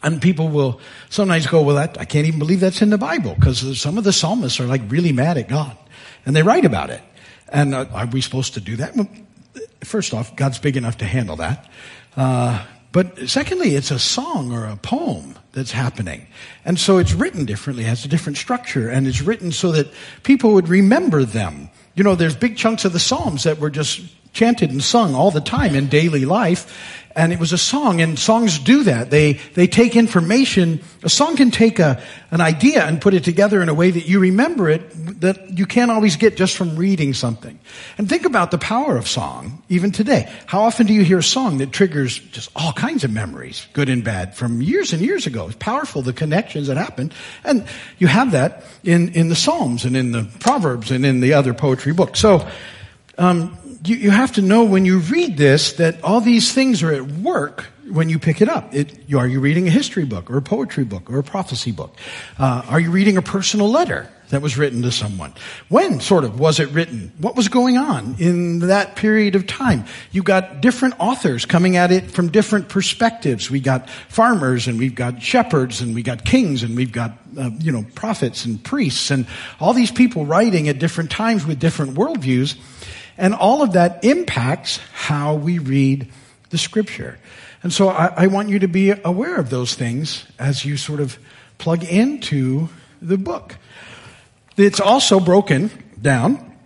And 0.01 0.21
people 0.21 0.47
will 0.47 0.79
sometimes 1.09 1.47
go, 1.47 1.61
"Well, 1.61 1.75
that, 1.75 1.99
I 1.99 2.05
can't 2.05 2.25
even 2.25 2.39
believe 2.39 2.61
that's 2.61 2.81
in 2.81 2.91
the 2.91 2.97
Bible," 2.97 3.35
because 3.35 3.77
some 3.77 3.97
of 3.97 4.05
the 4.05 4.13
psalmists 4.13 4.61
are 4.61 4.67
like 4.67 4.83
really 4.87 5.11
mad 5.11 5.37
at 5.37 5.49
God, 5.49 5.75
and 6.25 6.33
they 6.33 6.43
write 6.43 6.63
about 6.63 6.91
it. 6.91 7.01
And 7.49 7.73
uh, 7.73 7.85
are 7.93 8.07
we 8.07 8.21
supposed 8.21 8.53
to 8.55 8.61
do 8.61 8.75
that? 8.77 8.95
First 9.83 10.13
off, 10.13 10.35
God's 10.35 10.59
big 10.59 10.77
enough 10.77 10.97
to 10.97 11.05
handle 11.05 11.35
that. 11.37 11.69
Uh, 12.15 12.65
but 12.91 13.29
secondly, 13.29 13.75
it's 13.75 13.91
a 13.91 13.99
song 13.99 14.51
or 14.51 14.65
a 14.65 14.75
poem 14.75 15.37
that's 15.51 15.71
happening. 15.71 16.27
And 16.65 16.79
so 16.79 16.97
it's 16.97 17.13
written 17.13 17.45
differently, 17.45 17.83
has 17.83 18.05
a 18.05 18.07
different 18.07 18.37
structure, 18.37 18.89
and 18.89 19.07
it's 19.07 19.21
written 19.21 19.51
so 19.51 19.71
that 19.71 19.87
people 20.23 20.53
would 20.53 20.67
remember 20.67 21.23
them. 21.23 21.69
You 21.95 22.03
know, 22.03 22.15
there's 22.15 22.35
big 22.35 22.57
chunks 22.57 22.85
of 22.85 22.93
the 22.93 22.99
Psalms 22.99 23.43
that 23.43 23.59
were 23.59 23.69
just 23.69 24.01
chanted 24.37 24.69
and 24.69 24.83
sung 24.83 25.15
all 25.15 25.31
the 25.31 25.41
time 25.41 25.75
in 25.75 25.87
daily 25.87 26.23
life. 26.23 27.03
And 27.15 27.33
it 27.33 27.39
was 27.39 27.51
a 27.51 27.57
song, 27.57 27.99
and 27.99 28.19
songs 28.19 28.59
do 28.59 28.83
that. 28.83 29.09
They, 29.09 29.39
they 29.55 29.65
take 29.65 29.95
information. 29.95 30.81
A 31.01 31.09
song 31.09 31.35
can 31.35 31.49
take 31.49 31.79
a, 31.79 31.99
an 32.29 32.41
idea 32.41 32.85
and 32.85 33.01
put 33.01 33.15
it 33.15 33.23
together 33.23 33.59
in 33.63 33.69
a 33.69 33.73
way 33.73 33.89
that 33.89 34.07
you 34.07 34.19
remember 34.19 34.69
it 34.69 34.81
that 35.21 35.57
you 35.57 35.65
can't 35.65 35.89
always 35.89 36.15
get 36.15 36.37
just 36.37 36.55
from 36.55 36.75
reading 36.75 37.15
something. 37.15 37.57
And 37.97 38.07
think 38.07 38.25
about 38.25 38.51
the 38.51 38.59
power 38.59 38.97
of 38.97 39.07
song, 39.07 39.63
even 39.67 39.91
today. 39.91 40.31
How 40.45 40.61
often 40.61 40.85
do 40.85 40.93
you 40.93 41.03
hear 41.03 41.17
a 41.17 41.23
song 41.23 41.57
that 41.57 41.71
triggers 41.71 42.19
just 42.19 42.51
all 42.55 42.71
kinds 42.71 43.03
of 43.03 43.09
memories, 43.09 43.65
good 43.73 43.89
and 43.89 44.03
bad, 44.03 44.35
from 44.35 44.61
years 44.61 44.93
and 44.93 45.01
years 45.01 45.25
ago? 45.25 45.47
It's 45.47 45.55
powerful, 45.55 46.03
the 46.03 46.13
connections 46.13 46.67
that 46.67 46.77
happen. 46.77 47.11
And 47.43 47.65
you 47.97 48.05
have 48.05 48.33
that 48.33 48.63
in, 48.83 49.09
in 49.13 49.29
the 49.29 49.35
Psalms 49.35 49.85
and 49.85 49.97
in 49.97 50.11
the 50.11 50.29
Proverbs 50.39 50.91
and 50.91 51.03
in 51.03 51.21
the 51.21 51.33
other 51.33 51.55
poetry 51.55 51.93
books. 51.93 52.19
So, 52.19 52.47
um, 53.17 53.57
you, 53.83 53.95
you 53.95 54.11
have 54.11 54.33
to 54.33 54.41
know 54.41 54.63
when 54.63 54.85
you 54.85 54.99
read 54.99 55.37
this 55.37 55.73
that 55.73 56.03
all 56.03 56.21
these 56.21 56.53
things 56.53 56.83
are 56.83 56.91
at 56.91 57.03
work 57.11 57.65
when 57.89 58.09
you 58.09 58.19
pick 58.19 58.41
it 58.41 58.49
up. 58.49 58.73
It, 58.73 59.13
are 59.13 59.27
you 59.27 59.39
reading 59.39 59.67
a 59.67 59.71
history 59.71 60.05
book 60.05 60.29
or 60.29 60.37
a 60.37 60.41
poetry 60.41 60.83
book 60.83 61.09
or 61.09 61.19
a 61.19 61.23
prophecy 61.23 61.71
book? 61.71 61.95
Uh, 62.37 62.63
are 62.67 62.79
you 62.79 62.91
reading 62.91 63.17
a 63.17 63.21
personal 63.21 63.69
letter 63.69 64.09
that 64.29 64.41
was 64.41 64.57
written 64.57 64.81
to 64.81 64.91
someone? 64.91 65.33
When, 65.69 66.01
sort 66.01 66.25
of, 66.25 66.39
was 66.39 66.59
it 66.59 66.69
written? 66.71 67.13
What 67.19 67.35
was 67.35 67.47
going 67.47 67.77
on 67.77 68.15
in 68.19 68.59
that 68.59 68.95
period 68.97 69.35
of 69.35 69.47
time? 69.47 69.85
You 70.11 70.21
got 70.21 70.59
different 70.61 70.95
authors 70.99 71.45
coming 71.45 71.77
at 71.77 71.91
it 71.91 72.11
from 72.11 72.29
different 72.29 72.67
perspectives. 72.67 73.49
We 73.49 73.61
got 73.61 73.89
farmers 73.89 74.67
and 74.67 74.77
we've 74.77 74.95
got 74.95 75.21
shepherds 75.21 75.81
and 75.81 75.95
we 75.95 76.03
got 76.03 76.25
kings 76.25 76.63
and 76.63 76.75
we've 76.75 76.91
got, 76.91 77.17
uh, 77.37 77.51
you 77.59 77.71
know, 77.71 77.85
prophets 77.95 78.45
and 78.45 78.61
priests 78.61 79.11
and 79.11 79.27
all 79.61 79.73
these 79.73 79.91
people 79.91 80.25
writing 80.25 80.67
at 80.67 80.79
different 80.79 81.09
times 81.09 81.45
with 81.45 81.59
different 81.59 81.93
worldviews. 81.93 82.57
And 83.17 83.33
all 83.33 83.61
of 83.61 83.73
that 83.73 84.03
impacts 84.03 84.77
how 84.93 85.35
we 85.35 85.59
read 85.59 86.11
the 86.49 86.57
scripture. 86.57 87.17
And 87.63 87.73
so 87.73 87.89
I, 87.89 88.13
I, 88.15 88.27
want 88.27 88.49
you 88.49 88.59
to 88.59 88.67
be 88.67 88.91
aware 88.91 89.37
of 89.37 89.49
those 89.49 89.73
things 89.73 90.25
as 90.37 90.63
you 90.63 90.77
sort 90.77 90.99
of 90.99 91.17
plug 91.57 91.83
into 91.83 92.69
the 93.01 93.17
book. 93.17 93.55
It's 94.55 94.79
also 94.79 95.19
broken 95.19 95.71
down 96.01 96.56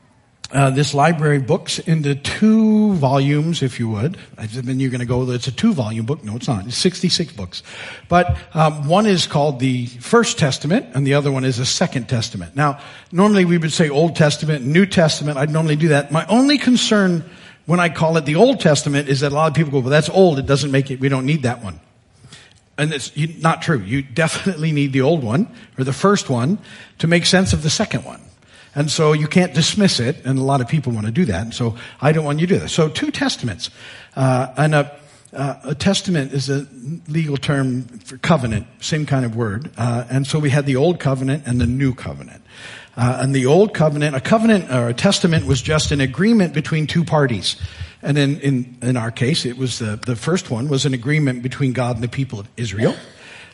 uh, 0.53 0.69
this 0.69 0.93
library 0.93 1.39
books 1.39 1.79
into 1.79 2.15
two 2.15 2.93
volumes, 2.93 3.61
if 3.61 3.79
you 3.79 3.89
would. 3.89 4.17
Then 4.37 4.79
you're 4.79 4.89
going 4.89 4.99
to 4.99 5.05
go, 5.05 5.29
it's 5.31 5.47
a 5.47 5.51
two 5.51 5.73
volume 5.73 6.05
book. 6.05 6.23
No, 6.23 6.35
it's 6.35 6.47
not. 6.47 6.65
It's 6.65 6.77
66 6.77 7.33
books. 7.33 7.63
But 8.09 8.37
um, 8.53 8.87
one 8.87 9.05
is 9.05 9.27
called 9.27 9.59
the 9.59 9.85
First 9.85 10.37
Testament, 10.37 10.87
and 10.93 11.07
the 11.07 11.13
other 11.13 11.31
one 11.31 11.45
is 11.45 11.57
the 11.57 11.65
Second 11.65 12.09
Testament. 12.09 12.55
Now, 12.55 12.79
normally 13.11 13.45
we 13.45 13.57
would 13.57 13.71
say 13.71 13.89
Old 13.89 14.15
Testament, 14.15 14.65
New 14.65 14.85
Testament. 14.85 15.37
I'd 15.37 15.49
normally 15.49 15.75
do 15.75 15.89
that. 15.89 16.11
My 16.11 16.25
only 16.27 16.57
concern 16.57 17.23
when 17.65 17.79
I 17.79 17.89
call 17.89 18.17
it 18.17 18.25
the 18.25 18.35
Old 18.35 18.59
Testament 18.59 19.07
is 19.07 19.21
that 19.21 19.31
a 19.31 19.35
lot 19.35 19.47
of 19.47 19.53
people 19.53 19.71
go, 19.71 19.79
well, 19.79 19.89
that's 19.89 20.09
old. 20.09 20.39
It 20.39 20.45
doesn't 20.45 20.71
make 20.71 20.91
it, 20.91 20.99
we 20.99 21.09
don't 21.09 21.25
need 21.25 21.43
that 21.43 21.63
one. 21.63 21.79
And 22.77 22.91
it's 22.93 23.15
not 23.41 23.61
true. 23.61 23.79
You 23.79 24.01
definitely 24.01 24.71
need 24.71 24.91
the 24.91 25.01
old 25.01 25.23
one, 25.23 25.47
or 25.77 25.83
the 25.83 25.93
first 25.93 26.29
one, 26.29 26.57
to 26.99 27.07
make 27.07 27.25
sense 27.25 27.53
of 27.53 27.63
the 27.63 27.69
second 27.69 28.05
one. 28.05 28.21
And 28.73 28.89
so 28.89 29.13
you 29.13 29.27
can't 29.27 29.53
dismiss 29.53 29.99
it, 29.99 30.25
and 30.25 30.39
a 30.39 30.43
lot 30.43 30.61
of 30.61 30.67
people 30.67 30.93
want 30.93 31.05
to 31.05 31.11
do 31.11 31.25
that. 31.25 31.41
And 31.41 31.53
so 31.53 31.75
I 31.99 32.11
don't 32.11 32.23
want 32.23 32.39
you 32.39 32.47
to 32.47 32.53
do 32.53 32.59
that. 32.59 32.69
So 32.69 32.87
two 32.87 33.11
testaments, 33.11 33.69
uh, 34.15 34.53
and 34.57 34.75
a, 34.75 34.97
uh, 35.33 35.55
a 35.63 35.75
testament 35.75 36.33
is 36.33 36.49
a 36.49 36.65
legal 37.07 37.37
term 37.37 37.83
for 37.83 38.17
covenant, 38.17 38.67
same 38.79 39.05
kind 39.05 39.25
of 39.25 39.35
word. 39.35 39.71
Uh, 39.77 40.05
and 40.09 40.25
so 40.25 40.39
we 40.39 40.49
had 40.49 40.65
the 40.65 40.77
old 40.77 40.99
covenant 40.99 41.43
and 41.45 41.59
the 41.59 41.67
new 41.67 41.93
covenant. 41.93 42.41
Uh, 42.97 43.19
and 43.21 43.33
the 43.33 43.45
old 43.45 43.73
covenant, 43.73 44.15
a 44.15 44.21
covenant 44.21 44.69
or 44.71 44.89
a 44.89 44.93
testament 44.93 45.45
was 45.45 45.61
just 45.61 45.91
an 45.91 46.01
agreement 46.01 46.53
between 46.53 46.87
two 46.87 47.05
parties. 47.05 47.55
And 48.01 48.17
in, 48.17 48.39
in, 48.41 48.77
in 48.81 48.97
our 48.97 49.11
case, 49.11 49.45
it 49.45 49.57
was 49.57 49.79
the, 49.79 49.99
the 50.05 50.15
first 50.15 50.49
one 50.49 50.67
was 50.67 50.85
an 50.85 50.93
agreement 50.93 51.43
between 51.43 51.71
God 51.71 51.95
and 51.95 52.03
the 52.03 52.09
people 52.09 52.39
of 52.39 52.49
Israel. 52.57 52.95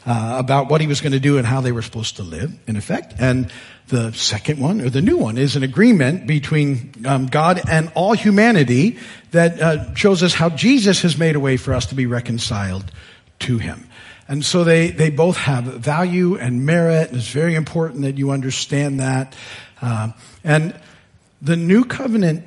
Uh, 0.07 0.37
about 0.39 0.69
what 0.69 0.79
he 0.79 0.87
was 0.87 1.01
going 1.01 1.11
to 1.11 1.19
do 1.19 1.37
and 1.37 1.45
how 1.45 1.59
they 1.59 1.73
were 1.73 1.81
supposed 1.81 2.15
to 2.15 2.23
live, 2.23 2.57
in 2.65 2.77
effect. 2.77 3.13
And 3.19 3.51
the 3.89 4.13
second 4.13 4.57
one, 4.57 4.79
or 4.79 4.89
the 4.89 5.01
new 5.01 5.17
one, 5.17 5.37
is 5.37 5.57
an 5.57 5.63
agreement 5.63 6.25
between 6.25 6.93
um, 7.05 7.25
God 7.25 7.59
and 7.69 7.91
all 7.93 8.13
humanity 8.13 8.99
that 9.31 9.59
uh, 9.59 9.93
shows 9.95 10.23
us 10.23 10.33
how 10.33 10.49
Jesus 10.49 11.01
has 11.01 11.17
made 11.17 11.35
a 11.35 11.41
way 11.41 11.57
for 11.57 11.73
us 11.73 11.87
to 11.87 11.95
be 11.95 12.05
reconciled 12.05 12.89
to 13.39 13.57
Him. 13.57 13.89
And 14.29 14.45
so 14.45 14.63
they, 14.63 14.91
they 14.91 15.09
both 15.09 15.35
have 15.35 15.65
value 15.65 16.37
and 16.37 16.65
merit, 16.65 17.09
and 17.09 17.17
it's 17.17 17.27
very 17.27 17.55
important 17.55 18.03
that 18.03 18.17
you 18.17 18.31
understand 18.31 19.01
that. 19.01 19.35
Uh, 19.81 20.11
and 20.41 20.73
the 21.41 21.57
new 21.57 21.83
covenant, 21.83 22.45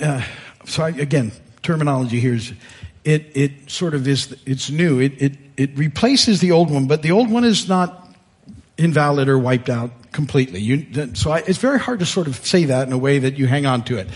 uh, 0.00 0.24
so 0.64 0.84
again, 0.84 1.30
terminology 1.62 2.20
here 2.20 2.36
is, 2.36 2.54
it, 3.04 3.30
it 3.34 3.70
sort 3.70 3.94
of 3.94 4.08
is, 4.08 4.34
it's 4.46 4.70
new. 4.70 4.98
It, 5.00 5.20
it, 5.20 5.32
it 5.56 5.78
replaces 5.78 6.40
the 6.40 6.52
old 6.52 6.70
one, 6.70 6.86
but 6.86 7.02
the 7.02 7.12
old 7.12 7.30
one 7.30 7.44
is 7.44 7.68
not 7.68 8.08
invalid 8.76 9.28
or 9.28 9.38
wiped 9.38 9.68
out 9.70 9.90
completely. 10.10 10.60
You, 10.60 11.14
so 11.14 11.32
I, 11.32 11.38
it's 11.40 11.58
very 11.58 11.78
hard 11.78 12.00
to 12.00 12.06
sort 12.06 12.26
of 12.26 12.36
say 12.36 12.64
that 12.66 12.86
in 12.86 12.92
a 12.92 12.98
way 12.98 13.18
that 13.20 13.38
you 13.38 13.46
hang 13.46 13.66
on 13.66 13.84
to 13.84 13.98
it. 13.98 14.08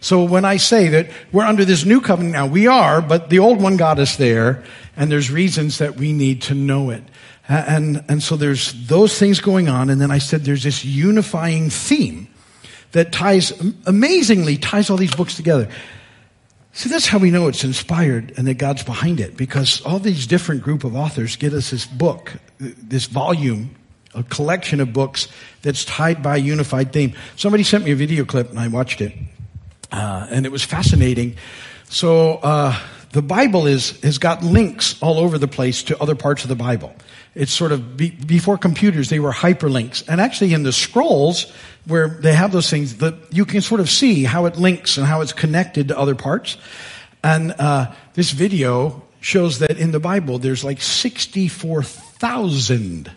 So 0.00 0.24
when 0.24 0.44
I 0.44 0.58
say 0.58 0.88
that 0.88 1.10
we're 1.32 1.44
under 1.44 1.64
this 1.64 1.84
new 1.84 2.00
covenant 2.00 2.32
now, 2.32 2.46
we 2.46 2.66
are, 2.66 3.02
but 3.02 3.30
the 3.30 3.40
old 3.40 3.60
one 3.60 3.76
got 3.76 3.98
us 3.98 4.16
there, 4.16 4.64
and 4.96 5.10
there's 5.10 5.30
reasons 5.30 5.78
that 5.78 5.96
we 5.96 6.12
need 6.12 6.42
to 6.42 6.54
know 6.54 6.90
it. 6.90 7.02
And, 7.48 8.04
and 8.08 8.22
so 8.22 8.36
there's 8.36 8.72
those 8.86 9.18
things 9.18 9.40
going 9.40 9.68
on, 9.68 9.90
and 9.90 10.00
then 10.00 10.10
I 10.10 10.18
said 10.18 10.42
there's 10.42 10.64
this 10.64 10.84
unifying 10.84 11.70
theme 11.70 12.28
that 12.92 13.12
ties, 13.12 13.52
amazingly 13.86 14.56
ties 14.56 14.90
all 14.90 14.96
these 14.96 15.14
books 15.14 15.36
together. 15.36 15.68
See, 16.76 16.90
that's 16.90 17.06
how 17.06 17.16
we 17.16 17.30
know 17.30 17.48
it's 17.48 17.64
inspired 17.64 18.34
and 18.36 18.46
that 18.46 18.58
God's 18.58 18.82
behind 18.82 19.18
it, 19.18 19.34
because 19.34 19.80
all 19.80 19.98
these 19.98 20.26
different 20.26 20.62
group 20.62 20.84
of 20.84 20.94
authors 20.94 21.34
get 21.36 21.54
us 21.54 21.70
this 21.70 21.86
book, 21.86 22.34
this 22.58 23.06
volume 23.06 23.74
a 24.14 24.22
collection 24.22 24.80
of 24.80 24.92
books 24.92 25.28
that's 25.62 25.86
tied 25.86 26.22
by 26.22 26.36
a 26.36 26.38
unified 26.38 26.92
theme. 26.92 27.14
Somebody 27.36 27.62
sent 27.62 27.84
me 27.84 27.92
a 27.92 27.96
video 27.96 28.26
clip 28.26 28.50
and 28.50 28.58
I 28.58 28.68
watched 28.68 29.00
it, 29.00 29.14
uh, 29.90 30.26
and 30.30 30.44
it 30.44 30.52
was 30.52 30.64
fascinating. 30.64 31.36
So 31.88 32.34
uh, 32.42 32.78
the 33.12 33.22
Bible 33.22 33.66
is 33.66 33.98
has 34.02 34.18
got 34.18 34.42
links 34.42 35.00
all 35.02 35.18
over 35.18 35.38
the 35.38 35.48
place 35.48 35.82
to 35.84 35.98
other 36.00 36.14
parts 36.14 36.42
of 36.42 36.48
the 36.48 36.56
Bible. 36.56 36.94
It's 37.36 37.52
sort 37.52 37.70
of 37.70 37.98
be, 37.98 38.10
before 38.10 38.56
computers, 38.56 39.08
they 39.10 39.20
were 39.20 39.30
hyperlinks, 39.30 40.02
and 40.08 40.20
actually 40.20 40.54
in 40.54 40.62
the 40.62 40.72
scrolls 40.72 41.52
where 41.84 42.08
they 42.08 42.34
have 42.34 42.50
those 42.50 42.70
things, 42.70 42.96
that 42.96 43.14
you 43.30 43.44
can 43.44 43.60
sort 43.60 43.80
of 43.80 43.90
see 43.90 44.24
how 44.24 44.46
it 44.46 44.56
links 44.56 44.96
and 44.96 45.06
how 45.06 45.20
it's 45.20 45.34
connected 45.34 45.88
to 45.88 45.98
other 45.98 46.14
parts. 46.14 46.56
And 47.22 47.52
uh, 47.58 47.92
this 48.14 48.30
video 48.32 49.02
shows 49.20 49.58
that 49.58 49.78
in 49.78 49.90
the 49.90 50.00
Bible, 50.00 50.38
there's 50.38 50.64
like 50.64 50.80
sixty-four 50.80 51.82
thousand 51.82 53.12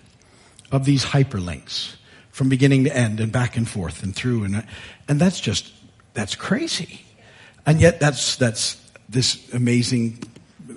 of 0.71 0.83
these 0.83 1.05
hyperlinks 1.05 1.95
from 2.31 2.49
beginning 2.49 2.83
to 2.83 2.95
end 2.95 3.19
and 3.19 3.31
back 3.31 3.55
and 3.55 3.67
forth 3.67 4.03
and 4.03 4.13
through. 4.13 4.43
And 4.43 4.65
and 5.07 5.19
that's 5.19 5.39
just 5.39 5.71
that's 6.13 6.35
crazy. 6.35 7.01
And 7.65 7.79
yet 7.79 7.99
that's 7.99 8.35
that's 8.35 8.77
this 9.07 9.53
amazing 9.53 10.19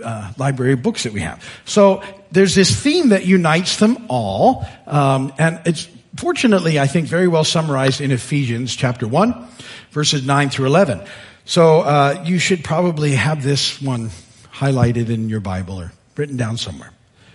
uh, 0.03 0.33
library 0.39 0.73
of 0.73 0.83
books 0.83 1.05
that 1.05 1.13
we 1.13 1.21
have. 1.21 1.43
So 1.65 2.03
there's 2.31 2.55
this 2.55 2.75
theme 2.75 3.11
that 3.11 3.27
unites 3.27 3.77
them 3.79 4.07
all 4.09 4.67
um, 4.87 5.33
and 5.39 5.61
it's 5.67 5.89
fortunately 6.17 6.79
i 6.79 6.87
think 6.87 7.07
very 7.07 7.27
well 7.27 7.45
summarized 7.45 8.01
in 8.01 8.11
ephesians 8.11 8.77
chapter 8.77 9.09
1 9.09 9.49
verses 9.91 10.27
9 10.27 10.51
through 10.51 10.67
11 10.67 11.01
so 11.45 11.81
uh, 11.81 12.23
you 12.27 12.39
should 12.39 12.63
probably 12.63 13.13
have 13.13 13.43
this 13.43 13.81
one 13.81 14.11
highlighted 14.53 15.11
in 15.11 15.29
your 15.29 15.41
bible 15.41 15.81
or 15.81 15.93
written 16.17 16.37
down 16.37 16.57
somewhere. 16.57 16.91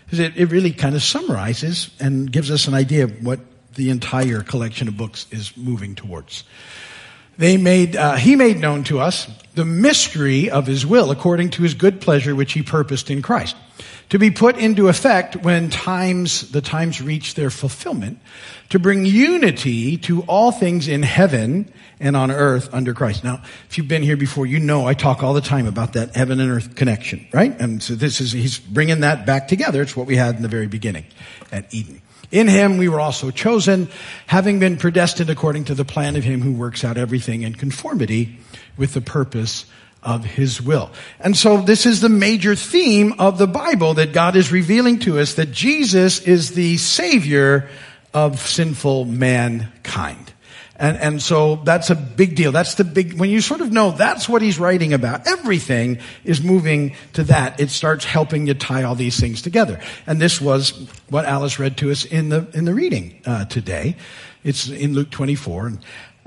Because 0.05 0.19
it, 0.19 0.37
it 0.37 0.45
really 0.45 0.71
kind 0.71 0.95
of 0.95 1.03
summarizes 1.03 1.89
and 1.99 2.31
gives 2.31 2.49
us 2.49 2.67
an 2.67 2.73
idea 2.73 3.05
of 3.05 3.25
what 3.25 3.39
the 3.75 3.89
entire 3.89 4.41
collection 4.41 4.87
of 4.87 4.97
books 4.97 5.27
is 5.31 5.55
moving 5.57 5.95
towards. 5.95 6.43
They 7.37 7.57
made, 7.57 7.95
uh, 7.95 8.15
he 8.15 8.35
made 8.35 8.57
known 8.57 8.83
to 8.85 8.99
us 8.99 9.27
the 9.57 9.65
mystery 9.65 10.49
of 10.49 10.67
his 10.67 10.85
will 10.85 11.11
according 11.11 11.49
to 11.49 11.63
his 11.63 11.73
good 11.73 11.99
pleasure 11.99 12.35
which 12.35 12.53
he 12.53 12.61
purposed 12.61 13.09
in 13.09 13.21
Christ 13.21 13.55
to 14.09 14.19
be 14.19 14.31
put 14.31 14.57
into 14.57 14.87
effect 14.87 15.35
when 15.35 15.69
times, 15.69 16.51
the 16.51 16.61
times 16.61 17.01
reach 17.01 17.33
their 17.33 17.49
fulfillment 17.49 18.19
to 18.69 18.79
bring 18.79 19.05
unity 19.05 19.97
to 19.97 20.21
all 20.23 20.51
things 20.51 20.87
in 20.87 21.03
heaven 21.03 21.71
and 21.99 22.15
on 22.15 22.31
earth 22.31 22.69
under 22.71 22.93
Christ. 22.93 23.23
Now, 23.23 23.41
if 23.69 23.77
you've 23.77 23.87
been 23.87 24.03
here 24.03 24.15
before, 24.15 24.45
you 24.45 24.59
know 24.59 24.85
I 24.85 24.93
talk 24.93 25.23
all 25.23 25.33
the 25.33 25.41
time 25.41 25.65
about 25.65 25.93
that 25.93 26.15
heaven 26.15 26.39
and 26.39 26.51
earth 26.51 26.75
connection, 26.75 27.27
right? 27.33 27.59
And 27.59 27.81
so 27.81 27.95
this 27.95 28.21
is, 28.21 28.31
he's 28.31 28.59
bringing 28.59 29.01
that 29.01 29.25
back 29.25 29.47
together. 29.47 29.81
It's 29.81 29.97
what 29.97 30.07
we 30.07 30.15
had 30.15 30.35
in 30.35 30.41
the 30.41 30.47
very 30.47 30.67
beginning 30.67 31.05
at 31.51 31.73
Eden. 31.73 32.01
In 32.31 32.47
him 32.47 32.77
we 32.77 32.89
were 32.89 32.99
also 32.99 33.31
chosen, 33.31 33.89
having 34.25 34.59
been 34.59 34.77
predestined 34.77 35.29
according 35.29 35.65
to 35.65 35.75
the 35.75 35.85
plan 35.85 36.15
of 36.15 36.23
him 36.23 36.41
who 36.41 36.51
works 36.51 36.83
out 36.83 36.97
everything 36.97 37.43
in 37.43 37.55
conformity 37.55 38.37
with 38.77 38.93
the 38.93 39.01
purpose 39.01 39.65
of 40.03 40.25
his 40.25 40.61
will. 40.61 40.91
And 41.19 41.35
so 41.35 41.61
this 41.61 41.85
is 41.85 42.01
the 42.01 42.09
major 42.09 42.55
theme 42.55 43.13
of 43.19 43.37
the 43.37 43.47
Bible 43.47 43.95
that 43.95 44.13
God 44.13 44.35
is 44.35 44.51
revealing 44.51 44.99
to 44.99 45.19
us 45.19 45.35
that 45.35 45.51
Jesus 45.51 46.19
is 46.19 46.51
the 46.51 46.77
savior 46.77 47.69
of 48.13 48.39
sinful 48.39 49.05
mankind. 49.05 50.26
And, 50.79 50.97
and 50.97 51.21
so 51.21 51.55
that's 51.57 51.89
a 51.89 51.95
big 51.95 52.35
deal. 52.35 52.51
That's 52.51 52.75
the 52.75 52.83
big, 52.83 53.19
when 53.19 53.29
you 53.29 53.41
sort 53.41 53.61
of 53.61 53.71
know 53.71 53.91
that's 53.91 54.29
what 54.29 54.43
he's 54.43 54.59
writing 54.59 54.93
about, 54.93 55.27
everything 55.27 55.99
is 56.23 56.43
moving 56.43 56.95
to 57.13 57.23
that. 57.25 57.59
It 57.59 57.71
starts 57.71 58.05
helping 58.05 58.45
you 58.45 58.53
tie 58.53 58.83
all 58.83 58.93
these 58.93 59.19
things 59.19 59.41
together. 59.41 59.79
And 60.05 60.21
this 60.21 60.39
was 60.39 60.71
what 61.09 61.25
Alice 61.25 61.57
read 61.57 61.77
to 61.77 61.91
us 61.91 62.05
in 62.05 62.29
the, 62.29 62.47
in 62.53 62.65
the 62.65 62.75
reading, 62.75 63.19
uh, 63.25 63.45
today. 63.45 63.95
It's 64.43 64.69
in 64.69 64.93
Luke 64.93 65.09
24. 65.09 65.67
And, 65.67 65.79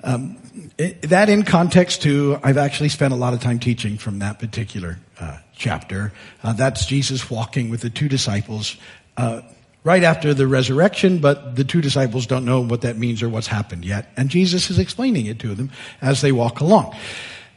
um, 0.02 0.36
it, 0.78 1.02
that 1.02 1.28
in 1.28 1.44
context 1.44 2.02
too, 2.02 2.38
I've 2.42 2.58
actually 2.58 2.88
spent 2.88 3.12
a 3.12 3.16
lot 3.16 3.34
of 3.34 3.40
time 3.40 3.60
teaching 3.60 3.98
from 3.98 4.18
that 4.18 4.40
particular, 4.40 4.98
uh, 5.20 5.38
chapter. 5.54 6.12
Uh, 6.42 6.54
that's 6.54 6.86
Jesus 6.86 7.30
walking 7.30 7.70
with 7.70 7.82
the 7.82 7.90
two 7.90 8.08
disciples, 8.08 8.76
uh, 9.16 9.42
right 9.82 10.02
after 10.04 10.34
the 10.34 10.46
resurrection, 10.46 11.18
but 11.18 11.56
the 11.56 11.64
two 11.64 11.80
disciples 11.80 12.26
don't 12.26 12.44
know 12.44 12.60
what 12.60 12.82
that 12.82 12.98
means 12.98 13.22
or 13.22 13.28
what's 13.28 13.46
happened 13.46 13.84
yet. 13.84 14.10
And 14.16 14.28
Jesus 14.28 14.70
is 14.70 14.78
explaining 14.78 15.26
it 15.26 15.38
to 15.40 15.54
them 15.54 15.70
as 16.02 16.20
they 16.20 16.32
walk 16.32 16.60
along. 16.60 16.94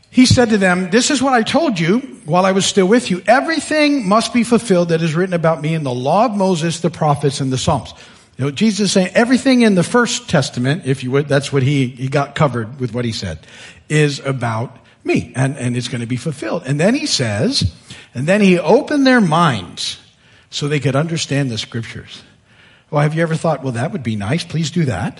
He 0.09 0.25
said 0.25 0.49
to 0.49 0.57
them, 0.57 0.91
this 0.91 1.09
is 1.09 1.23
what 1.23 1.33
I 1.33 1.41
told 1.41 1.79
you 1.79 1.99
while 2.25 2.45
I 2.45 2.51
was 2.51 2.65
still 2.65 2.87
with 2.87 3.09
you. 3.09 3.23
Everything 3.25 4.07
must 4.07 4.31
be 4.31 4.43
fulfilled 4.43 4.89
that 4.89 5.01
is 5.01 5.15
written 5.15 5.33
about 5.33 5.59
me 5.59 5.73
in 5.73 5.83
the 5.83 5.93
law 5.93 6.25
of 6.25 6.35
Moses, 6.35 6.81
the 6.81 6.91
prophets, 6.91 7.41
and 7.41 7.51
the 7.51 7.57
Psalms. 7.57 7.93
You 8.37 8.45
know, 8.45 8.51
Jesus 8.51 8.85
is 8.85 8.91
saying 8.91 9.11
everything 9.15 9.61
in 9.61 9.75
the 9.75 9.83
first 9.83 10.29
testament, 10.29 10.85
if 10.85 11.03
you 11.03 11.11
would, 11.11 11.27
that's 11.27 11.51
what 11.51 11.63
he, 11.63 11.87
he 11.87 12.09
got 12.09 12.35
covered 12.35 12.79
with 12.79 12.93
what 12.93 13.05
he 13.05 13.11
said, 13.11 13.39
is 13.89 14.19
about 14.19 14.77
me 15.03 15.33
and, 15.35 15.57
and 15.57 15.75
it's 15.75 15.87
going 15.87 16.01
to 16.01 16.07
be 16.07 16.15
fulfilled. 16.15 16.63
And 16.65 16.79
then 16.79 16.95
he 16.95 17.05
says, 17.05 17.73
and 18.13 18.27
then 18.27 18.39
he 18.39 18.59
opened 18.59 19.05
their 19.05 19.21
minds 19.21 19.99
so 20.53 20.67
they 20.67 20.79
could 20.79 20.95
understand 20.95 21.49
the 21.49 21.57
scriptures. 21.57 22.21
Well, 22.91 23.01
have 23.01 23.15
you 23.15 23.23
ever 23.23 23.33
thought, 23.33 23.63
well, 23.63 23.71
that 23.73 23.91
would 23.91 24.03
be 24.03 24.15
nice. 24.15 24.43
Please 24.43 24.69
do 24.69 24.85
that. 24.85 25.19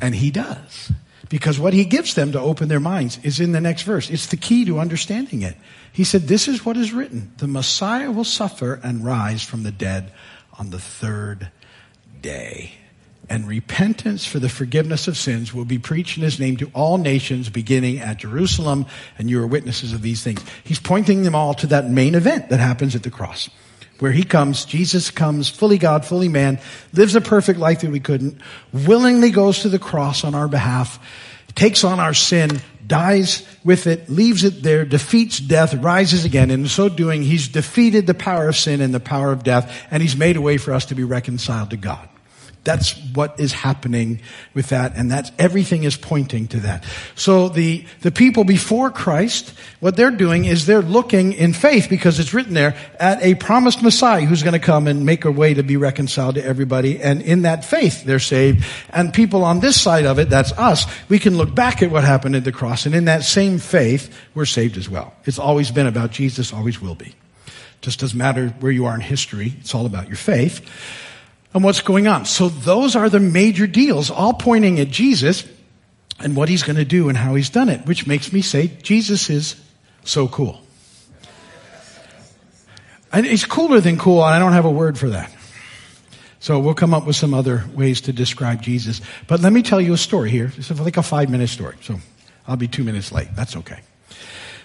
And 0.00 0.16
he 0.16 0.32
does. 0.32 0.90
Because 1.28 1.60
what 1.60 1.72
he 1.72 1.84
gives 1.84 2.14
them 2.14 2.32
to 2.32 2.40
open 2.40 2.66
their 2.68 2.80
minds 2.80 3.20
is 3.22 3.38
in 3.38 3.52
the 3.52 3.60
next 3.60 3.82
verse. 3.82 4.10
It's 4.10 4.26
the 4.26 4.36
key 4.36 4.64
to 4.64 4.80
understanding 4.80 5.42
it. 5.42 5.56
He 5.92 6.02
said, 6.02 6.22
this 6.22 6.48
is 6.48 6.66
what 6.66 6.76
is 6.76 6.92
written. 6.92 7.32
The 7.36 7.46
Messiah 7.46 8.10
will 8.10 8.24
suffer 8.24 8.80
and 8.82 9.04
rise 9.04 9.44
from 9.44 9.62
the 9.62 9.70
dead 9.70 10.12
on 10.58 10.70
the 10.70 10.80
third 10.80 11.52
day. 12.20 12.72
And 13.28 13.46
repentance 13.46 14.26
for 14.26 14.38
the 14.38 14.48
forgiveness 14.48 15.08
of 15.08 15.16
sins 15.16 15.54
will 15.54 15.64
be 15.64 15.78
preached 15.78 16.18
in 16.18 16.24
his 16.24 16.40
name 16.40 16.56
to 16.58 16.70
all 16.74 16.98
nations 16.98 17.48
beginning 17.48 18.00
at 18.00 18.18
Jerusalem. 18.18 18.86
And 19.18 19.30
you 19.30 19.42
are 19.42 19.46
witnesses 19.46 19.92
of 19.92 20.02
these 20.02 20.22
things. 20.22 20.44
He's 20.64 20.80
pointing 20.80 21.22
them 21.22 21.34
all 21.34 21.54
to 21.54 21.66
that 21.68 21.88
main 21.88 22.14
event 22.14 22.50
that 22.50 22.60
happens 22.60 22.94
at 22.94 23.04
the 23.04 23.10
cross 23.10 23.48
where 24.02 24.10
he 24.10 24.24
comes, 24.24 24.64
Jesus 24.64 25.12
comes, 25.12 25.48
fully 25.48 25.78
God, 25.78 26.04
fully 26.04 26.28
man, 26.28 26.58
lives 26.92 27.14
a 27.14 27.20
perfect 27.20 27.60
life 27.60 27.82
that 27.82 27.90
we 27.92 28.00
couldn't, 28.00 28.40
willingly 28.72 29.30
goes 29.30 29.60
to 29.60 29.68
the 29.68 29.78
cross 29.78 30.24
on 30.24 30.34
our 30.34 30.48
behalf, 30.48 30.98
takes 31.54 31.84
on 31.84 32.00
our 32.00 32.12
sin, 32.12 32.50
dies 32.84 33.46
with 33.62 33.86
it, 33.86 34.10
leaves 34.10 34.42
it 34.42 34.64
there, 34.64 34.84
defeats 34.84 35.38
death, 35.38 35.72
rises 35.74 36.24
again, 36.24 36.50
and 36.50 36.64
in 36.64 36.68
so 36.68 36.88
doing, 36.88 37.22
he's 37.22 37.46
defeated 37.46 38.08
the 38.08 38.12
power 38.12 38.48
of 38.48 38.56
sin 38.56 38.80
and 38.80 38.92
the 38.92 38.98
power 38.98 39.30
of 39.30 39.44
death, 39.44 39.72
and 39.90 40.02
he's 40.02 40.16
made 40.16 40.36
a 40.36 40.40
way 40.40 40.56
for 40.56 40.74
us 40.74 40.86
to 40.86 40.96
be 40.96 41.04
reconciled 41.04 41.70
to 41.70 41.76
God. 41.76 42.08
That's 42.64 42.96
what 43.14 43.40
is 43.40 43.52
happening 43.52 44.20
with 44.54 44.68
that, 44.68 44.92
and 44.94 45.10
that's 45.10 45.32
everything 45.36 45.82
is 45.82 45.96
pointing 45.96 46.46
to 46.48 46.60
that. 46.60 46.84
So 47.16 47.48
the 47.48 47.84
the 48.02 48.12
people 48.12 48.44
before 48.44 48.88
Christ, 48.90 49.52
what 49.80 49.96
they're 49.96 50.12
doing 50.12 50.44
is 50.44 50.64
they're 50.64 50.80
looking 50.80 51.32
in 51.32 51.54
faith 51.54 51.88
because 51.90 52.20
it's 52.20 52.32
written 52.32 52.54
there 52.54 52.76
at 53.00 53.20
a 53.20 53.34
promised 53.34 53.82
Messiah 53.82 54.20
who's 54.20 54.44
going 54.44 54.52
to 54.52 54.64
come 54.64 54.86
and 54.86 55.04
make 55.04 55.24
a 55.24 55.30
way 55.32 55.54
to 55.54 55.64
be 55.64 55.76
reconciled 55.76 56.36
to 56.36 56.44
everybody, 56.44 57.02
and 57.02 57.20
in 57.22 57.42
that 57.42 57.64
faith 57.64 58.04
they're 58.04 58.20
saved. 58.20 58.64
And 58.90 59.12
people 59.12 59.44
on 59.44 59.58
this 59.58 59.80
side 59.80 60.06
of 60.06 60.20
it, 60.20 60.30
that's 60.30 60.52
us, 60.52 60.86
we 61.08 61.18
can 61.18 61.36
look 61.36 61.52
back 61.52 61.82
at 61.82 61.90
what 61.90 62.04
happened 62.04 62.36
at 62.36 62.44
the 62.44 62.52
cross, 62.52 62.86
and 62.86 62.94
in 62.94 63.06
that 63.06 63.24
same 63.24 63.58
faith, 63.58 64.16
we're 64.36 64.44
saved 64.44 64.76
as 64.76 64.88
well. 64.88 65.12
It's 65.24 65.38
always 65.38 65.72
been 65.72 65.88
about 65.88 66.12
Jesus, 66.12 66.52
always 66.52 66.80
will 66.80 66.94
be. 66.94 67.12
Just 67.80 67.98
doesn't 67.98 68.16
matter 68.16 68.50
where 68.60 68.70
you 68.70 68.86
are 68.86 68.94
in 68.94 69.00
history; 69.00 69.54
it's 69.58 69.74
all 69.74 69.84
about 69.84 70.06
your 70.06 70.16
faith 70.16 70.64
and 71.54 71.62
what's 71.62 71.80
going 71.80 72.06
on. 72.06 72.24
So 72.24 72.48
those 72.48 72.96
are 72.96 73.08
the 73.08 73.20
major 73.20 73.66
deals, 73.66 74.10
all 74.10 74.32
pointing 74.32 74.80
at 74.80 74.88
Jesus 74.88 75.44
and 76.18 76.36
what 76.36 76.48
he's 76.48 76.62
going 76.62 76.76
to 76.76 76.84
do 76.84 77.08
and 77.08 77.18
how 77.18 77.34
he's 77.34 77.50
done 77.50 77.68
it, 77.68 77.86
which 77.86 78.06
makes 78.06 78.32
me 78.32 78.42
say 78.42 78.68
Jesus 78.82 79.28
is 79.28 79.56
so 80.04 80.28
cool. 80.28 80.60
And 83.12 83.26
he's 83.26 83.44
cooler 83.44 83.80
than 83.80 83.98
cool, 83.98 84.24
and 84.24 84.34
I 84.34 84.38
don't 84.38 84.52
have 84.52 84.64
a 84.64 84.70
word 84.70 84.98
for 84.98 85.10
that. 85.10 85.30
So 86.40 86.58
we'll 86.58 86.74
come 86.74 86.94
up 86.94 87.06
with 87.06 87.14
some 87.14 87.34
other 87.34 87.64
ways 87.74 88.00
to 88.02 88.12
describe 88.12 88.62
Jesus. 88.62 89.00
But 89.28 89.40
let 89.40 89.52
me 89.52 89.62
tell 89.62 89.80
you 89.80 89.92
a 89.92 89.98
story 89.98 90.30
here. 90.30 90.50
It's 90.56 90.70
like 90.70 90.96
a 90.96 91.02
five 91.02 91.30
minute 91.30 91.48
story. 91.48 91.76
So 91.82 92.00
I'll 92.48 92.56
be 92.56 92.68
two 92.68 92.82
minutes 92.82 93.12
late. 93.12 93.28
That's 93.36 93.54
okay. 93.56 93.80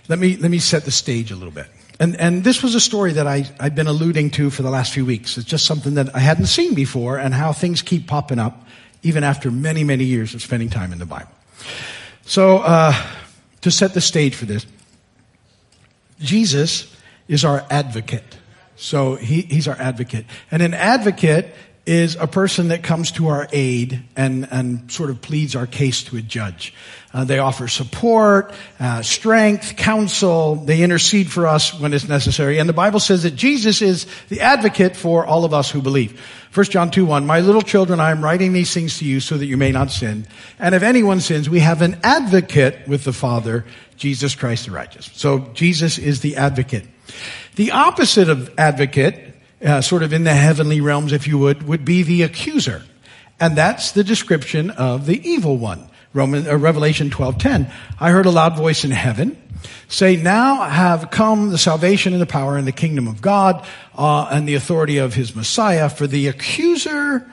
Let 0.07 0.17
me, 0.17 0.38
let 0.38 0.49
me 0.49 0.59
set 0.59 0.85
the 0.85 0.91
stage 0.91 1.31
a 1.31 1.35
little 1.35 1.51
bit. 1.51 1.67
And, 1.99 2.15
and 2.17 2.43
this 2.43 2.61
was 2.61 2.75
a 2.75 2.79
story 2.79 3.13
that 3.13 3.27
I, 3.27 3.45
I've 3.59 3.75
been 3.75 3.87
alluding 3.87 4.31
to 4.31 4.49
for 4.49 4.61
the 4.61 4.69
last 4.69 4.93
few 4.93 5.05
weeks. 5.05 5.37
It's 5.37 5.47
just 5.47 5.65
something 5.65 5.95
that 5.95 6.15
I 6.15 6.19
hadn't 6.19 6.45
seen 6.45 6.75
before 6.75 7.17
and 7.17 7.33
how 7.33 7.53
things 7.53 7.81
keep 7.81 8.07
popping 8.07 8.39
up 8.39 8.67
even 9.01 9.23
after 9.23 9.49
many, 9.49 9.83
many 9.83 10.03
years 10.03 10.33
of 10.33 10.41
spending 10.41 10.69
time 10.69 10.91
in 10.91 10.99
the 10.99 11.05
Bible. 11.05 11.31
So, 12.25 12.57
uh, 12.59 12.93
to 13.61 13.71
set 13.71 13.93
the 13.93 14.01
stage 14.01 14.35
for 14.35 14.45
this, 14.45 14.65
Jesus 16.19 16.95
is 17.27 17.43
our 17.43 17.65
advocate. 17.69 18.37
So 18.75 19.15
he, 19.15 19.41
he's 19.41 19.67
our 19.67 19.75
advocate. 19.79 20.25
And 20.51 20.61
an 20.61 20.73
advocate 20.73 21.53
is 21.88 22.15
a 22.17 22.27
person 22.27 22.67
that 22.67 22.83
comes 22.83 23.11
to 23.13 23.29
our 23.29 23.47
aid 23.51 24.03
and, 24.15 24.47
and 24.51 24.91
sort 24.91 25.09
of 25.09 25.21
pleads 25.21 25.55
our 25.55 25.65
case 25.65 26.03
to 26.03 26.17
a 26.17 26.21
judge. 26.21 26.73
Uh, 27.13 27.23
they 27.23 27.39
offer 27.39 27.69
support, 27.69 28.53
uh, 28.79 29.01
strength, 29.01 29.77
counsel. 29.77 30.55
They 30.55 30.83
intercede 30.83 31.31
for 31.31 31.47
us 31.47 31.73
when 31.79 31.93
it's 31.93 32.07
necessary. 32.07 32.59
And 32.59 32.67
the 32.67 32.73
Bible 32.73 32.99
says 32.99 33.23
that 33.23 33.35
Jesus 33.35 33.81
is 33.81 34.05
the 34.27 34.41
advocate 34.41 34.97
for 34.97 35.25
all 35.25 35.45
of 35.45 35.53
us 35.53 35.71
who 35.71 35.81
believe. 35.81 36.19
1 36.53 36.65
John 36.65 36.91
2 36.91 37.05
1, 37.05 37.25
My 37.25 37.39
little 37.39 37.61
children, 37.61 38.01
I 38.01 38.11
am 38.11 38.23
writing 38.23 38.51
these 38.51 38.73
things 38.73 38.99
to 38.99 39.05
you 39.05 39.21
so 39.21 39.38
that 39.38 39.45
you 39.45 39.55
may 39.55 39.71
not 39.71 39.89
sin. 39.89 40.27
And 40.59 40.75
if 40.75 40.83
anyone 40.83 41.21
sins, 41.21 41.49
we 41.49 41.61
have 41.61 41.81
an 41.81 41.97
advocate 42.03 42.88
with 42.88 43.05
the 43.05 43.13
Father, 43.13 43.65
Jesus 43.95 44.35
Christ 44.35 44.65
the 44.65 44.71
righteous. 44.71 45.09
So 45.13 45.39
Jesus 45.53 45.97
is 45.97 46.19
the 46.19 46.35
advocate. 46.35 46.85
The 47.55 47.71
opposite 47.71 48.29
of 48.29 48.53
advocate, 48.57 49.35
uh, 49.63 49.81
sort 49.81 50.03
of 50.03 50.13
in 50.13 50.23
the 50.23 50.33
heavenly 50.33 50.81
realms, 50.81 51.13
if 51.13 51.27
you 51.27 51.37
would, 51.37 51.67
would 51.67 51.83
be 51.83 52.03
the 52.03 52.23
accuser. 52.23 52.83
And 53.39 53.55
that's 53.55 53.91
the 53.91 54.03
description 54.03 54.71
of 54.71 55.05
the 55.05 55.27
evil 55.27 55.57
one. 55.57 55.89
Roman, 56.13 56.47
uh, 56.47 56.55
Revelation 56.57 57.09
12:10. 57.09 57.71
I 57.99 58.11
heard 58.11 58.25
a 58.25 58.31
loud 58.31 58.55
voice 58.55 58.83
in 58.83 58.91
heaven 58.91 59.37
say, 59.87 60.15
"Now 60.15 60.63
have 60.63 61.11
come 61.11 61.51
the 61.51 61.57
salvation 61.57 62.13
and 62.13 62.21
the 62.21 62.27
power 62.27 62.57
and 62.57 62.67
the 62.67 62.71
kingdom 62.71 63.07
of 63.07 63.21
God 63.21 63.63
uh, 63.95 64.27
and 64.31 64.47
the 64.47 64.55
authority 64.55 64.97
of 64.97 65.13
His 65.13 65.35
Messiah. 65.35 65.89
For 65.89 66.07
the 66.07 66.27
accuser 66.27 67.29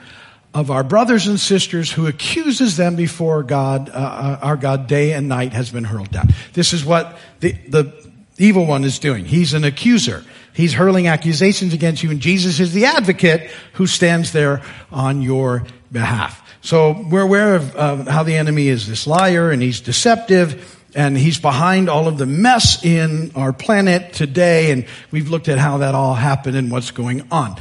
of 0.53 0.69
our 0.69 0.83
brothers 0.83 1.27
and 1.27 1.39
sisters 1.39 1.91
who 1.91 2.05
accuses 2.07 2.77
them 2.77 2.95
before 2.95 3.43
God, 3.43 3.89
uh, 3.89 3.93
uh 3.93 4.39
our 4.41 4.57
God, 4.57 4.87
day 4.87 5.13
and 5.13 5.27
night, 5.27 5.53
has 5.53 5.71
been 5.71 5.85
hurled 5.85 6.11
down." 6.11 6.29
This 6.53 6.73
is 6.73 6.85
what 6.85 7.17
the 7.39 7.55
the 7.67 7.91
evil 8.37 8.65
one 8.65 8.83
is 8.83 8.99
doing. 8.99 9.25
He's 9.25 9.53
an 9.53 9.63
accuser. 9.63 10.23
He's 10.55 10.73
hurling 10.73 11.07
accusations 11.07 11.73
against 11.73 12.01
you, 12.01 12.09
and 12.11 12.21
Jesus 12.21 12.59
is 12.61 12.73
the 12.73 12.85
advocate 12.85 13.51
who 13.73 13.87
stands 13.87 14.31
there 14.31 14.61
on 14.89 15.21
your 15.21 15.65
behalf. 15.91 16.41
So 16.61 17.05
we're 17.11 17.21
aware 17.21 17.55
of 17.55 18.07
how 18.07 18.23
the 18.23 18.37
enemy 18.37 18.69
is 18.69 18.87
this 18.87 19.05
liar 19.05 19.51
and 19.51 19.61
he's 19.61 19.81
deceptive 19.81 20.81
and 20.95 21.17
he's 21.17 21.37
behind 21.37 21.89
all 21.89 22.07
of 22.07 22.17
the 22.17 22.25
mess 22.25 22.83
in 22.83 23.31
our 23.35 23.53
planet 23.53 24.13
today. 24.13 24.71
And 24.71 24.85
we've 25.11 25.29
looked 25.29 25.47
at 25.47 25.59
how 25.59 25.79
that 25.79 25.93
all 25.93 26.15
happened 26.15 26.55
and 26.55 26.71
what's 26.71 26.89
going 26.89 27.27
on. 27.31 27.57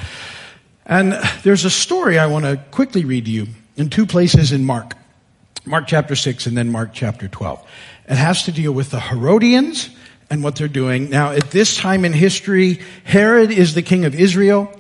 And 0.87 1.13
there's 1.43 1.65
a 1.65 1.71
story 1.71 2.19
I 2.19 2.27
want 2.29 2.45
to 2.45 2.57
quickly 2.71 3.05
read 3.05 3.25
to 3.27 3.31
you 3.31 3.49
in 3.77 3.91
two 3.91 4.07
places 4.07 4.53
in 4.53 4.65
Mark. 4.65 4.95
Mark 5.67 5.87
chapter 5.87 6.15
6 6.15 6.47
and 6.47 6.57
then 6.57 6.71
Mark 6.71 6.91
chapter 6.95 7.27
12. 7.27 7.63
It 8.09 8.17
has 8.17 8.45
to 8.45 8.53
deal 8.53 8.73
with 8.73 8.91
the 8.91 9.01
Herodians 9.01 9.91
and 10.31 10.43
what 10.43 10.57
they're 10.57 10.69
doing. 10.69 11.11
Now, 11.11 11.33
at 11.33 11.51
this 11.51 11.77
time 11.77 12.05
in 12.05 12.13
history, 12.13 12.81
Herod 13.05 13.51
is 13.51 13.75
the 13.75 13.83
king 13.83 14.05
of 14.05 14.15
Israel. 14.15 14.73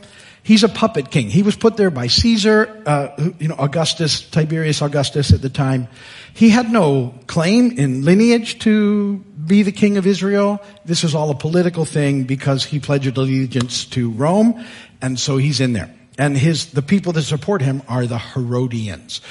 He's 0.42 0.62
a 0.62 0.68
puppet 0.68 1.10
king. 1.10 1.30
He 1.30 1.42
was 1.42 1.56
put 1.56 1.78
there 1.78 1.90
by 1.90 2.06
Caesar, 2.06 2.82
uh, 2.84 3.30
you 3.38 3.48
know, 3.48 3.56
Augustus, 3.58 4.20
Tiberius 4.20 4.82
Augustus 4.82 5.32
at 5.32 5.40
the 5.40 5.48
time. 5.48 5.88
He 6.34 6.50
had 6.50 6.70
no 6.70 7.14
claim 7.26 7.78
in 7.78 8.04
lineage 8.04 8.58
to 8.60 9.18
be 9.46 9.62
the 9.62 9.72
king 9.72 9.96
of 9.96 10.06
Israel. 10.06 10.62
This 10.84 11.02
is 11.02 11.14
all 11.14 11.30
a 11.30 11.34
political 11.34 11.86
thing 11.86 12.24
because 12.24 12.62
he 12.62 12.78
pledged 12.78 13.16
allegiance 13.16 13.86
to 13.86 14.10
Rome, 14.10 14.66
and 15.00 15.18
so 15.18 15.38
he's 15.38 15.60
in 15.60 15.72
there. 15.72 15.94
And 16.18 16.36
his, 16.36 16.72
the 16.72 16.82
people 16.82 17.12
that 17.14 17.22
support 17.22 17.62
him 17.62 17.82
are 17.88 18.06
the 18.06 18.18
Herodians. 18.18 19.22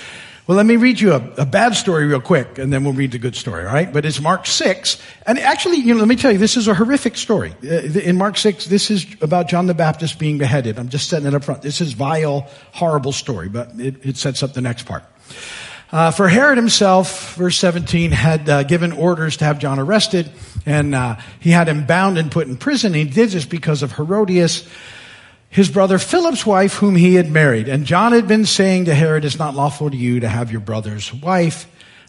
Well, 0.45 0.57
let 0.57 0.65
me 0.65 0.75
read 0.75 0.99
you 0.99 1.13
a, 1.13 1.23
a, 1.37 1.45
bad 1.45 1.73
story 1.73 2.05
real 2.05 2.19
quick, 2.19 2.57
and 2.57 2.73
then 2.73 2.83
we'll 2.83 2.91
read 2.91 3.13
the 3.13 3.17
good 3.17 3.33
story, 3.33 3.65
all 3.65 3.73
right? 3.73 3.91
But 3.91 4.03
it's 4.03 4.19
Mark 4.19 4.45
6. 4.45 5.01
And 5.25 5.39
actually, 5.39 5.77
you 5.77 5.93
know, 5.93 6.01
let 6.01 6.09
me 6.09 6.17
tell 6.17 6.33
you, 6.33 6.37
this 6.37 6.57
is 6.57 6.67
a 6.67 6.73
horrific 6.73 7.15
story. 7.15 7.55
Uh, 7.63 7.99
in 7.99 8.17
Mark 8.17 8.35
6, 8.35 8.65
this 8.65 8.91
is 8.91 9.05
about 9.21 9.47
John 9.47 9.67
the 9.67 9.73
Baptist 9.73 10.19
being 10.19 10.37
beheaded. 10.37 10.77
I'm 10.77 10.89
just 10.89 11.09
setting 11.09 11.27
it 11.27 11.33
up 11.33 11.45
front. 11.45 11.61
This 11.61 11.79
is 11.79 11.93
vile, 11.93 12.49
horrible 12.73 13.13
story, 13.13 13.47
but 13.47 13.71
it, 13.79 14.05
it 14.05 14.17
sets 14.17 14.43
up 14.43 14.51
the 14.51 14.59
next 14.59 14.83
part. 14.83 15.05
Uh, 15.93 16.11
for 16.11 16.27
Herod 16.27 16.57
himself, 16.57 17.35
verse 17.35 17.55
17, 17.57 18.11
had 18.11 18.49
uh, 18.49 18.63
given 18.63 18.91
orders 18.91 19.37
to 19.37 19.45
have 19.45 19.59
John 19.59 19.79
arrested, 19.79 20.29
and 20.65 20.93
uh, 20.93 21.15
he 21.39 21.51
had 21.51 21.69
him 21.69 21.85
bound 21.85 22.17
and 22.17 22.29
put 22.29 22.47
in 22.47 22.57
prison. 22.57 22.93
He 22.93 23.05
did 23.05 23.29
this 23.29 23.45
because 23.45 23.81
of 23.81 23.93
Herodias, 23.93 24.67
his 25.53 25.69
brother 25.69 25.99
Philip's 25.99 26.47
wife, 26.47 26.73
whom 26.73 26.95
he 26.95 27.13
had 27.13 27.29
married. 27.29 27.69
And 27.69 27.85
John 27.85 28.11
had 28.11 28.27
been 28.27 28.45
saying 28.45 28.85
to 28.85 28.95
Herod, 28.95 29.23
It's 29.23 29.37
not 29.37 29.53
lawful 29.53 29.91
to 29.91 29.95
you 29.95 30.21
to 30.21 30.27
have 30.27 30.51
your 30.51 30.61
brother's 30.61 31.13
wife. 31.13 31.67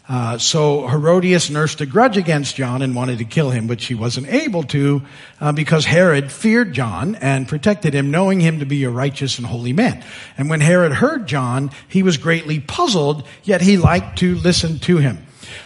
Uh, 0.09 0.39
so 0.39 0.87
Herodias 0.87 1.51
nursed 1.51 1.79
a 1.79 1.85
grudge 1.85 2.17
against 2.17 2.55
John 2.55 2.81
and 2.81 2.95
wanted 2.95 3.19
to 3.19 3.25
kill 3.25 3.51
him, 3.51 3.67
but 3.67 3.81
she 3.81 3.93
wasn't 3.93 4.27
able 4.29 4.63
to 4.63 5.03
uh, 5.39 5.51
because 5.51 5.85
Herod 5.85 6.31
feared 6.31 6.73
John 6.73 7.15
and 7.15 7.47
protected 7.47 7.93
him, 7.93 8.09
knowing 8.09 8.39
him 8.39 8.59
to 8.59 8.65
be 8.65 8.83
a 8.83 8.89
righteous 8.89 9.37
and 9.37 9.45
holy 9.45 9.73
man. 9.73 10.03
And 10.39 10.49
when 10.49 10.61
Herod 10.61 10.93
heard 10.93 11.27
John, 11.27 11.69
he 11.87 12.01
was 12.01 12.17
greatly 12.17 12.59
puzzled, 12.59 13.27
yet 13.43 13.61
he 13.61 13.77
liked 13.77 14.19
to 14.19 14.35
listen 14.35 14.79
to 14.79 14.97
him. 14.97 15.17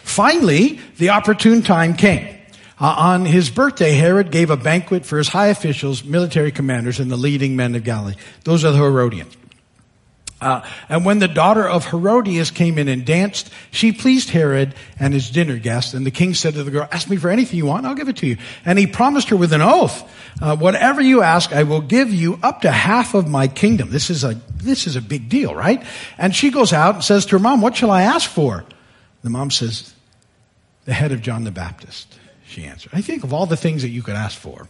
Finally, 0.04 0.80
the 0.98 1.12
opportune 1.12 1.62
time 1.62 1.94
came. 1.94 2.39
Uh, 2.80 2.96
on 2.98 3.26
his 3.26 3.50
birthday, 3.50 3.92
Herod 3.92 4.32
gave 4.32 4.50
a 4.50 4.58
banquet 4.58 5.06
for 5.06 5.18
his 5.18 5.28
high 5.28 5.48
officials, 5.48 6.04
military 6.04 6.52
commanders, 6.52 7.00
and 7.00 7.12
the 7.12 7.18
leading 7.18 7.56
men 7.56 7.76
of 7.76 7.84
Galilee. 7.84 8.16
Those 8.46 8.64
are 8.64 8.72
the 8.72 8.78
Herodians. 8.78 9.36
Uh, 10.42 10.62
and 10.88 11.04
when 11.04 11.20
the 11.20 11.28
daughter 11.28 11.68
of 11.68 11.88
Herodias 11.88 12.50
came 12.50 12.78
in 12.78 12.88
and 12.88 13.06
danced, 13.06 13.52
she 13.72 13.92
pleased 13.92 14.30
Herod 14.30 14.74
and 14.98 15.14
his 15.14 15.30
dinner 15.30 15.58
guests. 15.58 15.94
And 15.94 16.06
the 16.06 16.12
king 16.12 16.34
said 16.34 16.54
to 16.54 16.64
the 16.64 16.72
girl, 16.72 16.88
ask 16.90 17.10
me 17.10 17.18
for 17.18 17.30
anything 17.30 17.58
you 17.58 17.66
want, 17.66 17.86
I'll 17.86 17.96
give 17.96 18.08
it 18.08 18.18
to 18.18 18.28
you. 18.28 18.38
And 18.64 18.80
he 18.80 18.88
promised 18.88 19.30
her 19.30 19.36
with 19.36 19.52
an 19.52 19.62
oath, 19.62 20.10
uh, 20.42 20.56
whatever 20.56 21.02
you 21.02 21.22
ask, 21.22 21.52
I 21.52 21.64
will 21.64 21.82
give 21.82 22.14
you 22.14 22.40
up 22.42 22.62
to 22.62 22.72
half 22.72 23.14
of 23.14 23.28
my 23.28 23.50
kingdom. 23.50 23.90
This 23.90 24.10
is 24.10 24.24
a, 24.24 24.40
this 24.56 24.88
is 24.88 24.96
a 24.96 25.02
big 25.02 25.28
deal, 25.28 25.54
right? 25.54 25.84
And 26.18 26.34
she 26.34 26.52
goes 26.52 26.72
out 26.72 26.96
and 26.96 27.04
says 27.04 27.26
to 27.26 27.32
her 27.36 27.40
mom, 27.40 27.60
what 27.60 27.76
shall 27.76 27.92
I 27.92 28.04
ask 28.04 28.30
for? 28.30 28.64
The 29.24 29.30
mom 29.30 29.52
says, 29.52 29.94
the 30.86 30.94
head 30.94 31.12
of 31.12 31.22
John 31.22 31.44
the 31.44 31.52
Baptist, 31.52 32.18
she 32.50 32.66
answered. 32.66 32.92
I 32.94 33.02
think 33.02 33.24
of 33.24 33.34
all 33.34 33.46
the 33.46 33.58
things 33.58 33.84
that 33.84 33.90
you 33.90 34.02
could 34.02 34.16
ask 34.16 34.38
for. 34.38 34.68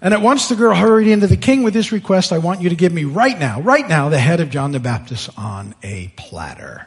And 0.00 0.14
at 0.14 0.20
once 0.20 0.48
the 0.48 0.54
girl 0.54 0.76
hurried 0.76 1.08
into 1.08 1.26
the 1.26 1.36
king 1.36 1.62
with 1.64 1.74
this 1.74 1.90
request, 1.90 2.32
I 2.32 2.38
want 2.38 2.60
you 2.60 2.68
to 2.68 2.76
give 2.76 2.92
me 2.92 3.04
right 3.04 3.38
now, 3.38 3.60
right 3.60 3.88
now, 3.88 4.08
the 4.08 4.18
head 4.18 4.40
of 4.40 4.50
John 4.50 4.70
the 4.70 4.80
Baptist 4.80 5.30
on 5.36 5.74
a 5.82 6.12
platter. 6.16 6.86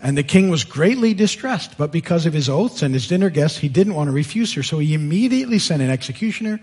And 0.00 0.18
the 0.18 0.24
king 0.24 0.48
was 0.48 0.64
greatly 0.64 1.14
distressed, 1.14 1.78
but 1.78 1.92
because 1.92 2.26
of 2.26 2.32
his 2.32 2.48
oaths 2.48 2.82
and 2.82 2.92
his 2.92 3.06
dinner 3.06 3.30
guests, 3.30 3.58
he 3.58 3.68
didn't 3.68 3.94
want 3.94 4.08
to 4.08 4.12
refuse 4.12 4.52
her. 4.54 4.62
So 4.64 4.80
he 4.80 4.94
immediately 4.94 5.60
sent 5.60 5.80
an 5.80 5.90
executioner 5.90 6.58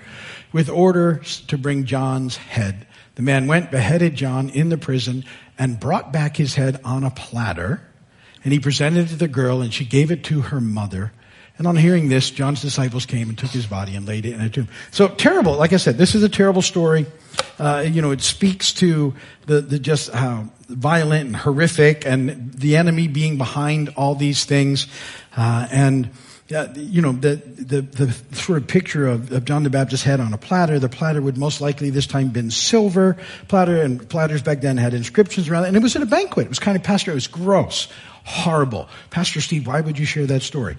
with 0.52 0.70
orders 0.70 1.42
to 1.48 1.58
bring 1.58 1.86
John's 1.86 2.36
head. 2.36 2.86
The 3.16 3.22
man 3.22 3.48
went, 3.48 3.72
beheaded 3.72 4.16
John 4.16 4.50
in 4.50 4.68
the 4.68 4.78
prison, 4.78 5.24
and 5.58 5.80
brought 5.80 6.12
back 6.12 6.36
his 6.36 6.56
head 6.56 6.82
on 6.84 7.06
a 7.06 7.12
platter. 7.12 7.82
And 8.44 8.52
he 8.52 8.60
presented 8.60 9.06
it 9.06 9.10
to 9.10 9.16
the 9.16 9.30
girl, 9.30 9.62
and 9.62 9.74
she 9.74 9.86
gave 9.86 10.12
it 10.12 10.26
to 10.26 10.42
her 10.42 10.60
mother. 10.60 11.14
And 11.60 11.68
on 11.68 11.76
hearing 11.76 12.08
this, 12.08 12.32
John's 12.32 12.62
disciples 12.62 13.06
came 13.06 13.28
and 13.28 13.38
took 13.38 13.50
his 13.50 13.68
body 13.68 13.96
and 13.96 14.08
laid 14.08 14.26
it 14.26 14.34
in 14.34 14.40
a 14.40 14.50
tomb. 14.50 14.70
So 14.92 15.10
terrible. 15.10 15.58
Like 15.58 15.74
I 15.74 15.78
said, 15.78 15.98
this 15.98 16.16
is 16.16 16.24
a 16.24 16.30
terrible 16.30 16.62
story. 16.62 17.06
Uh, 17.60 17.84
you 17.86 18.02
know, 18.02 18.12
it 18.12 18.22
speaks 18.22 18.72
to 18.76 19.14
the, 19.46 19.60
the 19.60 19.78
just 19.78 20.10
how 20.12 20.48
violent 20.70 21.26
and 21.28 21.36
horrific 21.36 22.06
and 22.06 22.54
the 22.54 22.78
enemy 22.78 23.10
being 23.10 23.38
behind 23.38 23.90
all 23.98 24.16
these 24.16 24.46
things. 24.46 24.88
Uh, 25.36 25.68
and, 25.70 26.10
uh, 26.56 26.68
you 26.76 27.02
know, 27.02 27.12
the, 27.12 27.36
the, 27.36 27.82
the 27.82 28.36
sort 28.36 28.58
of 28.58 28.68
picture 28.68 29.06
of, 29.08 29.30
of 29.34 29.44
John 29.44 29.64
the 29.64 29.70
Baptist's 29.70 30.06
head 30.06 30.22
on 30.22 30.34
a 30.34 30.38
platter. 30.38 30.80
The 30.80 30.88
platter 30.88 31.22
would 31.22 31.38
most 31.38 31.60
likely 31.60 31.90
this 31.90 32.08
time 32.08 32.30
been 32.30 32.52
silver 32.52 33.18
platter 33.50 33.82
and 33.82 34.08
platters 34.08 34.42
back 34.42 34.62
then 34.62 34.78
had 34.78 34.94
inscriptions 34.94 35.50
around 35.50 35.66
it. 35.66 35.68
And 35.68 35.76
it 35.76 35.84
was 35.84 35.98
at 35.98 36.04
a 36.04 36.06
banquet. 36.06 36.46
It 36.46 36.50
was 36.50 36.60
kind 36.60 36.78
of 36.78 36.84
pastor. 36.84 37.12
It 37.12 37.16
was 37.16 37.28
gross, 37.28 37.90
horrible. 38.24 38.88
Pastor 39.10 39.42
Steve, 39.42 39.68
why 39.68 39.82
would 39.82 40.00
you 40.00 40.06
share 40.06 40.26
that 40.28 40.42
story? 40.42 40.78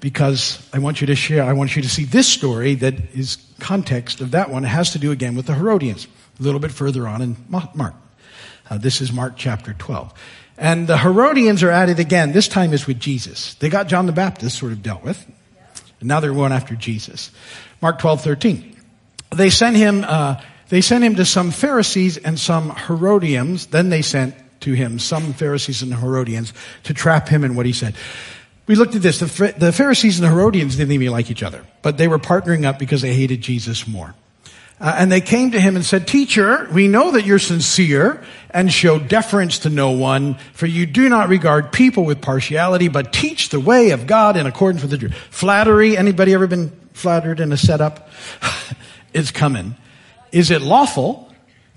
Because 0.00 0.66
I 0.72 0.78
want 0.78 1.00
you 1.00 1.06
to 1.08 1.14
share, 1.14 1.44
I 1.44 1.52
want 1.52 1.76
you 1.76 1.82
to 1.82 1.88
see 1.88 2.04
this 2.04 2.26
story 2.26 2.74
that 2.76 2.94
is 3.14 3.38
context 3.58 4.20
of 4.20 4.32
that 4.32 4.50
one. 4.50 4.64
It 4.64 4.68
has 4.68 4.92
to 4.92 4.98
do 4.98 5.12
again 5.12 5.36
with 5.36 5.46
the 5.46 5.54
Herodians, 5.54 6.08
a 6.38 6.42
little 6.42 6.60
bit 6.60 6.72
further 6.72 7.06
on 7.06 7.22
in 7.22 7.36
Mark. 7.48 7.94
Uh, 8.68 8.78
this 8.78 9.00
is 9.00 9.12
Mark 9.12 9.34
chapter 9.36 9.74
12. 9.74 10.12
And 10.56 10.86
the 10.86 10.98
Herodians 10.98 11.62
are 11.62 11.70
at 11.70 11.88
it 11.88 11.98
again. 11.98 12.32
This 12.32 12.48
time 12.48 12.72
is 12.72 12.86
with 12.86 13.00
Jesus. 13.00 13.54
They 13.54 13.68
got 13.68 13.88
John 13.88 14.06
the 14.06 14.12
Baptist 14.12 14.58
sort 14.58 14.72
of 14.72 14.82
dealt 14.82 15.02
with. 15.02 15.24
And 16.00 16.08
now 16.08 16.20
they're 16.20 16.32
going 16.32 16.52
after 16.52 16.74
Jesus. 16.74 17.30
Mark 17.80 17.98
12, 17.98 18.22
13. 18.22 18.76
They 19.34 19.50
sent 19.50 19.76
him, 19.76 20.04
uh, 20.06 20.40
they 20.68 20.80
sent 20.80 21.04
him 21.04 21.16
to 21.16 21.24
some 21.24 21.50
Pharisees 21.50 22.16
and 22.16 22.38
some 22.38 22.70
Herodians. 22.70 23.66
Then 23.66 23.88
they 23.90 24.02
sent 24.02 24.34
to 24.60 24.72
him 24.72 24.98
some 24.98 25.32
Pharisees 25.32 25.82
and 25.82 25.94
Herodians 25.94 26.52
to 26.84 26.94
trap 26.94 27.28
him 27.28 27.44
in 27.44 27.54
what 27.54 27.66
he 27.66 27.72
said. 27.72 27.94
We 28.66 28.74
looked 28.76 28.94
at 28.94 29.02
this. 29.02 29.18
The, 29.18 29.54
the 29.56 29.72
Pharisees 29.72 30.18
and 30.20 30.28
the 30.28 30.32
Herodians 30.32 30.76
didn't 30.76 30.92
even 30.92 31.10
like 31.10 31.30
each 31.30 31.42
other, 31.42 31.64
but 31.82 31.96
they 31.96 32.08
were 32.08 32.18
partnering 32.18 32.64
up 32.64 32.78
because 32.78 33.02
they 33.02 33.14
hated 33.14 33.40
Jesus 33.40 33.86
more. 33.86 34.14
Uh, 34.80 34.94
and 34.96 35.12
they 35.12 35.20
came 35.20 35.50
to 35.50 35.60
him 35.60 35.76
and 35.76 35.84
said, 35.84 36.08
Teacher, 36.08 36.66
we 36.72 36.88
know 36.88 37.10
that 37.10 37.26
you're 37.26 37.38
sincere 37.38 38.24
and 38.48 38.72
show 38.72 38.98
deference 38.98 39.60
to 39.60 39.68
no 39.68 39.90
one, 39.90 40.36
for 40.54 40.64
you 40.64 40.86
do 40.86 41.08
not 41.10 41.28
regard 41.28 41.70
people 41.70 42.04
with 42.04 42.22
partiality, 42.22 42.88
but 42.88 43.12
teach 43.12 43.50
the 43.50 43.60
way 43.60 43.90
of 43.90 44.06
God 44.06 44.38
in 44.38 44.46
accordance 44.46 44.80
with 44.80 44.90
the 44.90 44.96
truth. 44.96 45.14
Flattery, 45.14 45.98
anybody 45.98 46.32
ever 46.32 46.46
been 46.46 46.70
flattered 46.94 47.40
in 47.40 47.52
a 47.52 47.58
setup? 47.58 48.08
it's 49.12 49.30
coming. 49.30 49.76
Is 50.32 50.50
it 50.50 50.62
lawful 50.62 51.30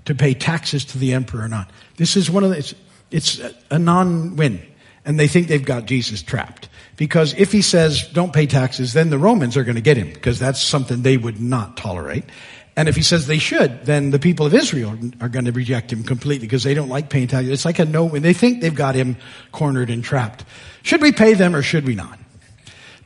to 0.06 0.14
pay 0.14 0.32
taxes 0.32 0.86
to 0.86 0.98
the 0.98 1.12
emperor 1.12 1.42
or 1.42 1.48
not? 1.48 1.70
This 1.98 2.16
is 2.16 2.30
one 2.30 2.42
of 2.42 2.50
the, 2.50 2.58
it's, 2.58 2.74
it's 3.10 3.40
a 3.70 3.78
non-win. 3.78 4.62
And 5.04 5.20
they 5.20 5.28
think 5.28 5.48
they've 5.48 5.62
got 5.62 5.84
Jesus 5.84 6.22
trapped. 6.22 6.70
Because 6.96 7.34
if 7.34 7.50
he 7.50 7.62
says, 7.62 8.08
don't 8.12 8.32
pay 8.32 8.46
taxes, 8.46 8.92
then 8.92 9.10
the 9.10 9.18
Romans 9.18 9.56
are 9.56 9.64
going 9.64 9.74
to 9.74 9.82
get 9.82 9.96
him, 9.96 10.12
because 10.12 10.38
that's 10.38 10.62
something 10.62 11.02
they 11.02 11.16
would 11.16 11.40
not 11.40 11.76
tolerate. 11.76 12.24
And 12.76 12.88
if 12.88 12.96
he 12.96 13.02
says 13.02 13.26
they 13.26 13.38
should, 13.38 13.84
then 13.84 14.10
the 14.10 14.18
people 14.18 14.46
of 14.46 14.54
Israel 14.54 14.98
are 15.20 15.28
going 15.28 15.44
to 15.44 15.52
reject 15.52 15.92
him 15.92 16.02
completely 16.02 16.46
because 16.46 16.64
they 16.64 16.74
don't 16.74 16.88
like 16.88 17.08
paying 17.08 17.28
taxes. 17.28 17.50
It's 17.50 17.64
like 17.64 17.78
a 17.78 17.84
no, 17.84 18.04
when 18.04 18.22
they 18.22 18.32
think 18.32 18.60
they've 18.60 18.74
got 18.74 18.96
him 18.96 19.16
cornered 19.52 19.90
and 19.90 20.02
trapped. 20.02 20.44
Should 20.82 21.00
we 21.00 21.12
pay 21.12 21.34
them 21.34 21.54
or 21.54 21.62
should 21.62 21.86
we 21.86 21.94
not? 21.94 22.18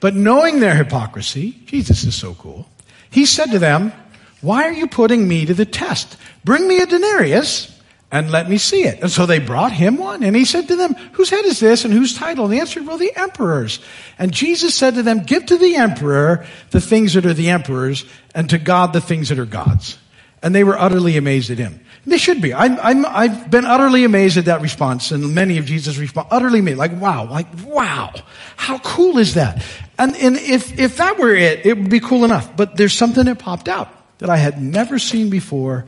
But 0.01 0.15
knowing 0.15 0.61
their 0.61 0.75
hypocrisy, 0.75 1.61
Jesus 1.67 2.05
is 2.05 2.15
so 2.15 2.35
cool. 2.35 2.67
He 3.11 3.27
said 3.27 3.51
to 3.51 3.59
them, 3.59 3.93
why 4.41 4.65
are 4.65 4.73
you 4.73 4.87
putting 4.87 5.27
me 5.27 5.45
to 5.47 5.55
the 5.55 5.67
test? 5.67 6.17
Bring 6.45 6.67
me 6.67 6.81
a 6.81 6.87
denarius 6.87 7.78
and 8.11 8.31
let 8.31 8.49
me 8.49 8.57
see 8.57 8.85
it. 8.85 9.01
And 9.03 9.11
so 9.11 9.27
they 9.27 9.39
brought 9.39 9.73
him 9.73 9.99
one, 9.99 10.23
and 10.23 10.35
he 10.35 10.47
said 10.47 10.69
to 10.69 10.77
them, 10.77 10.95
whose 11.13 11.29
head 11.29 11.45
is 11.45 11.61
this 11.61 11.85
and 11.85 11.93
whose 11.93 12.17
title? 12.17 12.45
And 12.45 12.55
they 12.55 12.61
answered, 12.61 12.87
well, 12.87 12.97
the 12.97 13.15
emperor's. 13.15 13.81
And 14.19 14.33
Jesus 14.33 14.75
said 14.75 14.95
to 14.95 15.03
them, 15.03 15.25
give 15.25 15.47
to 15.47 15.59
the 15.59 15.77
emperor 15.77 16.47
the 16.71 16.81
things 16.81 17.15
that 17.15 17.27
are 17.27 17.35
the 17.35 17.51
emperor's, 17.51 18.07
and 18.35 18.49
to 18.51 18.59
God 18.59 18.95
the 18.95 19.03
things 19.03 19.29
that 19.29 19.39
are 19.39 19.45
God's. 19.45 19.99
And 20.43 20.55
they 20.55 20.65
were 20.65 20.79
utterly 20.79 21.19
amazed 21.19 21.51
at 21.51 21.59
him. 21.59 21.81
And 22.05 22.13
they 22.13 22.17
should 22.17 22.41
be. 22.41 22.55
i 22.55 23.27
have 23.27 23.51
been 23.51 23.67
utterly 23.67 24.05
amazed 24.05 24.39
at 24.39 24.47
that 24.47 24.63
response, 24.63 25.11
and 25.11 25.35
many 25.35 25.59
of 25.59 25.67
Jesus' 25.67 25.99
response, 25.99 26.29
utterly 26.31 26.61
amazed. 26.61 26.79
Like, 26.79 26.99
wow, 26.99 27.29
like, 27.29 27.49
wow. 27.67 28.15
How 28.57 28.79
cool 28.79 29.19
is 29.19 29.35
that? 29.35 29.63
And, 29.99 30.17
and 30.17 30.37
if, 30.37 30.79
if 30.79 30.97
that 30.97 31.19
were 31.19 31.35
it, 31.35 31.67
it 31.67 31.77
would 31.77 31.91
be 31.91 32.01
cool 32.01 32.25
enough. 32.25 32.57
But 32.57 32.77
there's 32.77 32.95
something 32.95 33.27
that 33.27 33.39
popped 33.39 33.69
out 33.69 33.93
that 34.19 34.31
I 34.31 34.39
had 34.39 34.63
never 34.63 34.99
seen 34.99 35.29
before 35.29 35.85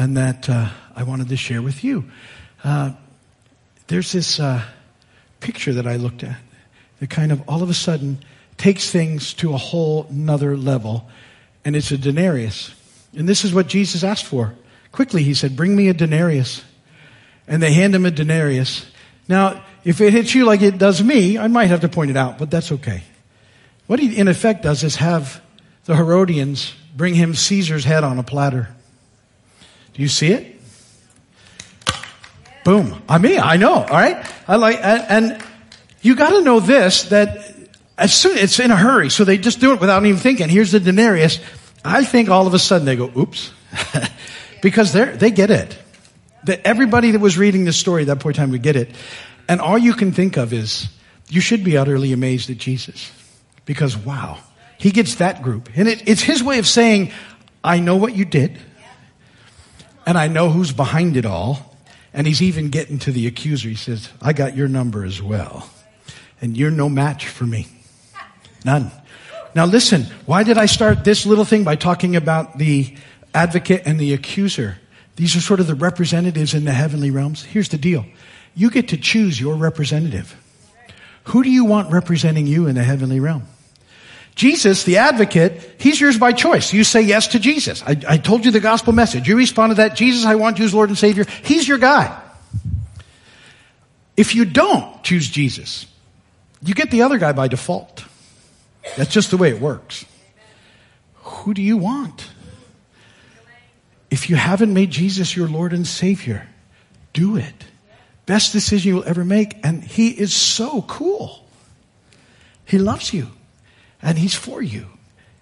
and 0.00 0.16
that 0.16 0.48
uh, 0.48 0.66
I 0.96 1.02
wanted 1.02 1.28
to 1.28 1.36
share 1.36 1.60
with 1.60 1.84
you. 1.84 2.10
Uh, 2.64 2.92
there's 3.88 4.12
this 4.12 4.40
uh, 4.40 4.62
picture 5.40 5.74
that 5.74 5.86
I 5.86 5.96
looked 5.96 6.24
at 6.24 6.38
that 7.00 7.10
kind 7.10 7.30
of 7.30 7.46
all 7.46 7.62
of 7.62 7.68
a 7.68 7.74
sudden 7.74 8.18
takes 8.56 8.90
things 8.90 9.34
to 9.34 9.52
a 9.52 9.58
whole 9.58 10.06
nother 10.10 10.56
level, 10.56 11.06
and 11.66 11.76
it's 11.76 11.90
a 11.90 11.98
denarius. 11.98 12.74
And 13.14 13.28
this 13.28 13.44
is 13.44 13.52
what 13.52 13.66
Jesus 13.66 14.02
asked 14.02 14.24
for. 14.24 14.54
Quickly, 14.90 15.22
he 15.22 15.34
said, 15.34 15.54
Bring 15.54 15.76
me 15.76 15.88
a 15.88 15.94
denarius. 15.94 16.64
And 17.46 17.62
they 17.62 17.74
hand 17.74 17.94
him 17.94 18.06
a 18.06 18.10
denarius. 18.10 18.86
Now, 19.28 19.62
if 19.84 20.00
it 20.00 20.14
hits 20.14 20.34
you 20.34 20.46
like 20.46 20.62
it 20.62 20.78
does 20.78 21.02
me, 21.02 21.36
I 21.36 21.48
might 21.48 21.66
have 21.66 21.82
to 21.82 21.90
point 21.90 22.10
it 22.10 22.16
out, 22.16 22.38
but 22.38 22.50
that's 22.50 22.72
okay. 22.72 23.02
What 23.86 23.98
he 23.98 24.16
in 24.16 24.28
effect 24.28 24.62
does 24.62 24.82
is 24.82 24.96
have 24.96 25.42
the 25.84 25.94
Herodians 25.94 26.72
bring 26.96 27.14
him 27.14 27.34
Caesar's 27.34 27.84
head 27.84 28.02
on 28.02 28.18
a 28.18 28.22
platter. 28.22 28.74
You 30.00 30.08
see 30.08 30.32
it? 30.32 30.58
Boom. 32.64 33.02
I 33.06 33.18
mean, 33.18 33.38
I 33.38 33.58
know, 33.58 33.74
alright? 33.74 34.26
I 34.48 34.56
like, 34.56 34.78
and, 34.82 35.04
and 35.34 35.44
you 36.00 36.16
gotta 36.16 36.40
know 36.40 36.58
this, 36.58 37.10
that 37.10 37.54
as 37.98 38.14
soon, 38.14 38.38
it's 38.38 38.58
in 38.58 38.70
a 38.70 38.76
hurry, 38.76 39.10
so 39.10 39.24
they 39.24 39.36
just 39.36 39.60
do 39.60 39.74
it 39.74 39.80
without 39.80 40.06
even 40.06 40.18
thinking. 40.18 40.48
Here's 40.48 40.72
the 40.72 40.80
denarius. 40.80 41.38
I 41.84 42.02
think 42.02 42.30
all 42.30 42.46
of 42.46 42.54
a 42.54 42.58
sudden 42.58 42.86
they 42.86 42.96
go, 42.96 43.12
oops. 43.14 43.52
because 44.62 44.94
they 44.94 45.04
they 45.04 45.30
get 45.30 45.50
it. 45.50 45.76
That 46.44 46.62
everybody 46.64 47.10
that 47.10 47.20
was 47.20 47.36
reading 47.36 47.66
this 47.66 47.76
story 47.76 48.00
at 48.00 48.06
that 48.06 48.20
point 48.20 48.38
in 48.38 48.42
time 48.42 48.52
would 48.52 48.62
get 48.62 48.76
it. 48.76 48.94
And 49.50 49.60
all 49.60 49.76
you 49.76 49.92
can 49.92 50.12
think 50.12 50.38
of 50.38 50.54
is, 50.54 50.88
you 51.28 51.42
should 51.42 51.62
be 51.62 51.76
utterly 51.76 52.14
amazed 52.14 52.48
at 52.48 52.56
Jesus. 52.56 53.12
Because 53.66 53.98
wow, 53.98 54.38
he 54.78 54.92
gets 54.92 55.16
that 55.16 55.42
group. 55.42 55.68
And 55.76 55.88
it, 55.88 56.08
it's 56.08 56.22
his 56.22 56.42
way 56.42 56.58
of 56.58 56.66
saying, 56.66 57.12
I 57.62 57.80
know 57.80 57.96
what 57.96 58.16
you 58.16 58.24
did 58.24 58.56
and 60.06 60.18
I 60.18 60.28
know 60.28 60.50
who's 60.50 60.72
behind 60.72 61.16
it 61.16 61.26
all, 61.26 61.70
And 62.12 62.26
he's 62.26 62.42
even 62.42 62.70
getting 62.70 62.98
to 63.00 63.12
the 63.12 63.26
accuser. 63.26 63.68
He 63.68 63.76
says, 63.76 64.10
I 64.20 64.32
got 64.32 64.56
your 64.56 64.68
number 64.68 65.04
as 65.04 65.22
well. 65.22 65.70
And 66.40 66.56
you're 66.56 66.70
no 66.70 66.88
match 66.88 67.28
for 67.28 67.44
me. 67.44 67.68
None. 68.64 68.90
Now 69.54 69.66
listen, 69.66 70.02
why 70.26 70.42
did 70.42 70.58
I 70.58 70.66
start 70.66 71.04
this 71.04 71.26
little 71.26 71.44
thing 71.44 71.64
by 71.64 71.76
talking 71.76 72.16
about 72.16 72.58
the 72.58 72.96
advocate 73.34 73.82
and 73.84 73.98
the 73.98 74.12
accuser? 74.12 74.78
These 75.16 75.36
are 75.36 75.40
sort 75.40 75.60
of 75.60 75.66
the 75.66 75.74
representatives 75.74 76.54
in 76.54 76.64
the 76.64 76.72
heavenly 76.72 77.10
realms. 77.10 77.44
Here's 77.44 77.68
the 77.68 77.78
deal. 77.78 78.06
You 78.54 78.70
get 78.70 78.88
to 78.88 78.96
choose 78.96 79.40
your 79.40 79.54
representative. 79.54 80.36
Who 81.24 81.42
do 81.42 81.50
you 81.50 81.64
want 81.64 81.92
representing 81.92 82.46
you 82.46 82.66
in 82.66 82.74
the 82.74 82.82
heavenly 82.82 83.20
realm? 83.20 83.44
Jesus, 84.40 84.84
the 84.84 84.96
advocate, 84.96 85.74
he's 85.76 86.00
yours 86.00 86.16
by 86.16 86.32
choice. 86.32 86.72
You 86.72 86.82
say 86.82 87.02
yes 87.02 87.26
to 87.28 87.38
Jesus. 87.38 87.82
I, 87.82 87.94
I 88.08 88.16
told 88.16 88.46
you 88.46 88.50
the 88.50 88.58
gospel 88.58 88.94
message. 88.94 89.28
You 89.28 89.36
respond 89.36 89.72
to 89.72 89.74
that. 89.74 89.94
Jesus, 89.94 90.24
I 90.24 90.36
want 90.36 90.58
you 90.58 90.64
as 90.64 90.72
Lord 90.72 90.88
and 90.88 90.96
Savior. 90.96 91.26
He's 91.42 91.68
your 91.68 91.76
guy. 91.76 92.18
If 94.16 94.34
you 94.34 94.46
don't 94.46 95.02
choose 95.02 95.28
Jesus, 95.28 95.84
you 96.62 96.72
get 96.72 96.90
the 96.90 97.02
other 97.02 97.18
guy 97.18 97.32
by 97.32 97.48
default. 97.48 98.02
That's 98.96 99.12
just 99.12 99.30
the 99.30 99.36
way 99.36 99.50
it 99.50 99.60
works. 99.60 100.06
Who 101.16 101.52
do 101.52 101.60
you 101.60 101.76
want? 101.76 102.26
If 104.10 104.30
you 104.30 104.36
haven't 104.36 104.72
made 104.72 104.90
Jesus 104.90 105.36
your 105.36 105.48
Lord 105.48 105.74
and 105.74 105.86
Savior, 105.86 106.48
do 107.12 107.36
it. 107.36 107.66
Best 108.24 108.54
decision 108.54 108.88
you'll 108.94 109.04
ever 109.04 109.22
make. 109.22 109.62
And 109.66 109.84
He 109.84 110.08
is 110.08 110.32
so 110.32 110.80
cool. 110.80 111.46
He 112.64 112.78
loves 112.78 113.12
you 113.12 113.28
and 114.02 114.18
He's 114.18 114.34
for 114.34 114.62
you. 114.62 114.86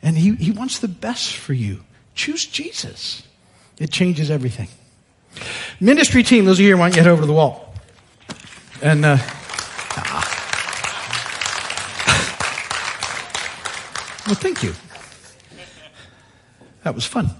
And 0.03 0.17
He, 0.17 0.35
he 0.35 0.51
wants 0.51 0.79
the 0.79 0.89
best 0.89 1.35
for 1.37 1.53
you. 1.53 1.85
Choose 2.15 2.47
Jesus. 2.47 3.23
It 3.79 3.91
changes 3.91 4.31
everything. 4.31 4.69
Ministry 5.81 6.23
team, 6.23 6.45
those 6.45 6.59
of 6.59 6.61
you 6.61 6.69
here, 6.69 6.77
why 6.77 6.91
don't 6.91 6.99
head 6.99 7.07
over 7.07 7.23
to 7.23 7.27
the 7.27 7.33
wall? 7.33 7.75
And, 8.83 9.05
uh, 9.05 9.17
well, 14.27 14.37
thank 14.37 14.63
you. 14.63 14.75
That 16.83 16.95
was 16.95 17.05
fun. 17.05 17.31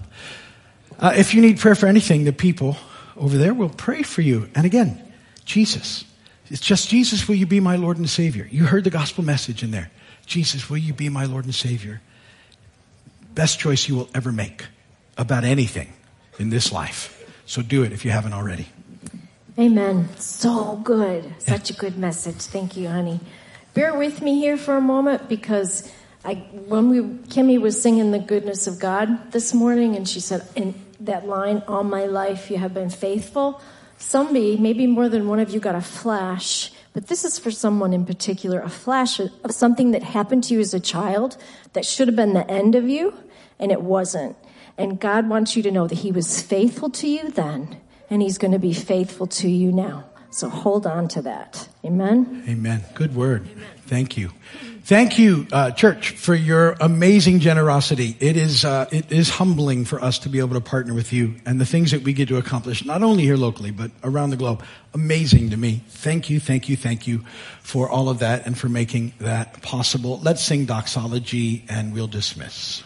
Uh, 0.99 1.13
if 1.15 1.33
you 1.33 1.41
need 1.41 1.59
prayer 1.59 1.75
for 1.75 1.87
anything, 1.87 2.25
the 2.25 2.33
people 2.33 2.77
over 3.17 3.37
there 3.37 3.53
will 3.53 3.69
pray 3.69 4.03
for 4.03 4.21
you. 4.21 4.49
And 4.55 4.65
again, 4.65 5.01
Jesus. 5.45 6.05
It's 6.49 6.61
just 6.61 6.89
Jesus, 6.89 7.27
will 7.27 7.35
you 7.35 7.45
be 7.45 7.59
my 7.59 7.75
Lord 7.75 7.97
and 7.97 8.09
Savior? 8.09 8.47
You 8.51 8.65
heard 8.65 8.83
the 8.83 8.89
gospel 8.89 9.23
message 9.23 9.63
in 9.63 9.71
there. 9.71 9.91
Jesus, 10.29 10.69
will 10.69 10.77
you 10.77 10.93
be 10.93 11.09
my 11.09 11.25
Lord 11.25 11.45
and 11.45 11.55
Savior? 11.55 12.01
Best 13.33 13.59
choice 13.59 13.89
you 13.89 13.95
will 13.95 14.09
ever 14.13 14.31
make 14.31 14.67
about 15.17 15.43
anything 15.43 15.91
in 16.37 16.51
this 16.51 16.71
life. 16.71 17.15
So 17.47 17.63
do 17.63 17.81
it 17.81 17.91
if 17.91 18.05
you 18.05 18.11
haven't 18.11 18.33
already. 18.33 18.67
Amen. 19.57 20.07
So 20.17 20.75
good. 20.77 21.33
Such 21.39 21.71
a 21.71 21.73
good 21.73 21.97
message. 21.97 22.35
Thank 22.35 22.77
you, 22.77 22.87
honey. 22.87 23.19
Bear 23.73 23.95
with 23.95 24.21
me 24.21 24.37
here 24.37 24.55
for 24.55 24.77
a 24.77 24.81
moment 24.81 25.27
because 25.27 25.91
I, 26.23 26.35
when 26.35 26.89
we, 26.89 26.99
Kimmy 27.29 27.59
was 27.59 27.81
singing 27.81 28.11
the 28.11 28.19
goodness 28.19 28.67
of 28.67 28.79
God 28.79 29.31
this 29.31 29.51
morning 29.51 29.95
and 29.95 30.07
she 30.07 30.19
said 30.19 30.47
in 30.55 30.75
that 30.99 31.27
line, 31.27 31.63
all 31.67 31.83
my 31.83 32.05
life 32.05 32.51
you 32.51 32.57
have 32.59 32.75
been 32.75 32.91
faithful. 32.91 33.61
Somebody, 33.97 34.57
maybe 34.57 34.85
more 34.85 35.09
than 35.09 35.27
one 35.27 35.39
of 35.39 35.49
you 35.49 35.59
got 35.59 35.73
a 35.73 35.81
flash, 35.81 36.71
but 36.99 37.07
this 37.07 37.23
is 37.23 37.39
for 37.39 37.49
someone 37.49 37.93
in 37.93 38.05
particular, 38.05 38.59
a 38.59 38.67
flash 38.67 39.21
of 39.21 39.31
something 39.51 39.91
that 39.91 40.03
happened 40.03 40.43
to 40.43 40.53
you 40.53 40.59
as 40.59 40.73
a 40.73 40.81
child 40.81 41.37
that 41.71 41.85
should 41.85 42.09
have 42.09 42.15
been 42.17 42.33
the 42.33 42.45
end 42.51 42.75
of 42.75 42.89
you 42.89 43.13
and 43.57 43.71
it 43.71 43.81
wasn't. 43.81 44.35
And 44.77 44.99
God 44.99 45.29
wants 45.29 45.55
you 45.55 45.63
to 45.63 45.71
know 45.71 45.87
that 45.87 45.99
He 45.99 46.11
was 46.11 46.41
faithful 46.41 46.89
to 46.89 47.07
you 47.07 47.31
then, 47.31 47.77
and 48.09 48.21
He's 48.21 48.37
going 48.37 48.51
to 48.51 48.59
be 48.59 48.73
faithful 48.73 49.27
to 49.27 49.47
you 49.49 49.71
now. 49.71 50.09
So 50.29 50.49
hold 50.49 50.85
on 50.85 51.07
to 51.15 51.21
that. 51.21 51.69
Amen. 51.85 52.43
Amen. 52.49 52.83
Good 52.95 53.15
word. 53.15 53.47
Thank 53.87 54.17
you. 54.17 54.31
Thank 54.89 55.19
you, 55.19 55.45
uh, 55.51 55.69
church, 55.69 56.13
for 56.13 56.33
your 56.33 56.75
amazing 56.81 57.41
generosity. 57.41 58.17
It 58.19 58.35
is 58.35 58.65
uh, 58.65 58.87
it 58.91 59.11
is 59.11 59.29
humbling 59.29 59.85
for 59.85 60.03
us 60.03 60.17
to 60.17 60.29
be 60.29 60.39
able 60.39 60.55
to 60.55 60.61
partner 60.61 60.95
with 60.95 61.13
you 61.13 61.35
and 61.45 61.61
the 61.61 61.65
things 61.67 61.91
that 61.91 62.01
we 62.01 62.11
get 62.11 62.27
to 62.29 62.37
accomplish, 62.37 62.83
not 62.83 63.03
only 63.03 63.21
here 63.21 63.37
locally 63.37 63.69
but 63.69 63.91
around 64.03 64.31
the 64.31 64.35
globe. 64.35 64.63
Amazing 64.95 65.51
to 65.51 65.57
me. 65.57 65.83
Thank 65.89 66.31
you, 66.31 66.39
thank 66.39 66.69
you, 66.69 66.75
thank 66.75 67.05
you 67.05 67.23
for 67.61 67.87
all 67.87 68.09
of 68.09 68.17
that 68.17 68.47
and 68.47 68.57
for 68.57 68.67
making 68.67 69.13
that 69.19 69.61
possible. 69.61 70.19
Let's 70.23 70.43
sing 70.43 70.65
doxology 70.65 71.65
and 71.69 71.93
we'll 71.93 72.07
dismiss. 72.07 72.81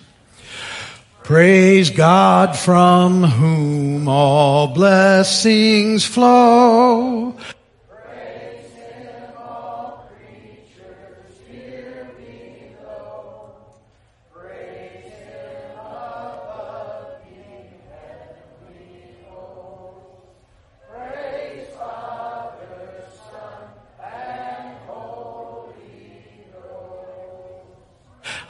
Praise 1.24 1.90
God 1.90 2.58
from 2.58 3.24
whom 3.24 4.10
all 4.10 4.74
blessings 4.74 6.04
flow. 6.04 7.38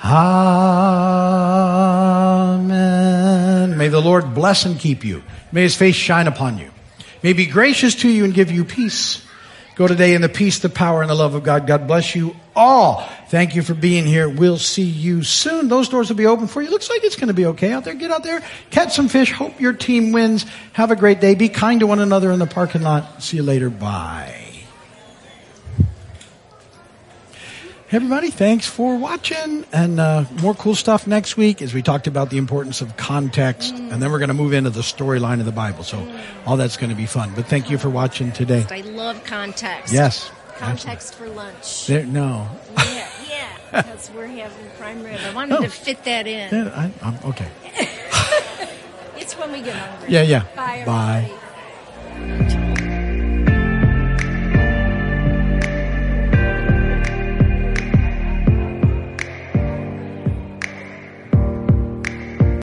Amen. 0.03 0.27
May 3.77 3.87
the 3.87 4.01
Lord 4.01 4.33
bless 4.33 4.65
and 4.65 4.79
keep 4.79 5.05
you. 5.05 5.23
May 5.51 5.61
his 5.61 5.75
face 5.75 5.95
shine 5.95 6.27
upon 6.27 6.57
you. 6.57 6.71
May 7.21 7.29
he 7.29 7.33
be 7.33 7.45
gracious 7.45 7.95
to 7.95 8.09
you 8.09 8.25
and 8.25 8.33
give 8.33 8.51
you 8.51 8.65
peace. 8.65 9.25
Go 9.75 9.87
today 9.87 10.13
in 10.13 10.21
the 10.21 10.29
peace, 10.29 10.59
the 10.59 10.69
power, 10.69 11.01
and 11.01 11.09
the 11.09 11.15
love 11.15 11.33
of 11.33 11.43
God. 11.43 11.65
God 11.65 11.87
bless 11.87 12.15
you 12.15 12.35
all. 12.55 13.09
Thank 13.29 13.55
you 13.55 13.63
for 13.63 13.73
being 13.73 14.05
here. 14.05 14.29
We'll 14.29 14.59
see 14.59 14.83
you 14.83 15.23
soon. 15.23 15.67
Those 15.67 15.89
doors 15.89 16.09
will 16.09 16.15
be 16.15 16.27
open 16.27 16.47
for 16.47 16.61
you. 16.61 16.69
Looks 16.69 16.89
like 16.89 17.03
it's 17.03 17.15
going 17.15 17.29
to 17.29 17.33
be 17.33 17.47
okay 17.47 17.71
out 17.71 17.83
there. 17.83 17.95
Get 17.95 18.11
out 18.11 18.23
there, 18.23 18.43
catch 18.69 18.93
some 18.93 19.07
fish. 19.07 19.31
Hope 19.31 19.59
your 19.59 19.73
team 19.73 20.11
wins. 20.11 20.45
Have 20.73 20.91
a 20.91 20.95
great 20.95 21.21
day. 21.21 21.33
Be 21.33 21.49
kind 21.49 21.79
to 21.79 21.87
one 21.87 21.99
another 21.99 22.31
in 22.31 22.37
the 22.37 22.45
parking 22.45 22.83
lot. 22.83 23.23
See 23.23 23.37
you 23.37 23.43
later. 23.43 23.71
Bye. 23.71 24.42
Everybody, 27.93 28.31
thanks 28.31 28.65
for 28.65 28.97
watching. 28.97 29.65
And 29.71 29.99
uh, 29.99 30.25
more 30.41 30.55
cool 30.55 30.73
stuff 30.73 31.05
next 31.05 31.37
week 31.37 31.61
as 31.61 31.75
we 31.75 31.83
talked 31.83 32.07
about 32.07 32.31
the 32.31 32.39
importance 32.39 32.81
of 32.81 32.97
context. 32.97 33.75
And 33.75 34.01
then 34.01 34.11
we're 34.11 34.17
going 34.17 34.29
to 34.29 34.33
move 34.33 34.51
into 34.53 34.71
the 34.71 34.81
storyline 34.81 35.39
of 35.39 35.45
the 35.45 35.51
Bible. 35.51 35.83
So 35.83 36.11
all 36.47 36.57
that's 36.57 36.75
going 36.75 36.89
to 36.89 36.95
be 36.95 37.05
fun. 37.05 37.33
But 37.35 37.45
thank 37.45 37.69
you 37.69 37.77
for 37.77 37.91
watching 37.91 38.31
today. 38.31 38.65
I 38.71 38.81
love 38.81 39.23
context. 39.25 39.93
Yes. 39.93 40.31
Context 40.57 41.13
for 41.13 41.29
lunch. 41.29 41.85
There, 41.85 42.03
no. 42.03 42.49
Yeah, 42.77 43.07
yeah. 43.29 43.81
Because 43.83 44.09
we're 44.15 44.25
having 44.25 44.69
prime 44.79 45.03
rib. 45.03 45.19
I 45.23 45.33
wanted 45.35 45.59
Oh. 45.59 45.61
to 45.61 45.69
fit 45.69 46.03
that 46.05 46.25
in. 46.25 46.49
There, 46.49 46.73
I, 46.75 46.91
I'm, 47.03 47.17
okay. 47.25 47.47
It's 49.15 49.37
when 49.37 49.51
we 49.53 49.61
get 49.61 49.75
hungry. 49.75 50.11
Yeah, 50.11 50.23
yeah. 50.23 50.45
Bye, 50.55 50.83
Bye. 50.85 52.59